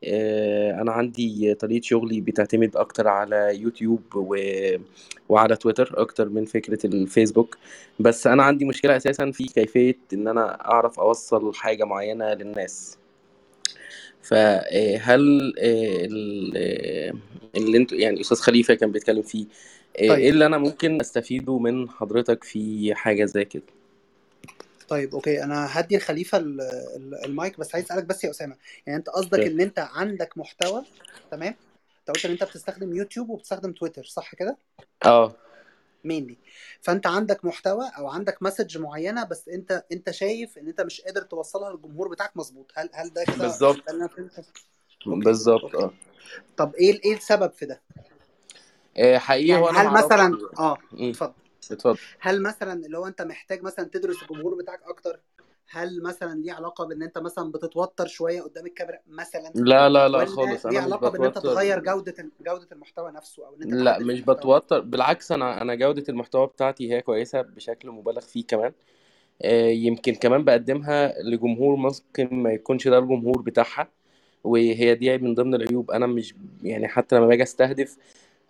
[0.03, 4.37] إيه، أنا عندي طريقة شغلي بتعتمد أكتر على يوتيوب و...
[5.29, 7.59] وعلى تويتر أكتر من فكرة الفيسبوك.
[8.01, 12.99] بس أنا عندي مشكلة أساسا في كيفية إن أنا أعرف أوصل حاجة معينة للناس.
[14.23, 15.53] فهل
[17.57, 19.47] اللي أنتوا يعني أستاذ خليفة كان بيتكلم فيه
[19.99, 20.33] إيه طيب.
[20.33, 23.63] اللي أنا ممكن أستفيده من حضرتك في حاجة زي كده؟
[24.89, 25.43] طيب okay.
[25.43, 26.61] أنا هدي الخليفة ال-
[26.97, 28.57] ال- المايك بس عايز أسألك بس يا أسامة.
[28.87, 30.83] يعني أنت قصدك إن أنت عندك محتوى
[31.31, 31.55] تمام؟
[32.01, 34.57] أنت قلت إن أنت بتستخدم يوتيوب وبتستخدم تويتر صح كده؟
[35.05, 35.37] آه.
[36.05, 36.39] mainly
[36.81, 41.23] فأنت عندك محتوى أو عندك message معينة بس أنت أنت شايف إن أنت مش قادر
[41.23, 42.73] توصلها للجمهور بتاعك مظبوط.
[42.75, 43.83] هل هل ده كده بالظبط.
[45.07, 45.93] بالظبط آه.
[46.57, 47.83] طب إيه إيه السبب في ده؟
[48.97, 50.79] إيه حقيقي يعني هل مثلا آه.
[50.93, 51.33] اتفضل.
[51.71, 51.99] اتفضل.
[52.21, 55.21] هل مثلا اللي هو أنت محتاج مثلا تدرس الجمهور بتاعك أكتر؟
[55.75, 60.25] هل مثلا ليه علاقة بإن أنت مثلا بتتوتر شوية قدام الكاميرا مثلا؟ لا لا لا
[60.25, 62.15] خالص ليه أنا مش علاقة بإن أنت تغير جودة
[62.47, 64.81] جودة المحتوى نفسه أو إن أنت لا مش المحتوى؟ بتوتر.
[64.81, 68.73] بالعكس أنا أنا جودة المحتوى بتاعتي هي كويسة بشكل مبالغ فيه كمان.
[69.43, 73.89] آه، يمكن كمان بقدمها لجمهور ممكن ما يكونش ده الجمهور بتاعها
[74.45, 75.91] وهي دي من ضمن العيوب.
[75.91, 77.97] أنا مش يعني حتى لما باجي أستهدف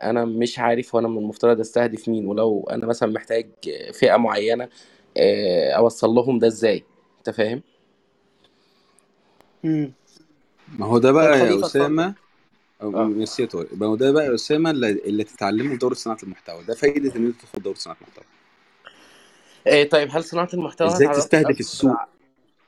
[0.03, 3.49] أنا مش عارف وأنا من المفترض أستهدف مين ولو أنا مثلا محتاج
[3.93, 4.69] فئة معينة
[5.17, 6.85] آه، أوصل لهم ده إزاي.
[7.23, 7.63] أنت فاهم؟
[9.65, 9.93] امم
[10.79, 12.15] ما هو ده بقى يا اسامه
[12.83, 13.69] أو ميرسي يا طارق.
[13.73, 16.65] ما هو ده بقى يا اسامه اللي, اللي تتعلمه في دوره صناعة المحتوى.
[16.65, 18.25] ده فايدة إن أنت تاخد دوره صناعة محتوى
[19.67, 21.97] آه، طيب هل صناعة المحتوى إزاي تستهدف السوق؟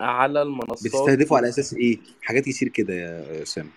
[0.00, 3.70] على المنصات؟ بتستهدفه على أساس إيه؟ حاجات كتير كده يا اسامه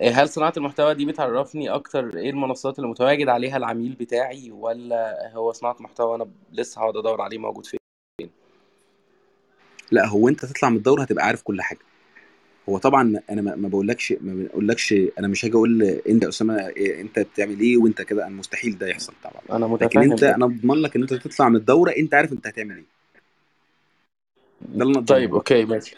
[0.00, 5.32] آه، هل صناعة المحتوى دي بتعرفني أكتر إيه المنصات اللي متواجد عليها العميل بتاعي ولا
[5.34, 7.83] هو صناعة محتوى أنا لسه هقعد أدور عليه موجود فين؟
[9.94, 11.78] لا هو انت تطلع من الدوره هتبقى عارف كل حاجة.
[12.68, 16.68] هو طبعا أنا ما ما بقولكش ما بقولكش أنا مش هاجي أقول إنت يا أسامة
[16.68, 18.26] إيه إنت بتعمل إيه وإنت كده.
[18.26, 19.58] أنا مستحيل ده يحصل طبعا.
[19.58, 22.32] أنا لكن متفاهم أنت ده أنا أضمن لك إن أنت تطلع من الدوره أنت عارف
[22.32, 22.84] أنت هتعمل إيه.
[24.60, 25.96] ده اللي أنا طيب أوكي ماشي.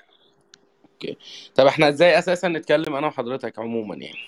[0.93, 1.17] okay.
[1.55, 4.19] طب إحنا إزاي أساسا نتكلم أنا وحضرتك عموما يعني؟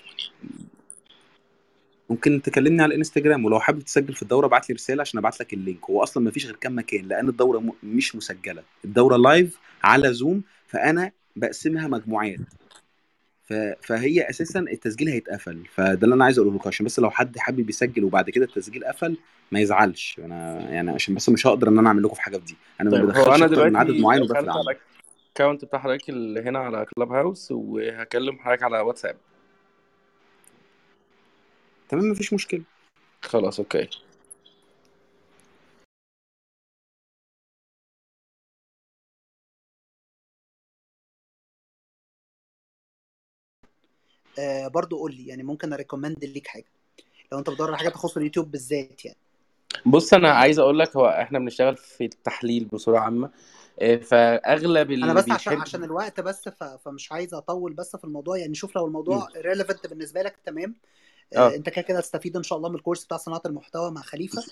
[2.09, 5.53] ممكن تكلمني على الإنستجرام ولو حابب تسجل في الدورة ابعت لي رسالة عشان ابعت لك
[5.53, 5.89] ال link.
[5.89, 8.63] هو أصلا ما فيش غير كام مكان لأن الدورة م- مش مسجلة.
[8.85, 12.39] الدورة live على زوم فأنا بقسمها مجموعات.
[13.43, 13.53] ف...
[13.81, 15.63] فهي أساسا التسجيل هيتقفل.
[15.73, 18.85] فده اللي أنا عايز أقوله لكم عشان بس لو حد حابب يسجل وبعد كده التسجيل
[18.85, 19.17] قفل
[19.51, 20.21] ما يزعلش.
[20.25, 22.55] أنا يعني عشان بس مش هقدر إن أنا أعمل لكم في حاجة في دي.
[22.81, 24.77] أنا ما طيب هو بدخلش أنا أكتر من عدد دلوقتي معين وبقفل دخلت عنه على
[25.39, 29.15] ال account بتاع حضرتك اللي هنا على Clubhouse وهكلم حضرتك على واتساب
[31.89, 32.63] تمام مفيش مشكلة.
[33.21, 33.89] خلاص okay.
[44.39, 46.65] آه برضو قول لي يعني ممكن أ recommend ليك حاجة.
[47.31, 49.17] لو أنت بتدور على حاجة تخص اليوتيوب بالذات يعني.
[49.85, 53.31] بص أنا عايز أقول لك هو إحنا بنشتغل في التحليل بصورة عامة
[53.81, 56.63] آه، فأغلب أنا اللي بس عشان بيحب عشان الوقت بس ف...
[56.63, 58.87] فمش عايز أطول بس في الموضوع يعني شوف لو.
[58.87, 60.75] الموضوع relevant بالنسبة لك تمام.
[61.35, 61.39] آه.
[61.39, 64.01] آه انت كده كده هتستفيد ان شاء الله من ال course بتاع صناعة المحتوى مع
[64.01, 64.43] خليفة.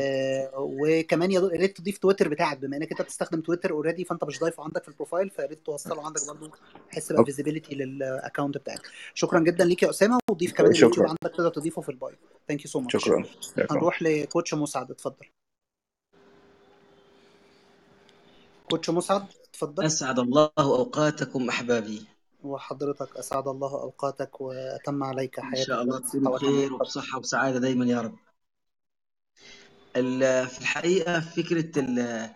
[0.00, 4.40] آه وكمان يا ريت تضيف تويتر بتاعك بما انك انت بتستخدم تويتر already فانت مش
[4.40, 6.50] ضايفه عندك في ال profile فيا ريت توصله عندك برضو
[6.90, 7.30] بحيث يبقى okay.
[7.32, 8.80] visibility لل account بتاعك.
[9.14, 12.16] شكرا جدا ليك يا أسامة وضيف كمان اليوتيوب عندك تقدر تضيفه في ال bio
[12.48, 13.24] thank you so much شكرا.
[13.70, 15.26] هنروح ل coach مسعد اتفضل.
[18.70, 19.84] coach مسعد اتفضل.
[19.84, 22.06] أسعد الله أوقاتكم أحبابي.
[22.44, 27.84] وحضرتك أسعد الله أوقاتك وأتم عليك إن حياتك شاء الله والهنا بخير وبصحة وسعادة دايما
[27.86, 28.16] يا رب.
[30.46, 32.30] في الحقيقة فكرة ال-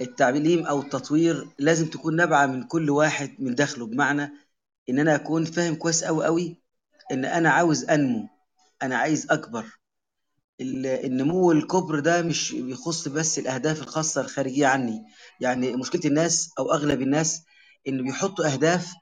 [0.00, 4.30] التعليم أو التطوير لازم تكون نابعة من كل واحد من داخله بمعنى
[4.90, 6.56] إن أنا أكون فاهم كويس أوي أوي
[7.12, 8.28] إن أنا عاوز أنمو
[8.82, 9.64] أنا عايز أكبر.
[10.60, 15.02] ال- النمو الكبر ده مش بيخص بس الأهداف الخاصة الخارجية عني.
[15.40, 17.42] يعني مشكلة الناس أو أغلب الناس
[17.88, 18.92] إن بيحطوا أهداف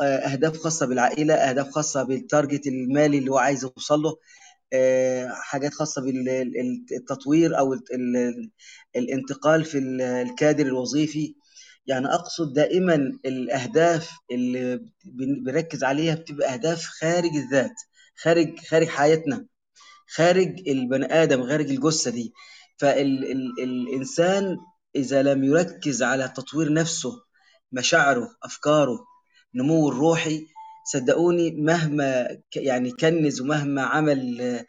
[0.00, 4.16] آه، أهداف خاصة بالعائلة أهداف خاصة بالتارجت المالي اللي هو عايز يوصل له
[4.72, 7.50] آه، حاجات خاصة بالتطوير
[7.94, 8.50] ال-
[8.96, 11.34] الانتقال في ال- الكادر الوظيفي.
[11.86, 12.94] يعني أقصد دائما
[13.26, 17.74] الأهداف اللي بن- بنركز عليها بتبقى أهداف خارج الذات
[18.22, 19.46] خارج خارج حياتنا
[20.14, 22.32] خارج البني آدم خارج الجثة دي.
[22.78, 24.56] فالإنسان
[24.96, 27.12] إذا لم يركز على تطوير نفسه
[27.72, 28.98] مشاعره أفكاره
[29.54, 30.46] نموه الروحي
[30.84, 34.66] صدقوني مهما يعني كنز ومهما عمل آه،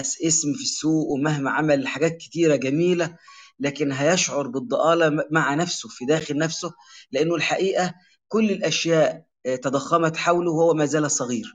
[0.00, 3.16] اسم في السوق ومهما عمل حاجات كتيرة جميلة
[3.60, 6.72] لكن هيشعر بالضآلة مع نفسه في داخل نفسه
[7.12, 7.94] لأنه الحقيقة
[8.28, 11.52] كل الأشياء آه، تضخمت حوله وهو ما زال صغير.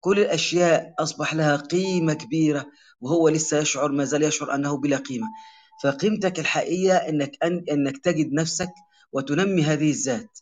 [0.00, 2.66] كل الأشياء أصبح لها قيمة كبيرة
[3.00, 5.26] وهو لسه يشعر ما زال يشعر أنه بلا قيمة.
[5.84, 8.70] فقيمتك الحقيقية أنك أن أنك تجد نفسك
[9.12, 10.38] وتنمي هذه الذات.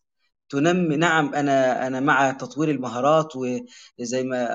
[0.49, 4.49] تنمي نعم أنا أنا مع تطوير المهارات وزي ما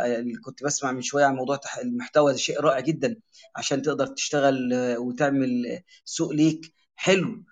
[0.45, 3.15] كنت بسمع من شوية عن موضوع المحتوى ده شيء رائع جدا
[3.55, 7.43] عشان تقدر تشتغل وتعمل سوق ليك حلو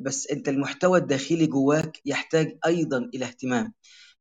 [0.00, 3.72] بس أنت المحتوى الداخلي جواك يحتاج أيضا إلى اهتمام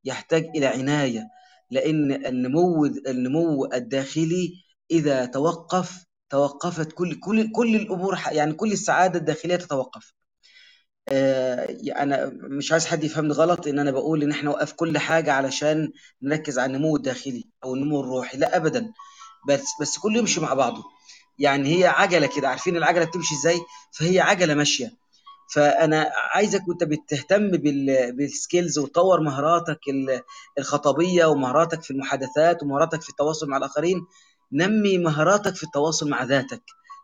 [0.06, 1.28] يحتاج إلى عناية
[1.72, 4.54] لأن النمو النمو الداخلي
[4.92, 10.14] إذا توقف توقفت كل كل كل الأمور ح- يعني كل السعادة الداخلية تتوقف.
[11.10, 15.34] آه، أنا مش عايز حد يفهمني غلط إن أنا بقول إن إحنا نوقف كل حاجة
[15.34, 18.92] علشان نركز على النمو الداخلي أو النمو الروحي، لا أبدا
[19.50, 20.84] بس بس كله يمشي مع بعضه.
[21.40, 23.58] يعني هي عجلة كده عارفين العجلة بتمشي إزاي؟
[24.00, 24.92] فهي عجلة ماشية.
[25.54, 30.22] فأنا عايزك وأنت بتهتم بال- بالسكيلز وتطور مهاراتك ال-
[30.60, 34.02] الخطابية ومهاراتك في المحادثات ومهاراتك في التواصل مع الآخرين
[34.52, 36.62] نمي مهاراتك في التواصل مع ذاتك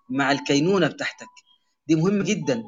[0.10, 1.28] مع الكينونة بتاعتك
[1.88, 2.64] دي مهم جدا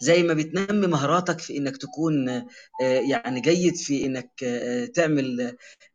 [0.00, 2.46] زي ما بتنمي مهاراتك في إنك تكون آه،
[2.82, 5.40] يعني جيد في إنك آه، تعمل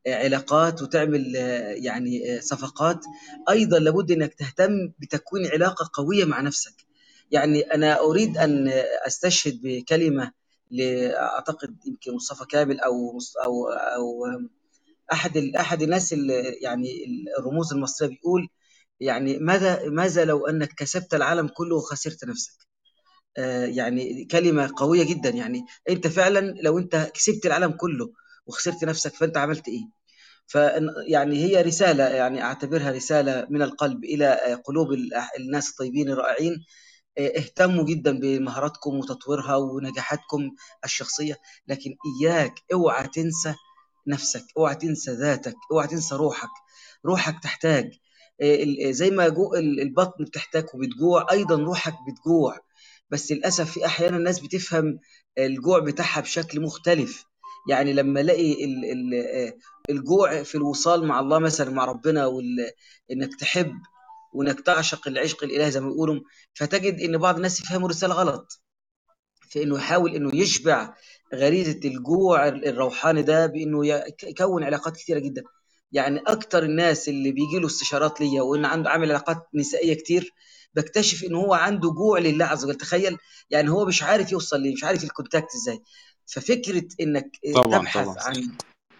[0.08, 1.36] آه، علاقات وتعمل
[1.78, 3.00] يعني صفقات.
[3.50, 6.74] أيضا لابد إنك تهتم بتكوين علاقة قوية مع نفسك.
[7.32, 8.68] يعني أنا أريد أن
[9.08, 10.32] أستشهد بكلمة
[11.16, 14.26] أعتقد يمكن مصطفى كامل أو أو أو
[15.14, 16.88] أحد أحد الناس اللي يعني
[17.40, 18.50] الرموز المصرية بيقول
[19.00, 22.75] يعني ماذا ماذا لو أنك كسبت العالم كله وخسرت نفسك؟
[23.66, 25.30] يعني كلمة قوية جدا.
[25.30, 28.10] يعني أنت فعلا لو أنت كسبت العالم كله
[28.48, 29.82] وخسرت نفسك فأنت عملت إيه؟
[30.48, 30.56] ف
[31.08, 36.66] يعني هي رسالة يعني أعتبرها رسالة من القلب إلى آه، قلوب ال- الناس الطيبين الرائعين.
[37.18, 40.52] آه، اهتموا جدا بمهاراتكم وتطويرها ونجاحاتكم
[40.86, 41.38] الشخصية.
[41.68, 43.56] لكن إياك أوعى تنسى
[44.08, 46.50] نفسك أوعى تنسى ذاتك أوعى تنسى روحك.
[47.06, 47.92] روحك تحتاج
[48.42, 49.26] آه، زي ما
[49.58, 52.60] البطن بتحتاج وبتجوع أيضا روحك بتجوع.
[53.10, 55.00] بس للأسف في أحيانا الناس بتفهم
[55.38, 57.24] الجوع بتاعها بشكل مختلف.
[57.70, 59.54] يعني لما ألاقي ال- ال-
[59.90, 62.72] الجوع في الوصال مع الله مثلا مع ربنا وال-
[63.12, 63.72] إنك تحب
[64.34, 66.20] وإنك تعشق العشق الإلهي زي ما بيقولوا
[66.54, 68.62] فتجد إن بعض الناس يفهموا الرساله غلط.
[69.50, 70.94] في إنه يحاول إنه يشبع
[71.36, 75.44] غريزة الجوع الروحاني ده بإنه يك- يكون علاقات كتيرة جدا.
[75.92, 80.32] يعني أكتر الناس اللي بيجي له استشارات ليا وإن عنده عامل علاقات نسائية كتير
[80.76, 82.76] بكتشف ان هو عنده جوع لله عز وجل.
[82.76, 83.18] تخيل
[83.50, 85.80] يعني هو مش عارف يوصل ليه مش عارف الكونتاكت إزاي.
[86.26, 88.52] ففكرة إنك طبعا تبحث طبعا عن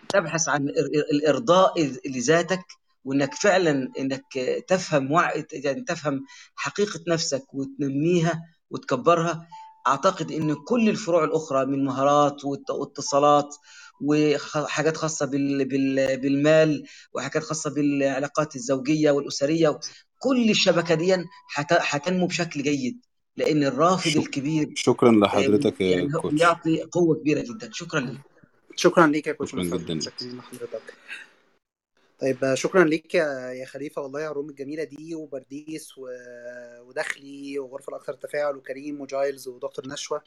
[0.10, 2.64] تبحث عن ال- الإرضاء لذاتك
[3.06, 4.24] وإنك فعلا إنك
[4.68, 6.26] تفهم وعي يعني تفهم
[6.56, 9.48] حقيقة نفسك وتنميها وتكبرها.
[9.88, 13.56] أعتقد إن كل الفروع الأخرى من مهارات واتصالات
[14.02, 16.84] وحاجات خاصة بال- بال- بالمال
[17.14, 19.80] وحاجات خاصة بالعلاقات الزوجية والأسرية
[20.26, 21.14] كل الشبكة دي
[21.56, 23.00] هت- هتنمو بشكل جيد
[23.38, 24.18] لأن الرافد.
[24.18, 26.34] الكبير شكرا لحضرتك يا يعني coach.
[26.36, 27.70] بيعطي قوة كبيرة جدا.
[27.74, 28.18] شكرا لك
[28.76, 29.52] شكرا ليك يا coach.
[29.52, 29.94] شكرا جدا.
[30.22, 30.94] لحضرتك
[32.20, 34.02] طيب شكرا ليك يا يا خليفة.
[34.02, 36.08] والله على ال room الجميلة دي وبرديس و...
[36.88, 40.18] ودخلي وغرفة الأكثر تفاعل وكريم وجايلز ودكتور نشوى.
[40.18, 40.24] آه،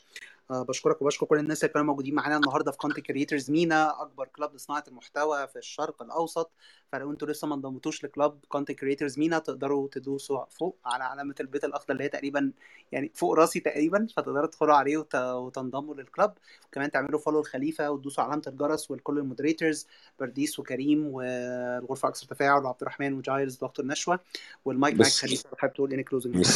[0.51, 4.55] بشكرك وبشكر كل الناس اللي كانوا موجودين معانا النهارده في Content Creators MENA أكبر club
[4.55, 6.51] لصناعة المحتوى في الشرق الأوسط.
[6.93, 11.35] فلو أنتوا لسه ما انضمتوش ل club Content Creators MENA تقدروا تدوسوا فوق على علامة
[11.41, 12.53] البيت الأخضر اللي هي تقريبا
[12.93, 15.15] يعني فوق راسي تقريبا فتقدروا تدخلوا عليه وت...
[15.15, 16.35] وتنضموا لل club
[16.69, 19.87] وكمان تعملوا follow الخليفة وتدوسوا علامة الجرس ولكل ال moderators
[20.21, 24.19] برديس وكريم والغرفة أكثر تفاعل وعبد الرحمن وجايلز ودكتور نشوى
[24.65, 26.47] والمايك معاك خليفة لو حابب تقول any closing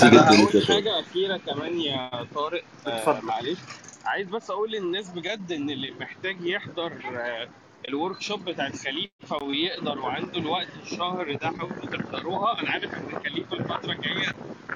[0.69, 3.27] حاجة أخيرة كمان يا طارق آه اتفضل.
[3.27, 3.59] معلش.
[4.07, 7.49] عايز بس أقول للناس بجد ان اللي محتاج يحضر آه
[7.89, 12.61] ال workshop بتاع الخليفة ويقدر وعنده الوقت الشهر ده حاولوا تحضروها.
[12.62, 14.33] أنا عارف ان الخليفة الفترة الجاية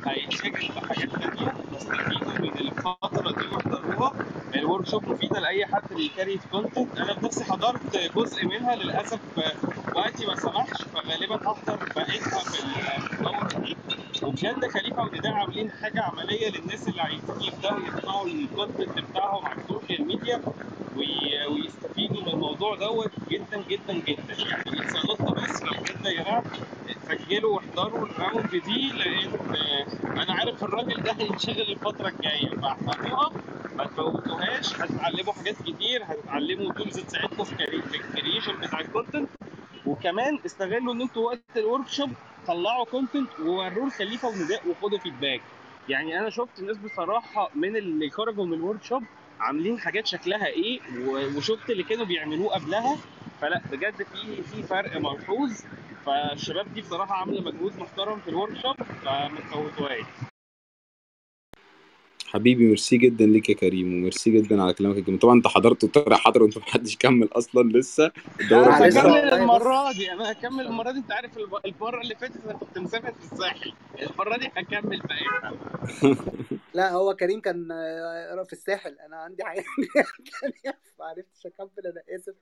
[0.06, 4.12] هيتشغل بحاجات تانية فاستفيدوا من الفترة دي واحضروها
[4.56, 9.56] ال workshop مفيدة لأي حد بي create content أنا بنفسي حضرت جزء منها للأسف آه،
[9.96, 12.64] وقتي ما سمحش فغالبا هحضر بقيتها في
[13.20, 13.76] الدورة دي.
[14.22, 19.56] وبجد خليفة ونداء عاملين حاجة عملية للناس اللي عايزين يبدأوا يصنعوا ال content بتاعهم على
[19.60, 20.42] ال social media
[20.96, 24.34] وي- ويستفيدوا من الموضوع دوت جدا جدا جدا.
[24.34, 26.42] يعني اتصالاتنا بس لو كده يا
[27.08, 33.30] سجلوا واحضروا ال round دي لأن أنا عارف الراجل ده هينشغل الفترة الجاية فاحضروها
[33.76, 38.86] ما تفوتوهاش هتتعلموا حاجات كتير هتتعلموا tools تساعدكم في crea- في ال creation بتاع ال
[38.86, 39.28] content
[39.86, 42.10] وكمان استغلوا إن أنتوا وقت ال workshop
[42.46, 45.40] طلعوا content ووروه الخليفة ونداء وخدوا feedback
[45.88, 49.02] يعني أنا شفت ناس بصراحة من اللي خرجوا من ال workshop
[49.40, 50.80] عاملين حاجات شكلها إيه
[51.36, 52.96] وشفت اللي كانوا بيعملوه قبلها.
[53.40, 55.52] فلا بجد في في فرق ملحوظ.
[56.06, 60.06] فالشباب دي بصراحة عاملة مجهود محترم في ال workshop فما تفوتوهاش.
[62.26, 66.16] حبيبي ميرسي جدا ليك يا كريم وميرسي جدا على كلامك الجميل طبعا أنت حضرت وطارق
[66.16, 68.12] حضر وأنت محدش كمل أصلا لسه.
[68.40, 70.66] الدورة أنا هكمل بص المرة دي أنا هكمل.
[70.66, 70.98] المرة دي.
[70.98, 73.72] أنت عارف الب- المره اللي فاتت أنا كنت مسافر في الساحل.
[74.02, 75.52] المره دي هكمل بقيتها
[76.74, 78.96] لا هو كريم كان آه، في الساحل.
[79.06, 79.64] أنا عندي حاجة
[80.98, 81.68] ما عرفتش أكمل.
[81.86, 82.34] أنا آسف.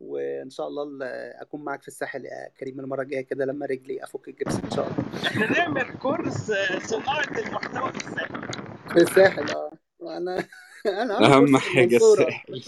[0.00, 1.02] وإن شاء الله ال-
[1.40, 4.86] أكون معاك في الساحل يا كريم المرة الجاية كده لما رجلي أفك الجبس إن شاء
[4.86, 5.26] الله.
[5.26, 8.65] إحنا نعمل كورس آه، صناعة المحتوى في الساحل.
[8.92, 9.70] في الساحل آه.
[10.02, 10.46] أنا
[11.36, 12.62] أهم حاجة الساحل.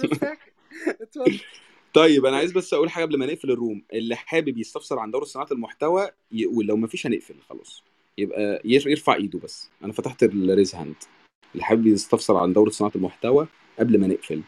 [1.01, 1.41] اتفضل.
[1.95, 3.83] طيب أنا عايز بس أقول حاجة قبل ما نقفل ال room.
[3.93, 7.83] اللي حابب يستفسر عن دورة صناعة المحتوى يقول لو ما فيش هنقفل خلاص.
[8.19, 9.69] يبقى ير- يرفع إيده بس.
[9.85, 10.95] أنا فتحت ال raise hand
[11.53, 13.47] اللي حابب يستفسر عن دورة صناعة المحتوى
[13.79, 14.37] قبل ما نقفل.